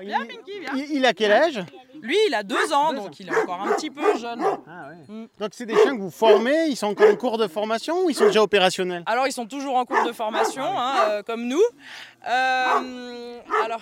Viens, 0.00 0.20
Pinky, 0.20 0.60
viens. 0.60 0.72
Il, 0.74 0.96
il 0.96 1.06
a 1.06 1.12
quel 1.12 1.32
âge? 1.32 1.60
Lui, 2.00 2.16
il 2.26 2.34
a 2.34 2.42
deux 2.42 2.72
ans, 2.72 2.92
donc 2.92 3.20
il 3.20 3.28
est 3.28 3.36
encore 3.36 3.60
un 3.62 3.72
petit 3.74 3.90
peu 3.90 4.16
jeune. 4.18 4.40
Donc 5.38 5.50
c'est 5.52 5.66
des 5.66 5.76
chiens 5.76 5.96
que 5.96 6.00
vous 6.00 6.10
formez, 6.10 6.66
ils 6.68 6.76
sont 6.76 6.88
encore 6.88 7.10
en 7.10 7.16
cours 7.16 7.38
de 7.38 7.46
formation 7.48 8.04
ou 8.04 8.10
ils 8.10 8.14
sont 8.14 8.26
déjà 8.26 8.42
opérationnels? 8.42 9.02
Alors, 9.06 9.26
ils 9.26 9.32
sont 9.32 9.46
toujours 9.46 9.76
en 9.76 9.84
cours 9.84 10.04
de 10.04 10.12
formation, 10.12 10.64
hein, 10.64 10.94
euh, 11.08 11.22
comme 11.22 11.46
nous. 11.46 11.62
Euh, 12.26 13.40
alors, 13.64 13.80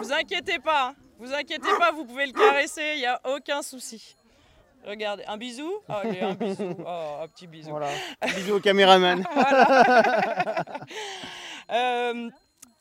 vous 0.00 0.12
inquiétez 0.12 0.58
pas, 0.58 0.88
hein. 0.88 0.94
Vous 1.22 1.32
inquiétez 1.32 1.68
pas, 1.78 1.92
vous 1.92 2.04
pouvez 2.04 2.26
le 2.26 2.32
caresser, 2.32 2.94
il 2.94 2.98
n'y 2.98 3.06
a 3.06 3.20
aucun 3.24 3.62
souci. 3.62 4.16
Regardez, 4.84 5.22
un 5.28 5.36
bisou? 5.36 5.70
Allez, 5.88 6.20
un 6.20 6.34
bisou. 6.34 6.74
Oh, 6.84 7.22
un 7.22 7.28
petit 7.28 7.46
bisou. 7.46 7.70
Voilà. 7.70 7.88
Bisous 8.34 8.54
au 8.54 8.60
caméraman. 8.60 9.24
Voilà. 9.34 10.64
Euh, 11.70 12.28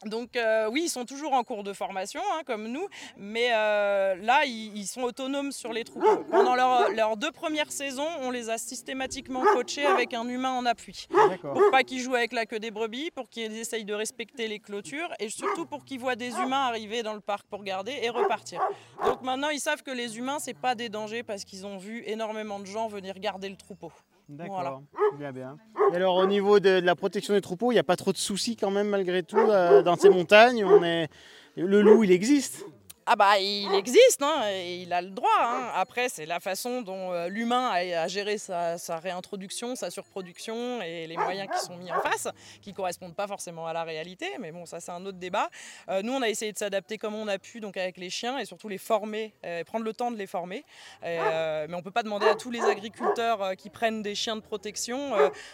donc 0.06 0.36
euh, 0.36 0.68
oui, 0.72 0.84
ils 0.86 0.90
sont 0.90 1.06
toujours 1.06 1.34
en 1.34 1.44
cours 1.44 1.64
de 1.64 1.74
formation, 1.74 2.22
hein, 2.34 2.42
comme 2.46 2.68
nous, 2.68 2.88
mais 3.18 3.50
euh, 3.54 4.16
là, 4.16 4.46
ils, 4.46 4.76
ils 4.76 4.88
sont 4.88 5.02
autonomes 5.04 5.52
sur 5.52 5.74
les 5.74 5.84
troupeaux. 5.84 6.24
Pendant 6.30 6.56
leur- 6.56 6.90
leurs 6.92 7.18
deux 7.18 7.32
premières 7.32 7.72
saisons, 7.72 8.08
on 8.22 8.32
les 8.32 8.50
a 8.50 8.58
systématiquement 8.58 9.42
coachés 9.54 9.86
avec 9.86 10.14
un 10.14 10.28
humain 10.28 10.52
en 10.52 10.66
appui. 10.66 11.08
Pour 11.42 11.72
pas 11.72 11.84
qu'ils 11.84 12.00
jouent 12.02 12.16
avec 12.16 12.34
la 12.34 12.46
queue 12.46 12.60
des 12.60 12.72
brebis, 12.72 13.12
pour 13.12 13.30
qu'ils 13.30 13.58
essayent 13.58 13.86
de 13.86 13.94
respecter 13.94 14.48
les 14.48 14.60
clôtures, 14.60 15.10
et 15.20 15.30
surtout 15.30 15.66
pour 15.66 15.86
qu'ils 15.86 16.00
voient 16.00 16.16
des 16.16 16.32
humains 16.32 16.66
arriver 16.68 17.04
dans 17.04 17.14
le 17.14 17.22
parc 17.22 17.46
pour 17.48 17.64
garder 17.64 17.98
et 18.02 18.10
repartir. 18.10 18.62
Donc 19.06 19.22
maintenant, 19.22 19.50
ils 19.50 19.60
savent 19.60 19.84
que 19.84 19.92
les 19.92 20.18
humains, 20.18 20.40
c'est 20.40 20.58
pas 20.58 20.76
des 20.76 20.90
dangers 20.90 21.24
parce 21.24 21.44
qu'ils 21.46 21.66
ont 21.66 21.78
vu 21.78 22.04
énormément 22.06 22.60
de 22.60 22.66
gens 22.66 22.88
venir 22.88 23.18
garder 23.20 23.50
le 23.50 23.56
troupeau. 23.56 23.92
D'accord. 24.32 24.62
Voilà. 24.62 24.80
Bien, 25.20 25.32
bien. 25.34 25.58
Et 25.92 25.96
alors 25.98 26.16
au 26.16 26.26
niveau 26.26 26.60
de, 26.60 26.80
de 26.80 26.86
la 26.86 26.96
protection 26.96 27.34
des 27.34 27.42
troupeaux, 27.42 27.72
il 27.72 27.76
n'y 27.76 27.80
a 27.80 27.84
pas 27.84 27.98
trop 27.98 28.14
de 28.14 28.18
soucis 28.18 28.56
quand 28.56 28.72
même 28.72 28.88
malgré 28.88 29.24
tout 29.24 29.38
euh, 29.38 29.84
dans 29.84 29.98
ces 29.98 30.10
montagnes? 30.10 30.64
On 30.64 30.82
est... 30.84 31.10
Le 31.58 31.82
loup, 31.82 32.06
il 32.06 32.12
existe? 32.12 32.66
Ah 33.08 33.16
bah 33.16 33.40
il 33.40 33.74
existe, 33.74 34.22
hein, 34.22 34.44
et 34.52 34.84
il 34.84 34.94
a 34.94 35.02
le 35.02 35.10
droit. 35.10 35.28
hein. 35.40 35.72
Après, 35.76 36.08
c'est 36.08 36.26
la 36.28 36.40
façon 36.40 36.82
dont 36.84 37.12
euh, 37.12 37.28
l'humain 37.30 37.68
a, 37.70 38.04
a 38.04 38.08
géré 38.08 38.38
sa, 38.38 38.78
sa 38.78 38.98
réintroduction, 38.98 39.76
sa 39.76 39.90
surproduction 39.90 40.82
et 40.84 41.08
les 41.08 41.18
moyens 41.18 41.50
qui 41.52 41.66
sont 41.66 41.76
mis 41.78 41.92
en 41.92 42.00
face, 42.00 42.28
qui 42.62 42.74
correspondent 42.74 43.16
pas 43.16 43.28
forcément 43.28 43.66
à 43.66 43.74
la 43.74 43.84
réalité. 43.84 44.30
Mais 44.40 44.52
bon, 44.52 44.66
ça 44.68 44.80
c'est 44.80 44.92
un 44.92 45.04
autre 45.06 45.18
débat. 45.18 45.50
Euh, 45.90 46.04
nous, 46.04 46.14
on 46.14 46.22
a 46.22 46.30
essayé 46.30 46.54
de 46.54 46.58
s'adapter 46.58 47.00
comme 47.00 47.16
on 47.16 47.28
a 47.28 47.40
pu, 47.40 47.60
donc 47.60 47.76
avec 47.76 47.98
les 47.98 48.12
chiens 48.12 48.38
et 48.38 48.46
surtout 48.46 48.70
les 48.70 48.78
former, 48.78 49.34
euh, 49.46 49.64
prendre 49.64 49.84
le 49.84 49.94
temps 49.94 50.12
de 50.12 50.18
les 50.18 50.28
former. 50.28 50.64
Mais 51.02 51.74
on 51.74 51.82
peut 51.82 51.92
pas 51.92 52.04
demander 52.04 52.28
à 52.28 52.36
tous 52.36 52.52
les 52.52 52.62
agriculteurs 52.62 53.56
qui 53.58 53.70
prennent 53.72 54.04
des 54.04 54.14
chiens 54.16 54.36
de 54.36 54.42
protection 54.42 55.12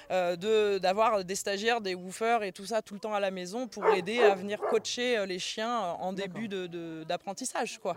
de 0.09 0.77
d'avoir 0.79 1.23
des 1.23 1.35
stagiaires, 1.35 1.81
des 1.81 1.95
woofers 1.95 2.43
et 2.43 2.51
tout 2.51 2.65
ça 2.65 2.81
tout 2.81 2.93
le 2.93 2.99
temps 2.99 3.13
à 3.13 3.19
la 3.19 3.31
maison 3.31 3.67
pour 3.67 3.87
aider 3.89 4.19
à 4.19 4.35
venir 4.35 4.59
coacher 4.59 5.25
les 5.25 5.39
chiens 5.39 5.79
en 5.79 6.13
début 6.13 6.47
de- 6.47 6.67
de- 6.67 7.03
quoi. 7.81 7.95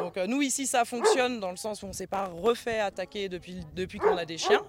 Donc 0.00 0.16
euh, 0.16 0.26
nous 0.26 0.42
ici 0.42 0.66
ça 0.66 0.84
fonctionne 0.84 1.40
dans 1.40 1.50
le 1.50 1.56
sens 1.56 1.82
où 1.82 1.86
on 1.86 1.92
s'est 1.92 2.06
pas 2.06 2.26
refait 2.26 2.80
attaquer 2.80 3.28
depuis, 3.28 3.60
depuis 3.74 3.98
qu'on 3.98 4.16
a 4.16 4.24
des 4.24 4.38
chiens 4.38 4.62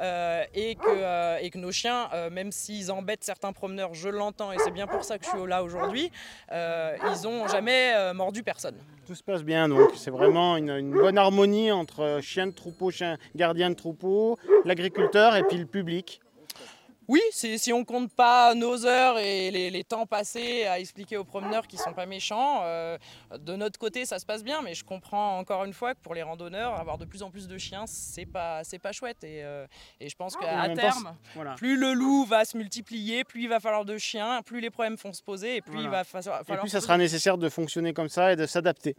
euh, 0.00 0.44
et, 0.54 0.74
que, 0.74 0.82
euh, 0.88 1.38
et 1.40 1.50
que 1.50 1.58
nos 1.58 1.72
chiens, 1.72 2.08
même 2.30 2.52
s'ils 2.52 2.90
embêtent 2.90 3.24
certains 3.24 3.52
promeneurs, 3.52 3.94
je 3.94 4.08
l'entends 4.08 4.52
et 4.52 4.58
c'est 4.58 4.70
bien 4.70 4.86
pour 4.86 5.04
ça 5.04 5.18
que 5.18 5.24
je 5.24 5.30
suis 5.30 5.46
là 5.46 5.62
aujourd'hui, 5.62 6.10
ils 6.50 7.26
ont 7.26 7.46
jamais 7.48 8.12
mordu 8.14 8.42
personne. 8.42 8.76
Tout 9.06 9.14
se 9.14 9.22
passe 9.22 9.42
bien 9.42 9.68
donc. 9.68 9.90
C'est 9.96 10.10
vraiment 10.10 10.56
une, 10.56 10.70
une 10.70 10.92
bonne 10.92 11.18
harmonie 11.18 11.72
entre 11.72 12.20
chien 12.22 12.46
de 12.46 12.52
troupeau, 12.52 12.90
chien 12.90 13.18
gardien 13.34 13.70
de 13.70 13.74
troupeau, 13.74 14.38
l'agriculteur 14.64 15.36
et 15.36 15.42
puis 15.44 15.58
le 15.58 15.66
public. 15.66 16.20
Oui, 17.10 17.20
si 17.32 17.72
on 17.72 17.84
compte 17.84 18.12
pas 18.14 18.54
nos 18.54 18.86
heures 18.86 19.18
et 19.18 19.50
les, 19.50 19.68
les 19.68 19.82
temps 19.82 20.06
passés 20.06 20.64
à 20.66 20.78
expliquer 20.78 21.16
aux 21.16 21.24
promeneurs 21.24 21.66
qui 21.66 21.76
sont 21.76 21.92
pas 21.92 22.06
méchants, 22.06 22.60
euh, 22.62 22.96
de 23.36 23.56
notre 23.56 23.80
côté 23.80 24.06
ça 24.06 24.20
se 24.20 24.24
passe 24.24 24.44
bien, 24.44 24.62
mais 24.62 24.74
je 24.74 24.84
comprends 24.84 25.36
encore 25.36 25.64
une 25.64 25.72
fois 25.72 25.92
que 25.96 26.00
pour 26.00 26.14
les 26.14 26.22
randonneurs, 26.22 26.74
avoir 26.78 26.98
de 26.98 27.04
plus 27.04 27.24
en 27.24 27.30
plus 27.32 27.48
de 27.48 27.58
chiens, 27.58 27.82
c'est 27.88 28.26
pas 28.26 28.62
c'est 28.62 28.78
pas 28.78 28.92
chouette 28.92 29.24
et, 29.24 29.42
euh, 29.42 29.66
et 29.98 30.08
je 30.08 30.14
pense 30.14 30.36
en 30.36 30.38
qu'à 30.38 30.68
terme, 30.76 31.16
voilà. 31.34 31.54
plus 31.56 31.76
le 31.76 31.94
loup 31.94 32.24
va 32.26 32.44
se 32.44 32.56
multiplier, 32.56 33.24
plus 33.24 33.42
il 33.42 33.48
va 33.48 33.58
falloir 33.58 33.84
de 33.84 33.98
chiens, 33.98 34.42
plus 34.42 34.60
les 34.60 34.70
problèmes 34.70 34.94
vont 35.02 35.12
se 35.12 35.22
poser 35.24 35.56
et 35.56 35.60
plus 35.62 35.80
il 35.80 35.88
va 35.88 36.04
fa- 36.04 36.22
falloir 36.22 36.64
Et 36.64 36.68
se 36.68 36.72
ça 36.78 36.80
sera 36.80 36.96
nécessaire 36.96 37.38
de 37.38 37.48
fonctionner 37.48 37.92
comme 37.92 38.08
ça 38.08 38.32
et 38.32 38.36
de 38.36 38.46
s'adapter. 38.46 38.94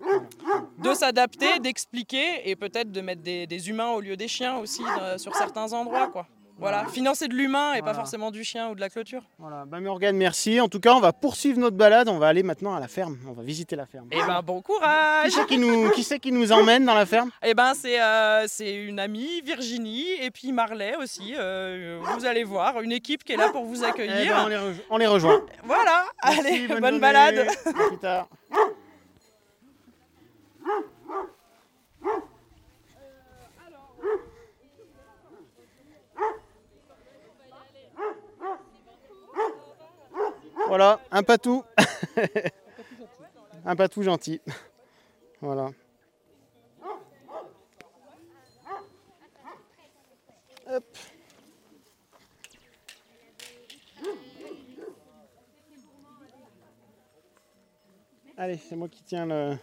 de 0.80 0.94
s'adapter, 0.94 1.60
d'expliquer 1.60 2.50
et 2.50 2.58
peut-être 2.58 2.92
de 2.92 3.00
mettre 3.00 3.22
des, 3.22 3.48
des 3.48 3.70
humains 3.70 3.92
au 3.92 4.02
lieu 4.02 4.18
des 4.18 4.28
chiens 4.28 4.58
aussi 4.58 4.84
euh, 5.00 5.18
sur 5.18 5.34
certains 5.34 5.72
endroits 5.72 6.08
quoi. 6.08 6.28
Voilà, 6.62 6.86
financer 6.86 7.28
de 7.28 7.34
l'humain 7.34 7.74
et 7.74 7.82
pas 7.82 7.94
forcément 7.96 8.30
du 8.30 8.44
chien 8.44 8.70
ou 8.70 8.76
de 8.76 8.80
la 8.80 8.90
clôture. 8.90 9.24
Voilà. 9.40 9.66
Ben, 9.66 9.80
Morgane, 9.82 10.16
merci. 10.16 10.62
En 10.62 10.70
tout 10.70 10.80
cas, 10.80 10.94
on 10.94 11.00
va 11.00 11.12
poursuivre 11.12 11.60
notre 11.60 11.76
balade. 11.76 12.08
On 12.08 12.20
va 12.20 12.28
aller 12.28 12.44
maintenant 12.44 12.76
à 12.76 12.80
la 12.80 12.88
ferme. 12.88 13.18
On 13.28 13.32
va 13.34 13.42
visiter 13.42 13.76
la 13.76 13.88
ferme. 13.88 14.08
Eh 14.12 14.22
ben 14.28 14.42
bon 14.44 14.62
courage 14.62 15.26
Qui 15.26 15.32
c'est 15.32 15.46
qui 15.48 15.58
nous, 15.58 15.90
qui 15.90 16.04
c'est 16.04 16.20
qui 16.20 16.32
nous 16.32 16.52
emmène 16.52 16.86
dans 16.86 16.94
la 16.94 17.08
ferme? 17.08 17.32
Eh 17.44 17.56
ben 17.56 17.74
c'est 17.74 18.00
euh, 18.00 18.46
c'est 18.48 18.76
une 18.76 19.00
amie, 19.00 19.42
Virginie, 19.42 20.06
et 20.22 20.30
puis 20.30 20.52
Marley 20.52 20.96
aussi. 20.98 21.34
euh, 21.36 22.00
vous 22.16 22.26
allez 22.26 22.44
voir, 22.44 22.80
une 22.82 22.92
équipe 22.92 23.24
qui 23.24 23.34
est 23.34 23.38
là 23.38 23.50
pour 23.50 23.66
vous 23.66 23.84
Eh 23.84 23.88
accueillir. 23.88 24.36
ben, 24.36 24.44
on, 24.46 24.48
les 24.48 24.56
rejo- 24.58 24.84
on 24.92 24.98
les 24.98 25.08
rejoint. 25.08 25.42
Voilà, 25.64 26.06
Merci, 26.24 26.40
allez, 26.40 26.68
bonne, 26.80 27.00
balade. 27.00 27.48
À 27.66 27.72
plus 27.88 27.98
tard. 27.98 28.28
Voilà, 40.72 41.02
un 41.12 41.22
patou. 41.22 41.66
un 43.66 43.76
patou 43.76 44.04
gentil. 44.04 44.40
Voilà. 45.42 45.70
Hop. 50.70 50.98
Allez, 58.38 58.56
c'est 58.56 58.78
moi 58.78 58.88
qui 58.88 59.04
tiens 59.04 59.26
le. 59.26 59.58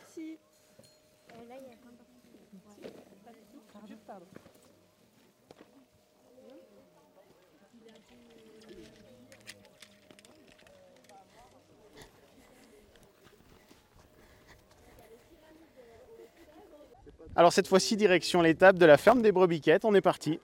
Alors 17.38 17.52
cette 17.52 17.68
fois-ci, 17.68 17.96
direction 17.96 18.42
l'étape 18.42 18.78
de 18.78 18.84
la 18.84 18.96
ferme 18.96 19.22
des 19.22 19.30
Brebiquettes. 19.30 19.84
On 19.84 19.94
est 19.94 20.00
parti. 20.00 20.40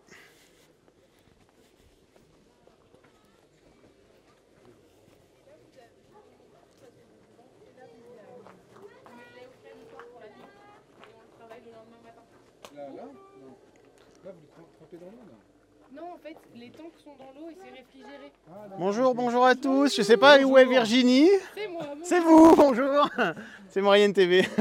Les 16.54 16.70
tanks 16.70 16.92
sont 17.02 17.10
dans 17.18 17.32
l'eau 17.38 17.50
et 17.50 17.56
c'est 17.56 17.70
réfrigéré. 17.70 18.32
Bonjour, 18.78 19.14
bonjour 19.14 19.44
à 19.44 19.56
tous. 19.56 19.96
Je 19.96 20.02
sais 20.02 20.16
pas 20.16 20.38
où 20.38 20.56
est 20.56 20.64
Virginie. 20.64 21.28
C'est 21.54 21.68
moi. 21.68 21.82
C'est 22.04 22.20
vous, 22.20 22.54
bonjour. 22.56 23.08
C'est 23.74 23.82
Moyenne 23.82 24.12
TV. 24.12 24.46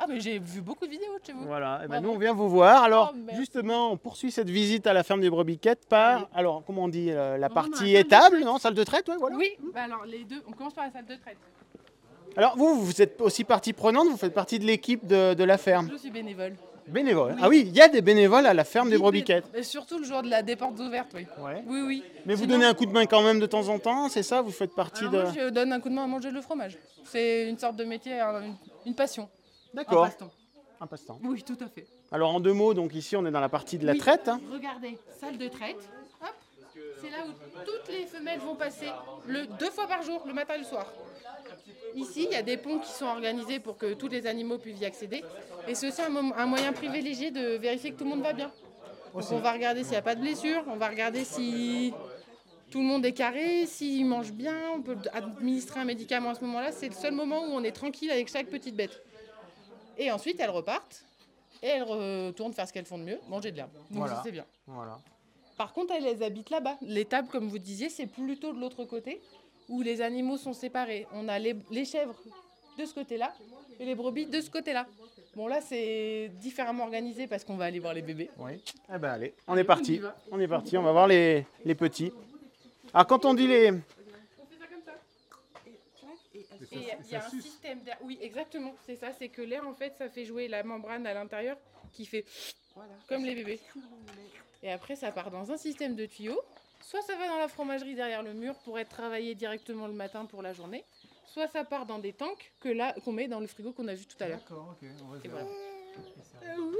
Ah, 0.00 0.06
mais 0.06 0.20
j'ai 0.20 0.38
vu 0.38 0.60
beaucoup 0.60 0.86
de 0.86 0.90
vidéos 0.90 1.18
de 1.18 1.26
chez 1.26 1.32
vous. 1.32 1.44
Voilà, 1.46 1.80
et 1.84 1.88
ben 1.88 2.00
nous 2.00 2.10
on 2.10 2.18
vient 2.18 2.32
vous 2.32 2.48
voir. 2.48 2.84
Alors 2.84 3.12
Oh, 3.16 3.32
justement, 3.36 3.90
on 3.90 3.96
poursuit 3.96 4.30
cette 4.30 4.48
visite 4.48 4.86
à 4.86 4.92
la 4.92 5.02
ferme 5.02 5.20
des 5.20 5.28
Brebiquettes 5.28 5.86
par, 5.88 6.28
alors 6.32 6.62
comment 6.64 6.84
on 6.84 6.88
dit, 6.88 7.10
euh, 7.10 7.36
la 7.36 7.48
partie 7.48 7.96
étable, 7.96 8.40
non 8.44 8.58
Salle 8.58 8.74
de 8.74 8.84
traite, 8.84 9.08
ouais, 9.08 9.16
voilà. 9.18 9.34
Oui, 9.34 9.50
bah 9.74 9.80
alors 9.84 10.04
les 10.04 10.22
deux, 10.22 10.40
on 10.46 10.52
commence 10.52 10.74
par 10.74 10.84
la 10.84 10.92
salle 10.92 11.06
de 11.06 11.16
traite. 11.16 11.36
Alors 12.36 12.56
vous, 12.56 12.80
vous 12.80 13.02
êtes 13.02 13.20
aussi 13.20 13.42
partie 13.42 13.72
prenante, 13.72 14.06
vous 14.08 14.16
faites 14.16 14.34
partie 14.34 14.60
de 14.60 14.64
l'équipe 14.66 15.04
de, 15.04 15.34
de 15.34 15.44
la 15.44 15.58
ferme. 15.58 15.88
Je 15.90 15.96
suis 15.96 16.10
bénévole. 16.10 16.54
Bénévole. 16.88 17.36
Ah 17.40 17.48
oui, 17.48 17.64
il 17.66 17.76
y 17.76 17.80
a 17.80 17.88
des 17.88 18.00
bénévoles 18.02 18.46
à 18.46 18.54
la 18.54 18.64
ferme 18.64 18.90
des 18.90 18.98
Brebiquettes. 18.98 19.44
Et 19.54 19.62
surtout 19.62 19.98
le 19.98 20.04
jour 20.04 20.22
de 20.22 20.28
la 20.30 20.42
des 20.42 20.56
portes 20.56 20.78
ouvertes, 20.80 21.10
oui. 21.14 21.26
Oui, 21.66 21.80
oui. 21.86 22.02
Mais 22.26 22.34
vous 22.34 22.46
donnez 22.46 22.64
un 22.64 22.74
coup 22.74 22.86
de 22.86 22.92
main 22.92 23.06
quand 23.06 23.22
même 23.22 23.40
de 23.40 23.46
temps 23.46 23.68
en 23.68 23.78
temps, 23.78 24.08
c'est 24.08 24.22
ça 24.22 24.40
Vous 24.42 24.50
faites 24.50 24.74
partie 24.74 25.04
de... 25.04 25.08
moi, 25.22 25.32
je 25.34 25.50
donne 25.50 25.72
un 25.72 25.80
coup 25.80 25.88
de 25.90 25.94
main 25.94 26.04
à 26.04 26.06
manger 26.06 26.30
le 26.30 26.40
fromage. 26.40 26.78
C'est 27.04 27.48
une 27.48 27.58
sorte 27.58 27.76
de 27.76 27.84
métier, 27.84 28.18
un- 28.20 28.40
une, 28.42 28.54
une 28.86 28.94
passion. 28.94 29.28
D'accord. 29.74 30.04
Un 30.04 30.08
passe-temps. 30.08 30.30
Un 30.80 30.86
passe-temps. 30.86 31.18
Oui, 31.24 31.42
tout 31.42 31.58
à 31.60 31.68
fait. 31.68 31.86
Alors 32.10 32.34
en 32.34 32.40
deux 32.40 32.52
mots, 32.54 32.72
donc 32.72 32.94
ici 32.94 33.16
on 33.16 33.26
est 33.26 33.30
dans 33.30 33.40
la 33.40 33.48
partie 33.50 33.76
de 33.78 33.84
la 33.86 33.92
Oui, 33.92 33.98
traite. 33.98 34.28
hein. 34.28 34.40
Regardez, 34.50 34.96
salle 35.20 35.36
de 35.36 35.48
traite. 35.48 35.76
C'est 37.00 37.10
là 37.10 37.24
où 37.26 37.64
toutes 37.64 37.88
les 37.88 38.06
femelles 38.06 38.40
vont 38.40 38.54
passer 38.54 38.88
le, 39.26 39.46
deux 39.58 39.70
fois 39.70 39.86
par 39.86 40.02
jour, 40.02 40.22
le 40.26 40.32
matin 40.32 40.54
et 40.54 40.58
le 40.58 40.64
soir. 40.64 40.92
Ici, 41.94 42.24
il 42.24 42.32
y 42.32 42.36
a 42.36 42.42
des 42.42 42.56
ponts 42.56 42.78
qui 42.78 42.90
sont 42.90 43.06
organisés 43.06 43.60
pour 43.60 43.76
que 43.76 43.94
tous 43.94 44.08
les 44.08 44.26
animaux 44.26 44.58
puissent 44.58 44.80
y 44.80 44.84
accéder. 44.84 45.24
Et 45.66 45.74
c'est 45.74 45.88
aussi 45.88 46.02
un, 46.02 46.46
moyen 46.46 46.72
privilégié 46.72 47.30
de 47.30 47.56
vérifier 47.56 47.92
que 47.92 47.98
tout 47.98 48.04
le 48.04 48.10
monde 48.10 48.22
va 48.22 48.32
bien. 48.32 48.50
Donc, 49.14 49.24
on 49.32 49.38
va 49.38 49.52
regarder 49.52 49.82
s'il 49.82 49.92
n'y 49.92 49.96
a 49.96 50.02
pas 50.02 50.14
de 50.14 50.20
blessure, 50.20 50.62
on 50.68 50.76
va 50.76 50.88
regarder 50.88 51.24
si 51.24 51.92
tout 52.70 52.78
le 52.80 52.84
monde 52.84 53.04
est 53.06 53.12
carré, 53.12 53.66
s'il 53.66 54.04
mange 54.04 54.32
bien, 54.32 54.56
on 54.74 54.82
peut 54.82 54.96
administrer 55.12 55.80
un 55.80 55.84
médicament 55.84 56.30
à 56.30 56.34
ce 56.34 56.44
moment-là. 56.44 56.72
C'est 56.72 56.88
le 56.88 56.94
seul 56.94 57.12
moment 57.12 57.40
où 57.40 57.50
on 57.52 57.64
est 57.64 57.72
tranquille 57.72 58.10
avec 58.10 58.28
chaque 58.28 58.48
petite 58.48 58.76
bête. 58.76 59.02
Et 59.96 60.10
ensuite, 60.12 60.38
elles 60.40 60.50
repartent 60.50 61.04
et 61.62 61.66
elles 61.68 61.82
retournent 61.82 62.52
faire 62.52 62.68
ce 62.68 62.72
qu'elles 62.72 62.84
font 62.84 62.98
de 62.98 63.04
mieux, 63.04 63.18
manger 63.28 63.50
de 63.50 63.56
l'herbe. 63.56 63.72
Donc 63.72 63.84
Voilà. 63.90 64.20
c'est 64.22 64.30
bien. 64.30 64.44
Voilà. 64.66 64.98
Par 65.58 65.72
contre, 65.74 65.92
elles, 65.92 66.06
elles 66.06 66.22
habitent 66.22 66.50
là-bas. 66.50 66.78
L'étable, 66.80 67.28
comme 67.28 67.48
vous 67.48 67.58
disiez, 67.58 67.90
c'est 67.90 68.06
plutôt 68.06 68.52
de 68.52 68.60
l'autre 68.60 68.84
côté, 68.84 69.20
où 69.68 69.82
les 69.82 70.00
animaux 70.00 70.38
sont 70.38 70.54
séparés. 70.54 71.06
On 71.12 71.28
a 71.28 71.38
les, 71.38 71.56
les 71.70 71.84
chèvres 71.84 72.14
de 72.78 72.84
ce 72.86 72.94
côté-là 72.94 73.34
et 73.80 73.84
les 73.84 73.96
brebis 73.96 74.26
de 74.26 74.40
ce 74.40 74.48
côté-là. 74.48 74.86
Bon, 75.34 75.48
là, 75.48 75.60
c'est 75.60 76.30
différemment 76.40 76.84
organisé 76.84 77.26
parce 77.26 77.44
qu'on 77.44 77.56
va 77.56 77.66
aller 77.66 77.80
voir 77.80 77.92
les 77.92 78.02
bébés. 78.02 78.30
Oui. 78.38 78.52
Eh 78.88 78.98
ben 78.98 79.10
allez, 79.10 79.34
on 79.46 79.56
est 79.56 79.62
on 79.62 79.64
parti. 79.64 80.00
On 80.30 80.40
est 80.40 80.48
parti, 80.48 80.78
on 80.78 80.82
va 80.82 80.92
voir 80.92 81.08
les, 81.08 81.44
les 81.64 81.74
petits. 81.74 82.12
Alors 82.94 83.06
quand 83.06 83.24
on 83.24 83.34
dit 83.34 83.46
les... 83.46 83.72
Et 86.70 86.76
il 86.76 86.82
y 86.82 86.90
a, 86.90 86.98
il 87.04 87.10
y 87.10 87.14
a 87.14 87.24
un 87.24 87.30
système 87.30 87.80
d'air. 87.80 87.98
Oui, 88.02 88.18
exactement, 88.20 88.74
c'est 88.84 88.96
ça. 88.96 89.08
C'est 89.18 89.28
que 89.28 89.42
l'air, 89.42 89.66
en 89.66 89.72
fait, 89.72 89.94
ça 89.96 90.08
fait 90.08 90.24
jouer 90.24 90.48
la 90.48 90.62
membrane 90.62 91.06
à 91.06 91.14
l'intérieur 91.14 91.56
qui 91.92 92.04
fait 92.04 92.24
comme 93.08 93.24
les 93.24 93.34
bébés. 93.34 93.60
Et 94.62 94.70
après, 94.72 94.96
ça 94.96 95.10
part 95.12 95.30
dans 95.30 95.50
un 95.52 95.56
système 95.56 95.94
de 95.94 96.06
tuyaux. 96.06 96.40
Soit 96.80 97.02
ça 97.02 97.14
va 97.16 97.26
dans 97.28 97.38
la 97.38 97.48
fromagerie 97.48 97.94
derrière 97.94 98.22
le 98.22 98.32
mur 98.32 98.54
pour 98.64 98.78
être 98.78 98.88
travaillé 98.88 99.34
directement 99.34 99.86
le 99.86 99.92
matin 99.92 100.24
pour 100.24 100.42
la 100.42 100.52
journée. 100.52 100.84
Soit 101.26 101.48
ça 101.48 101.64
part 101.64 101.86
dans 101.86 101.98
des 101.98 102.12
tanks 102.12 102.52
que 102.60 102.68
là 102.68 102.94
qu'on 103.04 103.12
met 103.12 103.28
dans 103.28 103.40
le 103.40 103.46
frigo 103.46 103.72
qu'on 103.72 103.88
a 103.88 103.94
vu 103.94 104.06
tout 104.06 104.16
à 104.20 104.28
l'heure. 104.28 104.40
Et 105.24 105.28
voilà. 105.28 105.46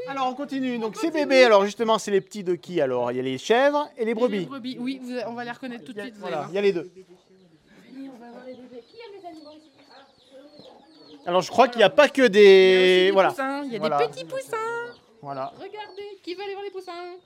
Alors 0.06 0.28
on 0.28 0.34
continue, 0.34 0.78
donc 0.78 0.96
ces 0.96 1.10
bébés, 1.10 1.44
alors 1.44 1.64
justement 1.64 1.98
c'est 1.98 2.12
les 2.12 2.20
petits 2.20 2.44
de 2.44 2.54
qui 2.54 2.80
alors? 2.80 3.10
Il 3.12 3.16
y 3.16 3.20
a 3.20 3.22
les 3.22 3.36
chèvres 3.36 3.90
et 3.96 4.04
les 4.04 4.12
Et 4.12 4.14
brebis. 4.14 4.38
Les 4.40 4.46
brebis, 4.46 4.76
oui, 4.78 5.00
vous- 5.02 5.18
on 5.26 5.32
va 5.34 5.44
les 5.44 5.50
reconnaître 5.50 5.84
tout 5.84 5.92
de 5.92 6.00
suite. 6.00 6.14
Voilà, 6.18 6.46
il 6.50 6.54
y 6.54 6.58
a 6.58 6.62
les 6.62 6.72
deux. 6.72 6.90
On 7.96 8.16
va 8.18 8.26
Alors 11.26 11.42
je 11.42 11.50
crois 11.50 11.68
qu'il 11.68 11.78
n'y 11.78 11.84
a 11.84 11.90
pas 11.90 12.08
que 12.08 12.22
Il 12.22 12.24
y 12.24 12.26
a 12.26 12.28
des... 12.28 12.38
aussi 12.38 13.04
des 13.06 13.10
voilà. 13.12 13.28
poussins, 13.30 13.64
il 13.64 13.72
y 13.72 13.76
a 13.76 13.78
Voilà. 13.80 13.98
des 13.98 14.08
petits 14.08 14.24
poussins. 14.24 14.56
Voilà. 15.20 15.52
Regardez, 15.58 16.18
qui 16.22 16.34
va 16.34 16.44
aller 16.44 16.52
voir 16.52 16.64
les 16.64 16.70
poussins? 16.70 17.16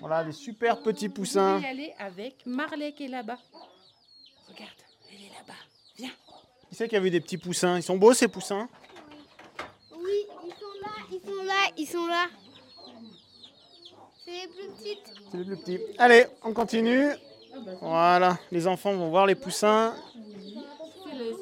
Voilà, 0.00 0.24
des 0.24 0.32
super 0.32 0.82
petits 0.82 1.08
poussins. 1.08 1.56
pouvez 1.56 1.66
y 1.66 1.70
aller 1.70 1.94
avec 1.98 2.44
Marley 2.46 2.92
qui 2.92 3.04
est 3.04 3.08
là-bas. 3.08 3.38
Regarde, 4.48 4.70
elle 5.10 5.24
est 5.24 5.30
là-bas. 5.30 5.54
Viens. 5.96 6.10
Qui 6.68 6.74
c'est 6.74 6.88
qui 6.88 6.96
a 6.96 7.00
vu 7.00 7.10
des 7.10 7.20
petits 7.20 7.38
poussins? 7.38 7.76
Ils 7.76 7.82
sont 7.82 7.96
beaux 7.96 8.12
ces 8.12 8.28
poussins? 8.28 8.68
Oui, 9.92 10.26
ils 10.44 10.52
sont 10.52 10.66
là, 10.82 10.92
ils 11.10 11.20
sont 11.20 11.44
là, 11.44 11.70
ils 11.76 11.86
sont 11.86 12.06
là. 12.06 12.26
C'est 14.24 14.32
les 14.32 14.48
plus 14.48 14.68
petites. 14.74 15.12
C'est 15.30 15.38
les 15.38 15.44
plus 15.44 15.56
petits. 15.56 15.80
Allez, 15.98 16.26
on 16.42 16.52
continue. 16.52 17.10
Voilà, 17.80 18.38
les 18.50 18.66
enfants 18.66 18.92
vont 18.94 19.10
voir 19.10 19.26
les 19.26 19.36
poussins. 19.36 19.94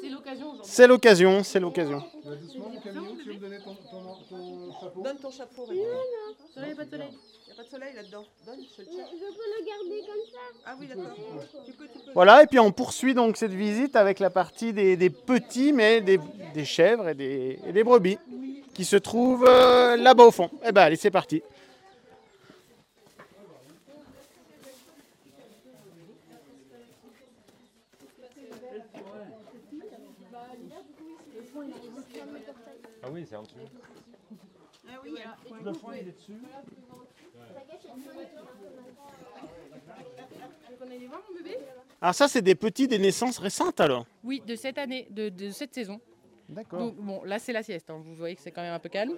C'est 0.01 0.09
l'occasion 0.09 0.45
aujourd'hui. 0.51 0.71
C'est 0.71 0.87
l'occasion, 0.87 1.43
c'est 1.43 1.59
l'occasion. 1.59 2.03
Donne 5.03 5.17
ton 5.17 5.31
chapeau. 5.31 5.65
Soleil, 6.53 6.75
pas 6.75 6.85
de 6.85 6.89
soleil. 6.89 7.09
Il 7.11 7.47
n'y 7.47 7.53
a 7.53 7.55
pas 7.57 7.63
de 7.63 7.69
soleil 7.69 7.93
là-dedans. 7.95 8.25
Donne, 8.45 8.59
je 8.59 8.81
le 8.81 8.87
Je 8.87 8.91
peux 8.91 9.47
le 9.51 9.65
garder 9.65 10.01
comme 10.07 10.25
ça. 10.31 10.39
Ah 10.65 10.75
oui, 10.79 10.87
d'accord. 10.87 11.15
Tu 11.65 11.73
peux, 11.73 11.85
tu 11.85 11.99
peux. 11.99 12.11
Voilà, 12.13 12.43
et 12.43 12.47
puis 12.47 12.59
on 12.59 12.71
poursuit 12.71 13.13
donc 13.13 13.37
cette 13.37 13.53
visite 13.53 13.95
avec 13.95 14.19
la 14.19 14.29
partie 14.29 14.73
des, 14.73 14.95
des 14.95 15.09
petits, 15.09 15.73
mais 15.73 16.01
des, 16.01 16.19
des 16.53 16.65
chèvres 16.65 17.09
et 17.09 17.13
des, 17.15 17.59
et 17.67 17.71
des 17.71 17.83
brebis, 17.83 18.17
qui 18.73 18.85
se 18.85 18.95
trouvent 18.95 19.45
euh, 19.47 19.95
là-bas 19.97 20.25
au 20.25 20.31
fond. 20.31 20.49
Eh 20.65 20.71
ben 20.71 20.81
allez, 20.81 20.95
c'est 20.95 21.11
parti. 21.11 21.41
Ah 33.03 33.07
oui, 33.11 33.25
c'est 33.27 33.35
en 33.35 33.43
dessous. 33.43 33.55
Ah 34.87 34.91
oui, 35.03 35.11
Le 35.63 35.73
fond, 35.73 35.87
il 35.93 36.07
est 36.07 36.11
dessus. 36.11 36.33
On 40.81 40.85
allait 40.87 41.05
voir 41.07 41.21
mon 41.29 41.37
bébé 41.37 41.57
Alors 42.01 42.15
ça, 42.15 42.27
c'est 42.27 42.41
des 42.41 42.55
petits 42.55 42.87
des 42.87 42.99
naissances 42.99 43.37
récentes 43.39 43.79
alors 43.79 44.05
Oui, 44.23 44.41
de 44.45 44.55
cette 44.55 44.77
année, 44.77 45.07
de, 45.11 45.29
de 45.29 45.49
cette 45.49 45.73
saison. 45.73 45.99
D'accord. 46.49 46.79
Donc 46.79 46.95
bon, 46.97 47.23
là 47.23 47.39
c'est 47.39 47.53
la 47.53 47.63
sieste. 47.63 47.89
hein. 47.89 48.01
Vous 48.03 48.15
voyez 48.15 48.35
que 48.35 48.41
c'est 48.41 48.51
quand 48.51 48.61
même 48.61 48.73
un 48.73 48.79
peu 48.79 48.89
calme. 48.89 49.13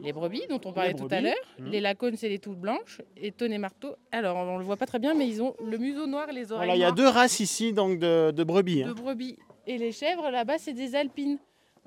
Les 0.00 0.12
brebis 0.12 0.42
dont 0.48 0.60
on 0.64 0.72
parlait 0.72 0.92
tout 0.94 1.04
à 1.04 1.08
brebis. 1.08 1.22
l'heure. 1.22 1.34
Mhm. 1.60 1.68
Les 1.70 1.80
lacones, 1.80 2.16
c'est 2.16 2.28
les 2.28 2.40
toutes 2.40 2.58
blanches. 2.58 3.00
Et 3.16 3.30
tonne 3.30 3.52
et 3.52 3.58
marteau. 3.58 3.94
Alors 4.10 4.36
on 4.36 4.58
le 4.58 4.64
voit 4.64 4.76
pas 4.76 4.86
très 4.86 4.98
bien, 4.98 5.14
mais 5.14 5.28
ils 5.28 5.40
ont 5.40 5.54
le 5.64 5.78
museau 5.78 6.06
noir, 6.06 6.26
les 6.32 6.50
oreilles 6.50 6.66
Voilà, 6.66 6.74
il 6.74 6.80
y 6.80 6.82
a 6.82 6.86
noires. 6.86 6.94
deux 6.96 7.08
races 7.08 7.38
ici 7.38 7.72
donc 7.72 8.00
de, 8.00 8.32
de 8.32 8.44
brebis. 8.44 8.82
de 8.82 8.88
hein. 8.90 8.94
brebis. 8.94 9.38
Et 9.66 9.78
les 9.78 9.92
chèvres, 9.92 10.30
là-bas, 10.30 10.58
c'est 10.58 10.72
des 10.74 10.94
alpines. 10.96 11.38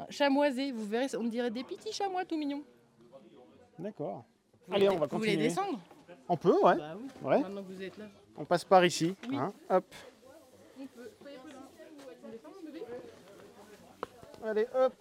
Chamoisés, 0.09 0.71
vous 0.71 0.85
verrez, 0.85 1.07
on 1.17 1.23
dirait 1.23 1.49
des 1.51 1.63
petits 1.63 1.91
chamois 1.91 2.23
tout 2.25 2.37
mignons. 2.37 2.63
D'accord. 3.79 4.23
Allez, 4.71 4.89
on 4.89 4.97
va 4.97 5.07
Vous 5.07 5.17
voulez 5.17 5.31
continuer. 5.31 5.47
descendre? 5.49 5.79
On 6.29 6.37
peut, 6.37 6.55
ouais. 6.63 6.75
Bah 6.75 6.95
oui, 6.97 7.07
Ouais. 7.23 7.39
maintenant 7.41 7.63
que 7.63 7.71
vous 7.73 7.81
êtes 7.81 7.97
là. 7.97 8.05
On 8.37 8.45
passe 8.45 8.63
par 8.65 8.83
ici. 8.85 9.15
Oui. 9.29 9.37
hein. 9.37 9.53
Hop. 9.69 9.85
On 10.79 10.85
peut. 10.85 11.09
Allez, 14.45 14.67
hop. 14.75 14.93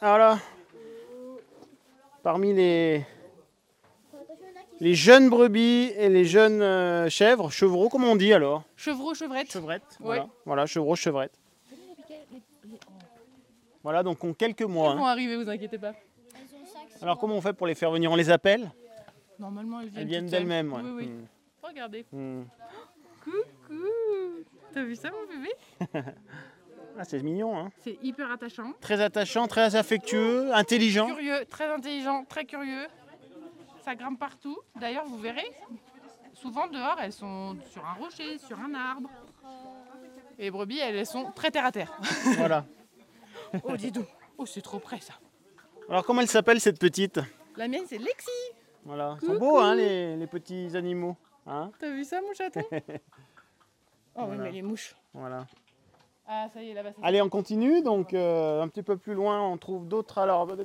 Voilà. 0.00 0.38
Parmi 2.22 2.52
les, 2.54 3.04
les 4.80 4.94
jeunes 4.94 5.28
brebis 5.30 5.92
et 5.96 6.08
les 6.08 6.24
jeunes 6.24 6.62
euh, 6.62 7.08
chèvres, 7.08 7.50
chevreaux, 7.50 7.88
comment 7.88 8.08
on 8.12 8.16
dit 8.16 8.32
alors? 8.32 8.62
Chevreau, 8.76 9.14
chevrette. 9.14 9.50
Chevrette. 9.50 9.82
Ouais. 10.00 10.06
Voilà, 10.06 10.28
voilà 10.46 10.66
chevreau, 10.66 10.94
chevrette. 10.96 11.32
Voilà, 13.84 14.02
donc 14.02 14.24
ont 14.24 14.32
quelques 14.32 14.62
mois. 14.62 14.92
Ils 14.94 14.98
vont 14.98 15.06
hein. 15.06 15.10
arriver, 15.10 15.36
vous 15.36 15.48
inquiétez 15.48 15.78
pas. 15.78 15.92
Alors 17.02 17.18
comment 17.18 17.36
on 17.36 17.40
fait 17.42 17.52
pour 17.52 17.66
les 17.66 17.74
faire 17.74 17.90
venir? 17.90 18.10
On 18.10 18.16
les 18.16 18.30
appelle? 18.30 18.72
Normalement, 19.38 19.80
elles 19.80 19.90
viennent, 19.90 20.24
Elles 20.24 20.30
d'elles-mêmes. 20.30 20.72
ouais. 20.72 20.80
Oui, 20.82 20.90
oui. 20.96 21.06
Hmm. 21.06 21.26
Regardez. 21.62 22.06
Hmm. 22.10 22.44
Coucou. 23.22 23.84
T'as 24.72 24.82
vu 24.82 24.96
ça, 24.96 25.10
mon 25.10 25.36
bébé? 25.36 26.10
Ah, 26.96 27.02
c'est 27.02 27.20
mignon, 27.24 27.58
hein. 27.58 27.72
C'est 27.82 27.98
hyper 28.04 28.30
attachant. 28.30 28.72
Très 28.80 29.00
attachant, 29.00 29.48
très 29.48 29.74
affectueux, 29.74 30.54
intelligent. 30.54 31.08
Curieux, 31.08 31.44
très 31.50 31.66
intelligent, 31.66 32.24
très 32.24 32.44
curieux. 32.44 32.86
Ça 33.84 33.96
grimpe 33.96 34.20
partout. 34.20 34.56
D'ailleurs, 34.78 35.04
vous 35.04 35.18
verrez, 35.18 35.50
souvent 36.34 36.68
dehors, 36.68 36.96
elles 37.02 37.12
sont 37.12 37.56
sur 37.72 37.84
un 37.84 37.94
rocher, 37.94 38.38
sur 38.38 38.60
un 38.60 38.72
arbre. 38.74 39.10
Et 40.38 40.44
les 40.44 40.50
brebis, 40.52 40.78
elles, 40.78 40.94
elles 40.94 41.04
sont 41.04 41.32
très 41.32 41.50
terre 41.50 41.64
à 41.64 41.72
terre. 41.72 41.92
Voilà. 42.36 42.64
oh, 43.62 43.76
dis 43.76 43.90
donc. 43.90 44.06
Oh, 44.38 44.46
c'est 44.46 44.62
trop 44.62 44.78
près, 44.78 45.00
ça. 45.00 45.14
Alors 45.88 46.04
comment 46.04 46.20
elle 46.22 46.28
s'appelle 46.28 46.60
cette 46.60 46.78
petite? 46.80 47.20
La 47.56 47.68
mienne, 47.68 47.84
c'est 47.86 47.98
Lexi. 47.98 48.30
Voilà. 48.84 49.16
Ils 49.22 49.26
sont 49.26 49.38
beaux, 49.38 49.58
hein, 49.58 49.74
les, 49.74 50.16
les 50.16 50.26
petits 50.26 50.76
animaux. 50.76 51.16
Hein 51.46 51.70
T'as 51.78 51.90
vu 51.90 52.04
ça, 52.04 52.20
mon 52.20 52.32
chaton? 52.34 52.62
Oh, 54.16 54.26
oui, 54.28 54.36
mais 54.38 54.52
les 54.52 54.62
mouches. 54.62 54.94
voilà. 55.12 55.44
Ah, 56.24 56.46
ça 56.54 56.62
y 56.62 56.70
est, 56.70 56.74
là-bas. 56.74 56.90
c'est 56.96 57.04
Allez, 57.04 57.20
on 57.20 57.28
continue. 57.28 57.82
Donc, 57.82 58.14
euh, 58.14 58.62
un 58.62 58.68
petit 58.68 58.84
peu 58.84 58.96
plus 58.96 59.12
loin, 59.14 59.42
on 59.42 59.58
trouve 59.58 59.88
d'autres. 59.88 60.18
Alors, 60.18 60.48
euh, 60.52 60.64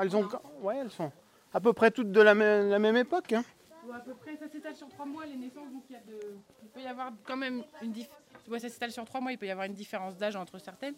elles 0.00 0.14
ont. 0.14 0.28
Ouais, 0.60 0.76
elles 0.76 0.90
sont. 0.90 1.10
à 1.54 1.60
peu 1.60 1.72
près 1.72 1.90
toutes 1.90 2.12
de 2.12 2.20
la 2.20 2.34
même, 2.34 2.68
la 2.68 2.78
même 2.78 2.98
époque. 2.98 3.32
hein. 3.32 3.42
Ouais, 3.86 3.94
à 3.96 4.00
peu 4.00 4.12
près, 4.12 4.36
ça 4.36 4.48
s'étale 4.48 4.76
sur 4.76 4.86
trois 4.90 5.06
mois 5.06 5.24
les 5.24 5.36
naissances, 5.36 5.70
donc 5.72 5.84
il, 5.88 5.94
y 5.94 5.96
a 5.96 6.00
de... 6.00 6.18
il 6.62 6.68
peut 6.68 6.80
y 6.80 6.86
avoir 6.86 7.10
quand 7.24 7.36
même 7.36 7.64
une 7.82 7.92
différence. 7.92 8.18
ça 8.58 8.68
s'étale 8.68 8.90
sur 8.92 9.04
trois 9.06 9.20
mois, 9.22 9.32
il 9.32 9.38
peut 9.38 9.46
y 9.46 9.50
avoir 9.50 9.66
une 9.66 9.74
différence 9.74 10.16
d'âge 10.16 10.36
entre 10.36 10.58
certaines. 10.58 10.94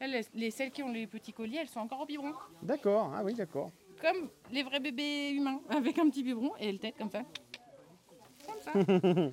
Elles, 0.00 0.10
les- 0.10 0.26
les, 0.34 0.50
celles 0.50 0.70
qui 0.70 0.82
ont 0.82 0.90
les 0.90 1.06
petits 1.06 1.32
colliers, 1.32 1.58
elles 1.62 1.68
sont 1.68 1.80
encore 1.80 2.00
au 2.00 2.06
biberon. 2.06 2.32
D'accord, 2.62 3.12
ah 3.14 3.22
oui, 3.24 3.34
d'accord. 3.34 3.70
Comme 4.00 4.28
les 4.50 4.62
vrais 4.62 4.80
bébés 4.80 5.30
humains, 5.30 5.60
avec 5.70 5.98
un 5.98 6.08
petit 6.10 6.22
biberon 6.22 6.52
et 6.58 6.68
elles 6.68 6.78
têtent 6.78 6.98
comme 6.98 7.10
ça. 7.10 7.22
Comme 8.46 8.60
ça. 8.60 8.72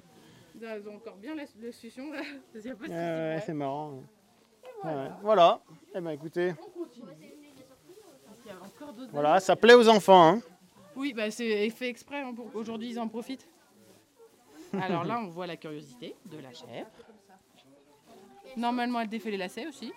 Elles 0.63 0.87
ont 0.87 0.95
encore 0.97 1.15
bien 1.15 1.33
la, 1.33 1.43
la 1.59 1.71
succion 1.71 2.11
là. 2.11 2.21
Il 2.53 2.61
y 2.61 2.69
a 2.69 2.75
pas 2.75 2.85
de 2.87 2.91
Ouais, 2.91 2.95
souci. 2.95 3.35
ouais, 3.37 3.43
c'est 3.47 3.53
marrant. 3.53 3.93
ouais. 3.93 4.03
Ouais, 4.91 5.07
Voilà. 5.23 5.59
Eh 5.95 5.99
ben 6.01 6.11
écoutez, 6.11 6.53
Il 8.45 8.47
y 8.47 8.51
a 8.51 8.57
encore 8.63 8.93
d'autres 8.93 9.11
voilà, 9.11 9.39
ça 9.39 9.55
plaît 9.55 9.73
aux 9.73 9.89
enfants. 9.89 10.27
hein. 10.35 10.41
Oui, 10.95 11.13
bah 11.13 11.31
c'est 11.31 11.67
fait 11.71 11.87
exprès 11.89 12.21
hein, 12.21 12.33
pour 12.35 12.51
qu'aujourd'hui 12.51 12.89
ils 12.91 12.99
en 12.99 13.07
profitent. 13.07 13.47
Alors 14.79 15.03
là, 15.03 15.19
on 15.19 15.27
voit 15.29 15.47
la 15.47 15.57
curiosité 15.57 16.15
de 16.25 16.37
la 16.37 16.53
chèvre. 16.53 16.87
Normalement, 18.55 18.99
elle 18.99 19.09
défait 19.09 19.31
les 19.31 19.37
lacets 19.37 19.65
aussi. 19.67 19.91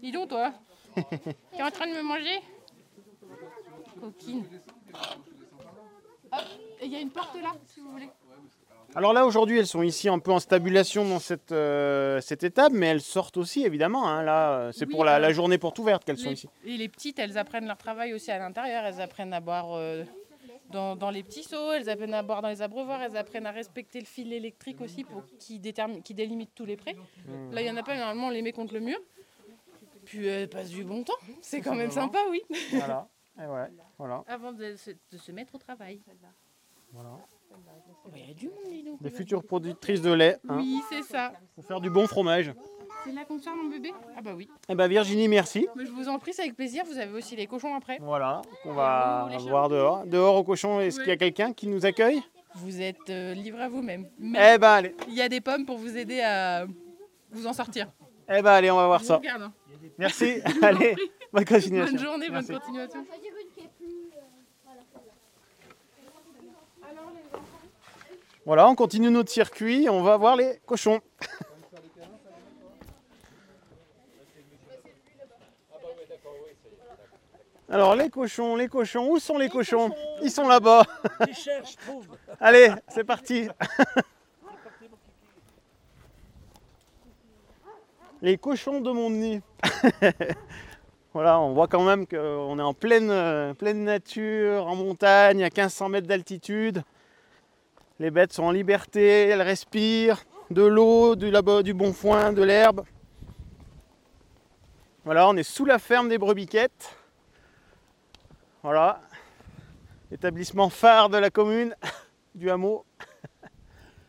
Dis 0.00 0.12
donc, 0.12 0.28
toi, 0.28 0.52
t'es 0.96 1.62
en 1.62 1.70
train 1.70 1.86
de 1.86 1.92
me 1.94 2.02
manger? 2.02 2.40
Coquine. 4.00 4.44
Hop, 6.32 6.40
il 6.82 6.92
y 6.92 6.96
a 6.96 7.00
une 7.00 7.10
porte 7.10 7.34
là, 7.42 7.52
si 7.66 7.80
vous 7.80 7.90
voulez. 7.90 8.08
Alors 8.94 9.12
là, 9.12 9.26
aujourd'hui, 9.26 9.58
elles 9.58 9.66
sont 9.66 9.82
ici 9.82 10.08
un 10.08 10.18
peu 10.18 10.30
en 10.32 10.38
stabulation 10.40 11.06
dans 11.06 11.18
cette, 11.18 11.52
euh, 11.52 12.20
cette 12.20 12.42
étape, 12.42 12.72
mais 12.72 12.86
elles 12.86 13.00
sortent 13.02 13.36
aussi, 13.36 13.64
évidemment. 13.64 14.08
hein. 14.08 14.22
Là, 14.22 14.52
euh, 14.52 14.72
c'est 14.72 14.86
Oui, 14.86 14.92
pour 14.92 15.04
la, 15.04 15.18
la 15.18 15.28
euh, 15.28 15.32
journée 15.32 15.58
porte 15.58 15.78
ouverte 15.78 16.04
qu'elles 16.04 16.18
sont 16.18 16.30
ici. 16.30 16.48
Et 16.64 16.76
les 16.76 16.88
petites, 16.88 17.18
elles 17.18 17.36
apprennent 17.36 17.66
leur 17.66 17.76
travail 17.76 18.14
aussi 18.14 18.30
à 18.30 18.38
l'intérieur. 18.38 18.84
Elles 18.84 19.00
apprennent 19.00 19.32
à 19.34 19.40
boire 19.40 19.66
euh, 19.76 20.04
dans, 20.70 20.96
dans 20.96 21.10
les 21.10 21.22
petits 21.22 21.42
seaux, 21.44 21.72
elles 21.72 21.88
apprennent 21.90 22.14
à 22.14 22.22
boire 22.22 22.40
dans 22.40 22.48
les 22.48 22.62
abreuvoirs, 22.62 23.02
elles 23.02 23.16
apprennent 23.16 23.46
à 23.46 23.50
respecter 23.52 24.00
le 24.00 24.06
fil 24.06 24.32
électrique 24.32 24.80
aussi 24.80 25.04
pour 25.04 25.22
qui, 25.38 25.58
détermine, 25.58 26.02
qui 26.02 26.14
délimite 26.14 26.50
tous 26.54 26.64
les 26.66 26.76
prés. 26.76 26.94
Hmm. 27.26 27.52
Là, 27.52 27.60
il 27.60 27.64
n'y 27.64 27.70
en 27.70 27.76
a 27.76 27.82
pas, 27.82 27.94
normalement, 27.96 28.28
on 28.28 28.30
les 28.30 28.42
met 28.42 28.52
contre 28.52 28.74
le 28.74 28.80
mur. 28.80 28.98
Puis 30.08 30.26
elles 30.26 30.48
passent 30.48 30.70
du 30.70 30.84
bon 30.84 31.02
temps. 31.04 31.12
C'est 31.42 31.60
quand 31.60 31.74
même 31.74 31.90
sympa, 31.90 32.18
oui. 32.30 32.42
Voilà. 32.72 33.06
Eh 33.40 33.46
ouais, 33.46 33.68
voilà. 33.96 34.24
Avant 34.26 34.50
de 34.52 34.74
se, 34.74 34.90
de 34.90 35.16
se 35.16 35.30
mettre 35.30 35.54
au 35.54 35.58
travail. 35.58 36.00
Voilà. 36.92 37.10
Oh, 37.52 38.10
Il 38.16 38.26
y 38.26 38.30
a 38.32 38.34
du 38.34 38.46
monde, 38.48 38.56
dis 38.68 38.82
donc. 38.82 39.00
Des 39.00 39.10
futures 39.10 39.44
productrices 39.44 40.02
de 40.02 40.10
lait. 40.10 40.38
hein, 40.48 40.56
Oui, 40.56 40.80
c'est 40.90 41.02
ça. 41.04 41.32
Pour 41.54 41.64
faire 41.64 41.80
du 41.80 41.88
bon 41.88 42.08
fromage. 42.08 42.52
C'est 43.04 43.12
là 43.12 43.24
qu'on 43.24 43.38
sort 43.38 43.54
mon 43.54 43.70
bébé? 43.70 43.92
Ah 44.16 44.22
bah 44.22 44.32
oui. 44.36 44.48
Eh 44.68 44.74
ben 44.74 44.88
Virginie, 44.88 45.28
merci. 45.28 45.68
Mais 45.76 45.86
je 45.86 45.92
vous 45.92 46.08
en 46.08 46.18
prie, 46.18 46.32
c'est 46.32 46.42
avec 46.42 46.56
plaisir. 46.56 46.82
Vous 46.84 46.98
avez 46.98 47.12
aussi 47.12 47.36
les 47.36 47.46
cochons 47.46 47.76
après. 47.76 47.98
Voilà, 48.00 48.42
on 48.64 48.72
va 48.72 49.28
les 49.30 49.36
voir 49.38 49.68
dehors. 49.68 50.04
Dehors 50.04 50.34
au 50.34 50.42
cochon, 50.42 50.80
est-ce 50.80 50.98
qu'il 50.98 51.08
y 51.10 51.12
a 51.12 51.16
quelqu'un 51.16 51.52
qui 51.52 51.68
nous 51.68 51.86
accueille? 51.86 52.20
Vous 52.56 52.80
êtes 52.80 53.08
euh, 53.08 53.34
livré 53.34 53.62
à 53.62 53.68
vous-même. 53.68 54.08
Eh 54.20 54.58
ben 54.58 54.62
allez. 54.62 54.96
Il 55.06 55.14
y 55.14 55.22
a 55.22 55.28
des 55.28 55.40
pommes 55.40 55.64
pour 55.64 55.78
vous 55.78 55.96
aider 55.96 56.20
à 56.22 56.66
vous 57.30 57.46
en 57.46 57.52
sortir. 57.52 57.86
Eh 58.28 58.42
ben 58.42 58.50
allez, 58.50 58.70
on 58.72 58.76
va 58.76 58.86
voir 58.88 58.98
Je 58.98 59.04
ça. 59.04 59.18
regarde, 59.18 59.42
hein. 59.42 59.52
Merci. 59.98 60.40
Allez, 60.62 60.96
bonne 61.32 61.44
continuation. 61.44 61.96
Bonne 61.96 62.04
journée, 62.04 62.28
Merci. 62.30 62.52
bonne 62.52 62.60
continuation. 62.60 63.04
Voilà, 68.44 68.66
on 68.68 68.74
continue 68.74 69.10
notre 69.10 69.30
circuit, 69.30 69.88
on 69.90 70.02
va 70.02 70.16
voir 70.16 70.34
les 70.34 70.58
cochons. 70.64 71.00
Alors 77.70 77.94
les 77.94 78.08
cochons, 78.08 78.56
les 78.56 78.68
cochons, 78.68 79.10
où 79.10 79.18
sont 79.18 79.36
les 79.36 79.50
cochons? 79.50 79.90
Ils 80.22 80.30
sont 80.30 80.48
là-bas. 80.48 80.84
Allez, 82.40 82.70
c'est 82.88 83.04
parti. 83.04 83.48
Les 88.20 88.36
cochons 88.36 88.80
de 88.80 88.90
mon 88.90 89.10
nid. 89.10 89.40
voilà, 91.12 91.38
on 91.38 91.52
voit 91.52 91.68
quand 91.68 91.84
même 91.84 92.04
qu'on 92.04 92.58
est 92.58 92.62
en 92.62 92.74
pleine, 92.74 93.84
nature, 93.84 94.66
en 94.66 94.74
montagne, 94.74 95.44
à 95.44 95.46
1500 95.46 95.88
mètres 95.88 96.08
d'altitude. 96.08 96.82
Les 98.00 98.10
bêtes 98.10 98.32
sont 98.32 98.42
en 98.42 98.50
liberté, 98.50 99.28
elles 99.28 99.42
respirent 99.42 100.24
de 100.50 100.62
l'eau, 100.62 101.14
du, 101.14 101.30
du 101.62 101.74
bon 101.74 101.92
foin, 101.92 102.32
de 102.32 102.42
l'herbe. 102.42 102.84
Voilà, 105.04 105.28
on 105.28 105.36
est 105.36 105.44
sous 105.44 105.64
la 105.64 105.78
ferme 105.78 106.08
des 106.08 106.18
Brebiquettes. 106.18 106.96
Voilà, 108.64 109.00
établissement 110.10 110.70
phare 110.70 111.08
de 111.08 111.18
la 111.18 111.30
commune, 111.30 111.76
du 112.34 112.50
hameau. 112.50 112.84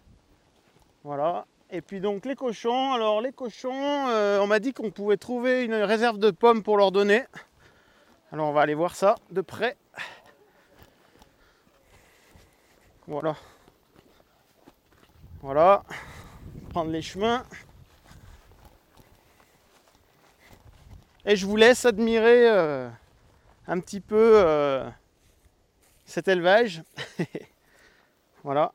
voilà. 1.03 1.45
Et 1.71 1.81
puis 1.81 1.99
donc 1.99 2.25
les 2.25 2.35
cochons, 2.35 2.93
alors 2.93 3.21
les 3.21 3.31
cochons, 3.31 4.07
euh, 4.09 4.39
on 4.39 4.47
m'a 4.47 4.59
dit 4.59 4.73
qu'on 4.73 4.89
pouvait 4.89 5.17
trouver 5.17 5.63
une 5.63 5.75
réserve 5.75 6.17
de 6.17 6.31
pommes 6.31 6.63
pour 6.63 6.77
leur 6.77 6.91
donner. 6.91 7.25
Alors 8.31 8.49
on 8.49 8.53
va 8.53 8.61
aller 8.61 8.73
voir 8.73 8.95
ça 8.95 9.15
de 9.29 9.41
près. 9.41 9.77
Voilà. 13.05 13.35
Voilà. 15.41 15.83
Prendre 16.71 16.89
les 16.89 17.03
chemins. 17.03 17.45
Et 21.25 21.35
je 21.35 21.45
vous 21.45 21.55
laisse 21.55 21.85
admirer 21.85 22.49
euh, 22.49 22.89
un 23.67 23.79
petit 23.79 23.99
peu 23.99 24.31
euh, 24.35 24.89
cet 26.05 26.27
élevage. 26.27 26.81
voilà. 28.43 28.71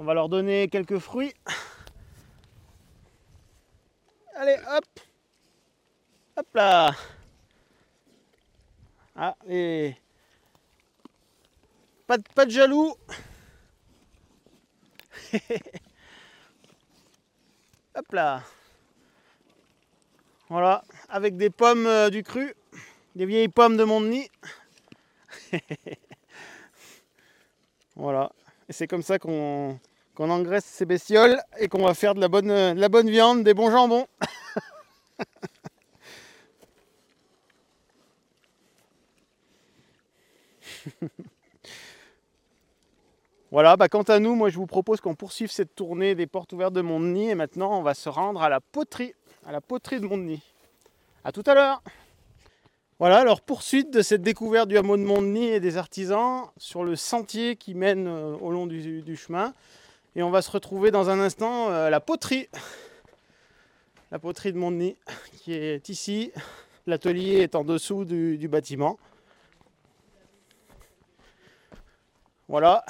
On 0.00 0.04
va 0.04 0.14
leur 0.14 0.30
donner 0.30 0.66
quelques 0.68 0.98
fruits. 0.98 1.34
Allez, 4.34 4.56
hop. 4.66 4.84
Hop 6.38 6.46
là. 6.54 6.92
Ah, 9.14 9.36
et... 9.46 9.94
Pas 12.06 12.16
de, 12.16 12.50
jaloux. 12.50 12.94
Hop 17.94 18.12
là. 18.12 18.42
Voilà, 20.48 20.82
avec 21.10 21.36
des 21.36 21.50
pommes 21.50 21.86
euh, 21.86 22.08
du 22.08 22.22
cru, 22.22 22.54
des 23.16 23.26
vieilles 23.26 23.48
pommes 23.48 23.76
de 23.76 23.84
mon 23.84 24.00
nid. 24.00 24.30
voilà, 27.96 28.32
et 28.66 28.72
c'est 28.72 28.86
comme 28.88 29.02
ça 29.02 29.18
qu'on 29.18 29.78
qu'on 30.14 30.30
engraisse 30.30 30.64
ces 30.64 30.86
bestioles 30.86 31.40
et 31.58 31.68
qu'on 31.68 31.84
va 31.84 31.94
faire 31.94 32.14
de 32.14 32.20
la 32.20 32.28
bonne, 32.28 32.88
bonne 32.88 33.10
viande, 33.10 33.44
des 33.44 33.54
bons 33.54 33.70
jambons. 33.70 34.06
Voilà, 43.52 43.76
bah 43.76 43.88
quant 43.88 44.02
à 44.02 44.20
nous, 44.20 44.36
moi 44.36 44.48
je 44.48 44.56
vous 44.56 44.66
propose 44.66 45.00
qu'on 45.00 45.16
poursuive 45.16 45.50
cette 45.50 45.74
tournée 45.74 46.14
des 46.14 46.28
portes 46.28 46.52
ouvertes 46.52 46.72
de 46.72 46.82
Montdenis 46.82 47.30
et 47.30 47.34
maintenant 47.34 47.76
on 47.76 47.82
va 47.82 47.94
se 47.94 48.08
rendre 48.08 48.42
à 48.42 48.48
la 48.48 48.60
poterie, 48.60 49.12
à 49.44 49.50
la 49.50 49.60
poterie 49.60 49.98
de 49.98 50.06
Montdenis. 50.06 50.42
A 51.24 51.32
tout 51.32 51.42
à 51.46 51.54
l'heure 51.54 51.82
Voilà, 53.00 53.18
alors 53.18 53.40
poursuite 53.40 53.90
de 53.90 54.02
cette 54.02 54.22
découverte 54.22 54.68
du 54.68 54.78
hameau 54.78 54.96
de 54.96 55.02
Montdenis 55.02 55.48
et 55.48 55.58
des 55.58 55.78
artisans 55.78 56.44
sur 56.58 56.84
le 56.84 56.94
sentier 56.94 57.56
qui 57.56 57.74
mène 57.74 58.06
euh, 58.06 58.36
au 58.40 58.52
long 58.52 58.68
du 58.68 59.16
chemin. 59.16 59.52
Et 60.16 60.22
on 60.24 60.30
va 60.30 60.42
se 60.42 60.50
retrouver 60.50 60.90
dans 60.90 61.08
un 61.08 61.20
instant 61.20 61.70
euh, 61.70 61.86
à 61.86 61.90
la 61.90 62.00
poterie. 62.00 62.48
La 64.10 64.18
poterie 64.18 64.52
de 64.52 64.58
Montdenis 64.58 64.96
qui 65.38 65.52
est 65.54 65.88
ici. 65.88 66.32
L'atelier 66.86 67.42
est 67.42 67.54
en 67.54 67.62
dessous 67.62 68.04
du, 68.04 68.36
du 68.36 68.48
bâtiment. 68.48 68.98
Voilà. 72.48 72.84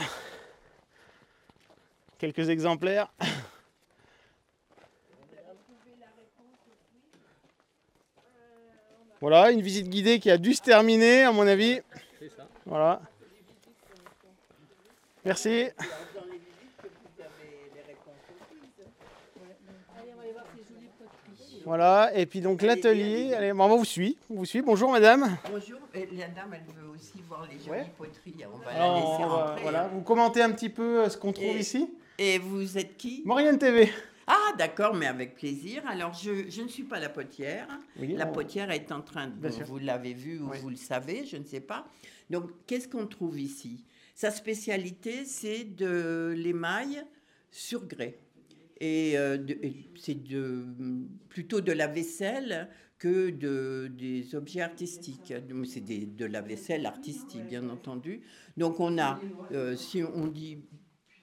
Quelques 2.16 2.48
exemplaires. 2.48 3.12
Voilà, 9.20 9.50
une 9.50 9.60
visite 9.60 9.90
guidée 9.90 10.18
qui 10.18 10.30
a 10.30 10.38
dû 10.38 10.54
se 10.54 10.62
terminer 10.62 11.24
à 11.24 11.32
mon 11.32 11.46
avis. 11.46 11.80
Voilà. 12.64 13.02
Merci. 15.26 15.68
Voilà, 21.64 22.10
et 22.16 22.26
puis 22.26 22.40
donc 22.40 22.62
l'atelier. 22.62 23.34
Allez, 23.34 23.52
bon, 23.52 23.64
on 23.64 23.76
vous 23.76 23.84
suit. 23.84 24.16
On 24.30 24.36
vous 24.36 24.44
suit. 24.44 24.62
Bonjour 24.62 24.90
madame. 24.90 25.36
Bonjour, 25.50 25.78
la 25.94 26.28
dame, 26.28 26.54
elle 26.54 26.74
veut 26.74 26.88
aussi 26.94 27.20
voir 27.28 27.46
les 27.50 27.58
jolies 27.58 27.90
poteries. 27.96 28.44
On 28.52 28.58
va 28.58 28.70
Alors, 28.70 28.94
la 28.94 29.00
laisser 29.00 29.24
on 29.24 29.28
va- 29.28 29.44
rentrer. 29.46 29.62
voilà, 29.62 29.88
vous 29.88 30.00
commentez 30.00 30.42
un 30.42 30.50
petit 30.52 30.70
peu 30.70 31.00
euh, 31.02 31.08
ce 31.08 31.16
qu'on 31.18 31.32
trouve 31.32 31.56
Et- 31.56 31.60
ici 31.60 31.88
Et 32.18 32.38
vous 32.38 32.78
êtes 32.78 32.96
qui? 32.96 33.22
Maurienne 33.24 33.58
TV. 33.58 33.90
Ah, 34.26 34.52
d'accord, 34.56 34.94
mais 34.94 35.06
avec 35.06 35.34
plaisir. 35.34 35.82
Alors, 35.88 36.14
je, 36.14 36.48
je 36.48 36.62
ne 36.62 36.68
suis 36.68 36.84
pas 36.84 37.00
la 37.00 37.08
potière. 37.08 37.66
Oui, 37.98 38.14
la 38.16 38.26
on- 38.28 38.32
potière 38.32 38.70
est 38.70 38.90
en 38.92 39.00
train 39.02 39.26
de. 39.26 39.32
Bon, 39.48 39.48
vous 39.66 39.78
l'avez 39.78 40.14
vu 40.14 40.38
ou 40.40 40.50
Oui. 40.50 40.58
vous 40.62 40.70
le 40.70 40.76
savez, 40.76 41.26
je 41.26 41.36
ne 41.36 41.44
sais 41.44 41.60
pas. 41.60 41.84
Donc, 42.30 42.44
qu'est-ce 42.66 42.88
qu'on 42.88 43.06
trouve 43.06 43.38
ici? 43.40 43.84
Sa 44.14 44.30
spécialité, 44.30 45.24
c'est 45.24 45.64
de 45.64 46.32
l'émail 46.36 47.02
sur 47.50 47.84
grès. 47.86 48.18
Et, 48.80 49.18
euh, 49.18 49.38
et 49.62 49.90
c'est 49.96 50.18
plutôt 51.28 51.60
de 51.60 51.72
la 51.72 51.86
vaisselle 51.86 52.68
que 52.98 53.30
de, 53.30 53.90
des 53.96 54.34
objets 54.34 54.62
artistiques. 54.62 55.32
C'est 55.64 56.16
de 56.16 56.24
la 56.24 56.40
vaisselle 56.40 56.86
artistique, 56.86 57.46
bien 57.46 57.68
entendu. 57.68 58.22
Donc, 58.56 58.80
on 58.80 58.98
a, 58.98 59.20
euh, 59.52 59.76
si 59.76 60.02
on 60.02 60.26
dit 60.26 60.58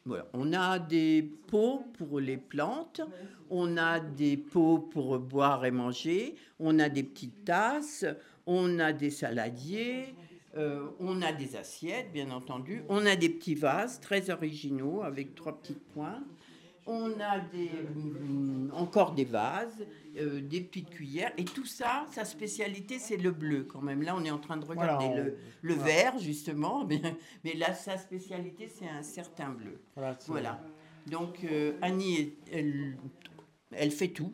voilà. 0.06 0.26
On 0.32 0.54
a 0.54 0.80
des 0.80 1.22
pots 1.48 1.84
pour 1.98 2.22
les 2.22 2.38
plantes, 2.38 3.02
on 3.50 3.76
a 3.76 4.00
des 4.00 4.38
pots 4.38 4.80
pour 4.80 5.20
boire 5.20 5.66
et 5.66 5.72
manger, 5.72 6.36
on 6.60 6.80
a 6.80 6.88
des 6.88 7.04
petites 7.04 7.44
tasses, 7.44 8.06
on 8.46 8.80
a 8.80 8.94
des 8.94 9.10
saladiers, 9.10 10.16
euh, 10.56 10.88
on 11.02 11.22
a 11.22 11.34
des 11.34 11.58
assiettes, 11.58 12.14
bien 12.14 12.32
entendu, 12.32 12.84
on 12.88 13.06
a 13.06 13.18
des 13.18 13.28
petits 13.28 13.56
vases 13.56 14.00
très 14.00 14.30
originaux 14.30 15.04
avec 15.04 15.36
trois 15.36 15.60
petites 15.60 15.84
pointes. 15.90 16.24
On 16.90 17.20
a 17.20 17.40
des, 17.40 17.70
mm, 17.96 18.72
encore 18.74 19.14
des 19.14 19.26
vases, 19.26 19.86
euh, 20.18 20.40
des 20.42 20.62
petites 20.62 20.90
cuillères, 20.90 21.34
et 21.38 21.44
tout 21.44 21.66
ça, 21.66 22.06
sa 22.12 22.24
spécialité, 22.24 22.98
c'est 22.98 23.18
le 23.18 23.32
bleu 23.32 23.64
quand 23.66 23.82
même. 23.82 24.02
Là, 24.04 24.16
on 24.18 24.24
est 24.24 24.32
en 24.32 24.38
train 24.40 24.56
de 24.58 24.66
regarder 24.66 25.06
Voilà, 25.08 25.22
on- 25.22 25.26
le, 25.26 25.38
le 25.62 25.74
voilà. 25.74 25.92
vert, 25.94 26.20
justement, 26.20 26.86
mais, 26.90 27.02
mais 27.44 27.54
là, 27.56 27.74
sa 27.74 27.98
spécialité, 27.98 28.70
c'est 28.70 28.88
un 28.88 29.04
certain 29.04 29.50
bleu. 29.50 29.82
Voilà. 30.28 30.62
Donc, 31.08 31.44
euh, 31.44 31.74
Annie, 31.82 32.34
elle 33.72 33.92
fait 33.92 34.10
tout. 34.10 34.32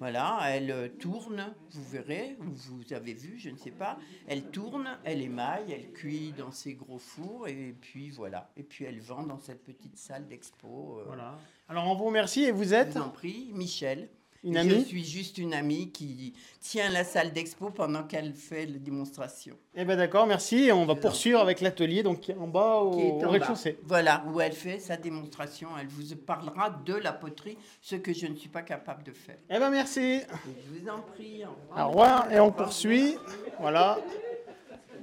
Voilà, 0.00 0.38
elle 0.46 0.70
euh, 0.70 0.88
tourne, 0.88 1.54
vous 1.72 1.84
verrez, 1.84 2.36
ou 2.40 2.44
vous 2.54 2.92
avez 2.94 3.12
vu, 3.12 3.38
je 3.38 3.50
ne 3.50 3.56
sais 3.58 3.70
pas. 3.70 3.98
Elle 4.26 4.44
tourne, 4.44 4.98
elle 5.04 5.20
émaille, 5.20 5.70
elle 5.72 5.92
cuit 5.92 6.32
dans 6.38 6.50
ses 6.50 6.72
gros 6.72 6.98
fours, 6.98 7.46
et 7.48 7.74
puis 7.78 8.08
voilà. 8.08 8.50
Et 8.56 8.62
puis 8.62 8.86
elle 8.86 8.98
vend 9.00 9.24
dans 9.24 9.38
cette 9.38 9.62
petite 9.62 9.98
salle 9.98 10.26
d'expo. 10.26 11.00
euh, 11.00 11.04
Voilà. 11.06 11.36
Alors 11.68 11.86
on 11.86 11.94
vous 11.94 12.06
remercie 12.06 12.44
et 12.44 12.50
vous 12.50 12.72
êtes 12.72 12.94
je 12.94 12.98
vous 12.98 13.04
en 13.04 13.10
prie, 13.10 13.50
Michel. 13.54 14.08
Une 14.42 14.56
Et 14.56 14.60
amie 14.60 14.70
Je 14.70 14.84
suis 14.86 15.04
juste 15.04 15.36
une 15.36 15.52
amie 15.52 15.90
qui 15.90 16.32
tient 16.60 16.88
la 16.90 17.04
salle 17.04 17.32
d'expo 17.32 17.68
pendant 17.70 18.04
qu'elle 18.04 18.32
fait 18.32 18.64
la 18.64 18.78
démonstration. 18.78 19.54
Eh 19.74 19.84
ben 19.84 19.96
d'accord, 19.96 20.26
merci. 20.26 20.64
Et 20.64 20.72
on 20.72 20.86
va 20.86 20.94
poursuivre 20.94 21.40
avec 21.40 21.60
l'atelier 21.60 22.02
donc 22.02 22.20
qui 22.20 22.32
est 22.32 22.36
en 22.36 22.48
bas 22.48 22.76
au, 22.78 22.92
au 23.22 23.28
rez-de-chaussée. 23.28 23.78
Voilà, 23.84 24.24
où 24.32 24.40
elle 24.40 24.52
fait 24.54 24.78
sa 24.78 24.96
démonstration. 24.96 25.68
Elle 25.78 25.88
vous 25.88 26.16
parlera 26.16 26.70
de 26.70 26.94
la 26.94 27.12
poterie, 27.12 27.58
ce 27.82 27.96
que 27.96 28.14
je 28.14 28.26
ne 28.26 28.34
suis 28.34 28.48
pas 28.48 28.62
capable 28.62 29.02
de 29.02 29.12
faire. 29.12 29.36
Eh 29.50 29.58
ben 29.58 29.68
merci. 29.68 30.20
Je 30.20 30.80
vous 30.80 30.88
en 30.88 31.00
prie. 31.00 31.44
au 31.44 31.50
revoir. 31.50 31.86
Au 31.86 31.90
revoir 31.90 32.32
et 32.32 32.40
on 32.40 32.50
poursuit. 32.50 33.16
Voilà. 33.60 33.98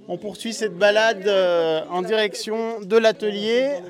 On 0.10 0.18
poursuit 0.18 0.54
cette 0.54 0.76
balade 0.76 1.28
euh, 1.28 1.86
en 1.90 2.02
direction 2.02 2.80
de 2.80 2.98
l'atelier. 2.98 3.82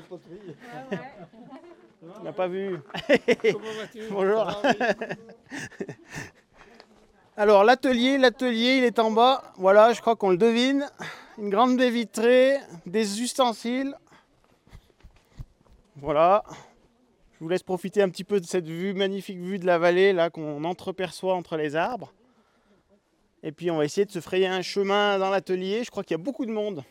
On 2.20 2.24
n'a 2.24 2.34
pas 2.34 2.48
vu. 2.48 2.80
Bonjour. 4.12 4.62
Alors 7.38 7.64
l'atelier, 7.64 8.18
l'atelier, 8.18 8.78
il 8.78 8.84
est 8.84 9.00
en 9.00 9.12
bas. 9.12 9.54
Voilà, 9.58 9.94
je 9.94 10.02
crois 10.02 10.16
qu'on 10.16 10.32
le 10.32 10.38
devine. 10.38 10.88
Une 11.38 11.50
grande 11.50 11.78
baie 11.78 11.92
vitrée, 11.92 12.58
des 12.86 13.22
ustensiles. 13.22 13.96
Voilà. 15.98 16.44
Je 17.34 17.40
vous 17.44 17.50
laisse 17.50 17.62
profiter 17.62 18.02
un 18.02 18.10
petit 18.10 18.24
peu 18.24 18.40
de 18.40 18.46
cette 18.46 18.68
vue, 18.68 18.96
magnifique 18.96 19.38
vue 19.38 19.60
de 19.60 19.68
la 19.68 19.78
vallée 19.78 20.14
là 20.14 20.32
qu'on 20.32 20.64
entreperçoit 20.64 21.36
entre 21.36 21.56
les 21.56 21.76
arbres. 21.76 22.12
Et 23.44 23.52
puis 23.52 23.70
on 23.70 23.78
va 23.78 23.86
essayer 23.86 24.06
de 24.06 24.12
se 24.12 24.20
frayer 24.20 24.48
un 24.48 24.64
chemin 24.64 25.20
dans 25.20 25.30
l'atelier. 25.30 25.84
Je 25.84 25.92
crois 25.92 26.04
qu'il 26.04 26.18
y 26.18 26.20
a 26.20 26.24
beaucoup 26.24 26.48
de 26.48 26.52
monde. 26.52 26.84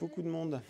Beaucoup 0.00 0.22
de 0.22 0.28
monde. 0.28 0.60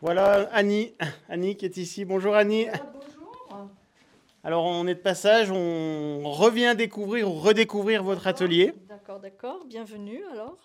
Voilà 0.00 0.48
Annie, 0.52 0.94
Annie 1.28 1.56
qui 1.56 1.64
est 1.64 1.76
ici. 1.76 2.04
Bonjour 2.04 2.34
Annie. 2.34 2.66
Alors 4.44 4.64
on 4.64 4.88
est 4.88 4.96
de 4.96 5.00
passage, 5.00 5.52
on 5.52 6.22
revient 6.24 6.74
découvrir 6.76 7.30
ou 7.30 7.34
redécouvrir 7.34 8.02
votre 8.02 8.26
atelier. 8.26 8.74
D'accord, 8.88 9.20
d'accord. 9.20 9.64
Bienvenue 9.66 10.24
alors. 10.32 10.56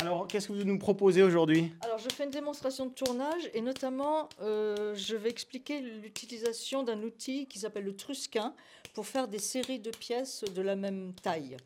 Alors 0.00 0.26
qu'est-ce 0.26 0.48
que 0.48 0.52
vous 0.52 0.64
nous 0.64 0.78
proposez 0.78 1.22
aujourd'hui? 1.22 1.72
Alors 1.80 1.98
je 1.98 2.08
fais 2.12 2.24
une 2.24 2.30
démonstration 2.30 2.86
de 2.86 2.92
tournage 2.92 3.50
et 3.54 3.60
notamment 3.60 4.28
euh, 4.40 4.94
je 4.96 5.14
vais 5.14 5.30
expliquer 5.30 5.80
l'utilisation 5.80 6.82
d'un 6.82 7.02
outil 7.02 7.46
qui 7.46 7.60
s'appelle 7.60 7.84
le 7.84 7.94
trusquin 7.94 8.54
pour 8.94 9.06
faire 9.06 9.28
des 9.28 9.38
séries 9.38 9.78
de 9.78 9.90
pièces 9.90 10.44
de 10.54 10.62
la 10.62 10.74
même 10.74 11.12
taille. 11.22 11.56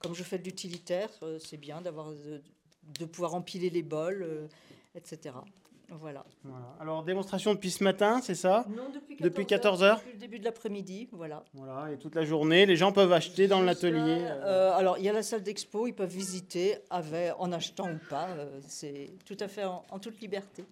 Comme 0.00 0.14
je 0.14 0.22
fais 0.22 0.38
de 0.38 0.44
l'utilitaire, 0.44 1.10
euh, 1.22 1.38
c'est 1.38 1.56
bien 1.58 1.80
d'avoir 1.80 2.10
de, 2.10 2.40
de 2.98 3.04
pouvoir 3.04 3.34
empiler 3.34 3.70
les 3.70 3.82
bols, 3.82 4.22
euh, 4.22 4.46
etc. 4.94 5.34
Voilà. 5.92 6.24
Voilà. 6.44 6.76
Alors 6.80 7.02
démonstration 7.02 7.52
depuis 7.52 7.70
ce 7.72 7.82
matin, 7.82 8.20
c'est 8.22 8.36
ça? 8.36 8.64
Non, 8.70 8.90
depuis 8.94 9.16
14, 9.16 9.20
Depuis 9.30 9.46
14 9.46 9.82
heures 9.82 9.96
Depuis 9.98 10.12
le 10.12 10.18
début 10.18 10.38
de 10.38 10.44
l'après-midi, 10.44 11.08
voilà. 11.10 11.42
Voilà, 11.52 11.90
et 11.92 11.98
toute 11.98 12.14
la 12.14 12.24
journée, 12.24 12.64
les 12.64 12.76
gens 12.76 12.92
peuvent 12.92 13.12
acheter 13.12 13.48
dans 13.48 13.60
l'atelier. 13.60 14.20
euh, 14.22 14.70
Euh, 14.70 14.72
alors, 14.72 14.98
il 14.98 15.04
y 15.04 15.08
a 15.08 15.12
la 15.12 15.24
salle 15.24 15.42
d'expo, 15.42 15.88
ils 15.88 15.92
peuvent 15.92 16.08
visiter 16.08 16.76
avec, 16.90 17.32
en 17.38 17.50
achetant 17.50 17.90
ou 17.90 17.98
pas. 18.08 18.28
euh, 18.28 18.60
c'est 18.68 19.10
tout 19.26 19.36
à 19.40 19.48
fait 19.48 19.64
en, 19.64 19.84
en 19.90 19.98
toute 19.98 20.20
liberté. 20.20 20.64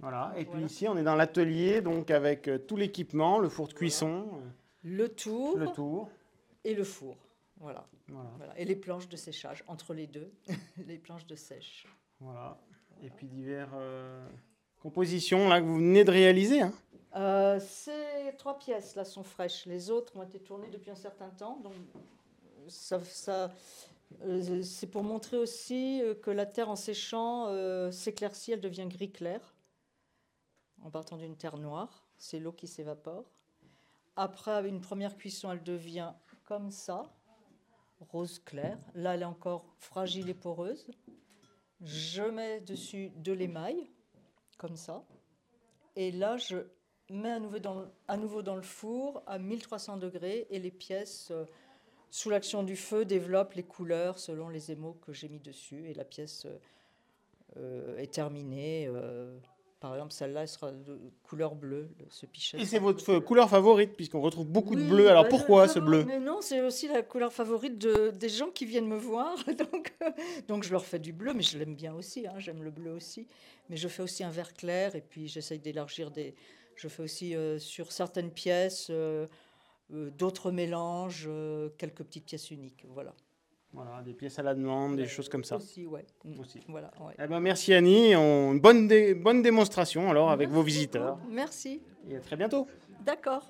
Voilà, 0.00 0.32
et 0.36 0.44
puis 0.44 0.62
ici 0.62 0.86
on 0.86 0.96
est 0.96 1.02
dans 1.02 1.16
l'atelier, 1.16 1.80
donc 1.80 2.10
avec 2.12 2.46
euh, 2.46 2.58
tout 2.58 2.76
l'équipement, 2.76 3.38
le 3.40 3.48
four 3.48 3.66
de 3.68 3.72
cuisson, 3.72 4.26
euh, 4.34 4.38
Le 4.84 5.08
tour, 5.08 5.56
le 5.56 5.66
tour. 5.68 6.08
et 6.64 6.74
le 6.74 6.84
four. 6.84 7.16
Voilà. 7.60 7.86
Voilà. 8.08 8.30
Voilà. 8.36 8.58
Et 8.58 8.64
les 8.64 8.76
planches 8.76 9.08
de 9.08 9.16
séchage, 9.16 9.64
entre 9.66 9.94
les 9.94 10.06
deux, 10.06 10.32
les 10.86 10.98
planches 10.98 11.26
de 11.26 11.34
sèche. 11.34 11.86
Voilà. 12.20 12.58
Et 13.02 13.10
puis 13.10 13.26
diverses 13.28 13.70
euh, 13.74 14.26
compositions 14.80 15.48
là 15.48 15.60
que 15.60 15.66
vous 15.66 15.76
venez 15.76 16.04
de 16.04 16.10
réaliser. 16.10 16.62
hein. 16.62 16.72
Euh, 17.16 17.58
ces 17.60 18.34
trois 18.38 18.58
pièces 18.58 18.94
là 18.96 19.04
sont 19.04 19.22
fraîches. 19.22 19.66
Les 19.66 19.90
autres 19.90 20.16
ont 20.16 20.22
été 20.22 20.38
tournées 20.40 20.70
depuis 20.70 20.90
un 20.90 20.96
certain 20.96 21.30
temps. 21.30 21.58
Donc, 21.60 21.72
ça, 22.68 23.00
ça, 23.04 23.50
euh, 24.22 24.62
c'est 24.62 24.86
pour 24.88 25.02
montrer 25.02 25.36
aussi 25.36 26.02
que 26.22 26.30
la 26.30 26.44
terre 26.46 26.68
en 26.68 26.76
séchant 26.76 27.46
s'éclaircit, 27.90 28.52
elle 28.52 28.60
devient 28.60 28.86
gris 28.88 29.10
clair. 29.10 29.54
En 30.82 30.90
partant 30.90 31.16
d'une 31.16 31.36
terre 31.36 31.56
noire, 31.56 32.06
c'est 32.18 32.38
l'eau 32.38 32.52
qui 32.52 32.66
s'évapore. 32.68 33.24
Après 34.16 34.68
une 34.68 34.80
première 34.80 35.16
cuisson, 35.16 35.50
elle 35.50 35.62
devient 35.62 36.12
comme 36.44 36.70
ça, 36.70 37.10
rose 38.00 38.38
clair. 38.40 38.78
Là, 38.94 39.14
elle 39.14 39.22
est 39.22 39.26
encore 39.26 39.64
fragile 39.78 40.28
et 40.28 40.34
poreuse. 40.34 40.90
Je 41.80 42.22
mets 42.22 42.60
dessus 42.60 43.10
de 43.16 43.32
l'émail, 43.32 43.90
comme 44.56 44.76
ça. 44.76 45.04
Et 45.96 46.10
là, 46.12 46.36
je 46.36 46.56
mets 47.10 47.30
à 47.30 47.38
nouveau 47.40 47.58
dans, 47.58 47.80
le- 47.80 47.88
à 48.08 48.16
nouveau 48.16 48.42
dans 48.42 48.56
le 48.56 48.62
four 48.62 49.22
à 49.26 49.38
1300 49.38 49.96
degrés 49.96 50.46
et 50.50 50.58
les 50.58 50.70
pièces, 50.70 51.30
euh, 51.30 51.44
sous 52.10 52.30
l'action 52.30 52.62
du 52.62 52.76
feu, 52.76 53.04
développent 53.04 53.54
les 53.54 53.62
couleurs 53.62 54.18
selon 54.18 54.48
les 54.48 54.70
émaux 54.72 54.94
que 54.94 55.12
j'ai 55.12 55.28
mis 55.28 55.40
dessus. 55.40 55.88
Et 55.88 55.94
la 55.94 56.04
pièce 56.04 56.46
euh, 56.46 56.58
euh, 57.56 57.96
est 57.98 58.12
terminée. 58.14 58.88
Par 59.80 59.94
exemple, 59.94 60.12
celle-là, 60.12 60.42
elle 60.42 60.48
sera 60.48 60.72
de 60.72 60.98
couleur 61.22 61.54
bleue, 61.54 61.88
le- 61.98 62.06
ce 62.10 62.26
pichet. 62.26 62.58
Et 62.60 62.64
c'est 62.66 62.78
votre 62.78 63.08
euh, 63.14 63.20
couleur 63.20 63.48
favorite, 63.48 63.94
puisqu'on 63.94 64.20
retrouve 64.20 64.46
beaucoup 64.46 64.74
de 64.74 64.80
Oui, 64.82 64.88
bleu. 64.88 65.08
Alors 65.08 65.22
bah, 65.24 65.28
pourquoi 65.30 65.68
ce 65.68 65.78
bleu 65.78 66.04
Mais 66.04 66.18
non, 66.18 66.40
c'est 66.40 66.60
aussi 66.62 66.88
la 66.88 67.02
couleur 67.02 67.32
favorite 67.32 67.78
de, 67.78 68.10
des 68.10 68.28
gens 68.28 68.50
qui 68.50 68.64
viennent 68.66 68.88
me 68.88 68.96
voir. 68.98 69.36
Donc, 69.46 69.94
euh, 70.02 70.10
donc 70.48 70.64
je 70.64 70.72
leur 70.72 70.84
fais 70.84 70.98
du 70.98 71.12
bleu, 71.12 71.32
mais 71.34 71.42
je 71.42 71.58
l'aime 71.58 71.74
bien 71.76 71.94
aussi. 71.94 72.26
hein, 72.26 72.38
J'aime 72.38 72.62
le 72.62 72.70
bleu 72.70 72.92
aussi. 72.92 73.26
Mais 73.70 73.76
je 73.76 73.86
fais 73.88 74.02
aussi 74.02 74.24
un 74.24 74.30
vert 74.30 74.54
clair 74.54 74.96
et 74.96 75.00
puis 75.00 75.28
j'essaye 75.28 75.58
d'élargir 75.58 76.10
des. 76.10 76.34
Je 76.74 76.88
fais 76.88 77.02
aussi 77.02 77.34
euh, 77.36 77.58
sur 77.58 77.92
certaines 77.92 78.30
pièces 78.30 78.88
euh, 78.90 79.26
d'autres 79.90 80.50
mélanges, 80.50 81.28
quelques 81.78 82.02
petites 82.04 82.24
pièces 82.26 82.50
uniques. 82.50 82.84
Voilà. 82.88 83.14
Voilà, 83.74 84.00
des 84.02 84.14
pièces 84.14 84.38
à 84.38 84.42
la 84.42 84.54
demande, 84.54 84.96
des 84.96 85.06
choses 85.06 85.28
comme 85.28 85.44
ça. 85.44 85.56
Aussi, 85.56 85.86
ouais. 85.86 86.04
Mm. 86.24 86.40
Aussi. 86.40 86.60
Voilà, 86.68 86.90
ouais. 87.00 87.14
Eh 87.22 87.26
ben, 87.26 87.38
merci 87.40 87.74
Annie, 87.74 88.16
on- 88.16 88.52
une 88.52 88.60
bonne, 88.60 88.88
dé- 88.88 89.14
bonne 89.14 89.42
démonstration 89.42 90.10
alors 90.10 90.30
avec 90.30 90.48
vos 90.48 90.62
visiteurs. 90.62 91.18
Merci. 91.30 91.80
Et 92.08 92.16
à 92.16 92.20
très 92.20 92.36
bientôt. 92.36 92.66
D'accord. 93.04 93.42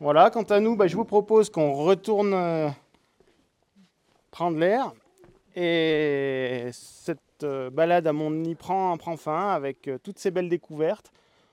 Voilà, 0.00 0.30
quant 0.30 0.42
à 0.44 0.60
nous, 0.60 0.76
bah, 0.76 0.86
je 0.86 0.96
vous 0.96 1.04
propose 1.04 1.50
qu'on 1.50 1.72
retourne 1.74 2.32
euh, 2.32 2.68
prendre 4.30 4.58
l'air. 4.58 4.92
Et 5.56 6.68
cette 6.72 7.18
euh, 7.42 7.68
balade 7.68 8.06
à 8.06 8.12
Montdenis 8.12 8.54
prend, 8.54 8.96
prend 8.96 9.16
fin 9.16 9.50
avec 9.50 9.88
euh, 9.88 9.98
toutes 10.02 10.18
ces 10.18 10.30
belles 10.30 10.48
découvertes. 10.48 11.10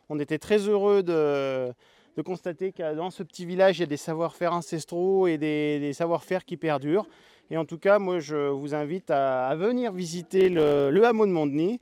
On 0.10 0.20
était 0.20 0.38
très 0.38 0.60
heureux 0.60 1.02
de, 1.02 1.74
de 2.16 2.22
constater 2.22 2.72
que 2.72 2.96
dans 2.96 3.12
ce 3.12 3.24
petit 3.24 3.46
village, 3.46 3.78
il 3.78 3.82
y 3.82 3.84
a 3.84 3.88
des 3.88 3.98
savoir-faire 3.98 4.54
ancestraux 4.54 5.28
et 5.28 5.38
des, 5.38 5.92
savoir-faire 5.94 6.46
qui 6.46 6.58
perdurent. 6.58 7.08
Et 7.52 7.58
en 7.58 7.66
tout 7.66 7.78
cas, 7.78 8.00
moi, 8.00 8.20
je 8.20 8.50
vous 8.50 8.74
invite 8.74 9.12
à, 9.12 9.54
venir 9.56 9.92
visiter 9.92 10.50
le, 10.50 10.90
le 10.90 11.06
hameau 11.06 11.26
de 11.28 11.32
Mondeny. 11.32 11.80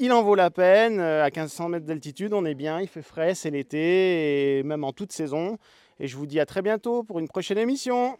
Il 0.00 0.12
en 0.12 0.22
vaut 0.22 0.34
la 0.34 0.50
peine. 0.50 1.00
euh, 1.00 1.24
À 1.24 1.30
1500 1.30 1.68
mètres 1.70 1.86
d'altitude, 1.86 2.32
on 2.32 2.44
est 2.44 2.54
bien, 2.54 2.80
il 2.80 2.88
fait 2.88 3.02
frais, 3.02 3.34
c'est 3.34 3.50
l'été, 3.50 4.58
et 4.58 4.62
même 4.62 4.84
en 4.84 4.92
toute 4.92 5.12
saison. 5.12 5.58
Et 5.98 6.06
je 6.06 6.16
vous 6.16 6.26
dis 6.26 6.38
à 6.38 6.46
très 6.46 6.62
bientôt 6.62 7.02
pour 7.02 7.18
une 7.18 7.28
prochaine 7.28 7.58
émission. 7.58 8.18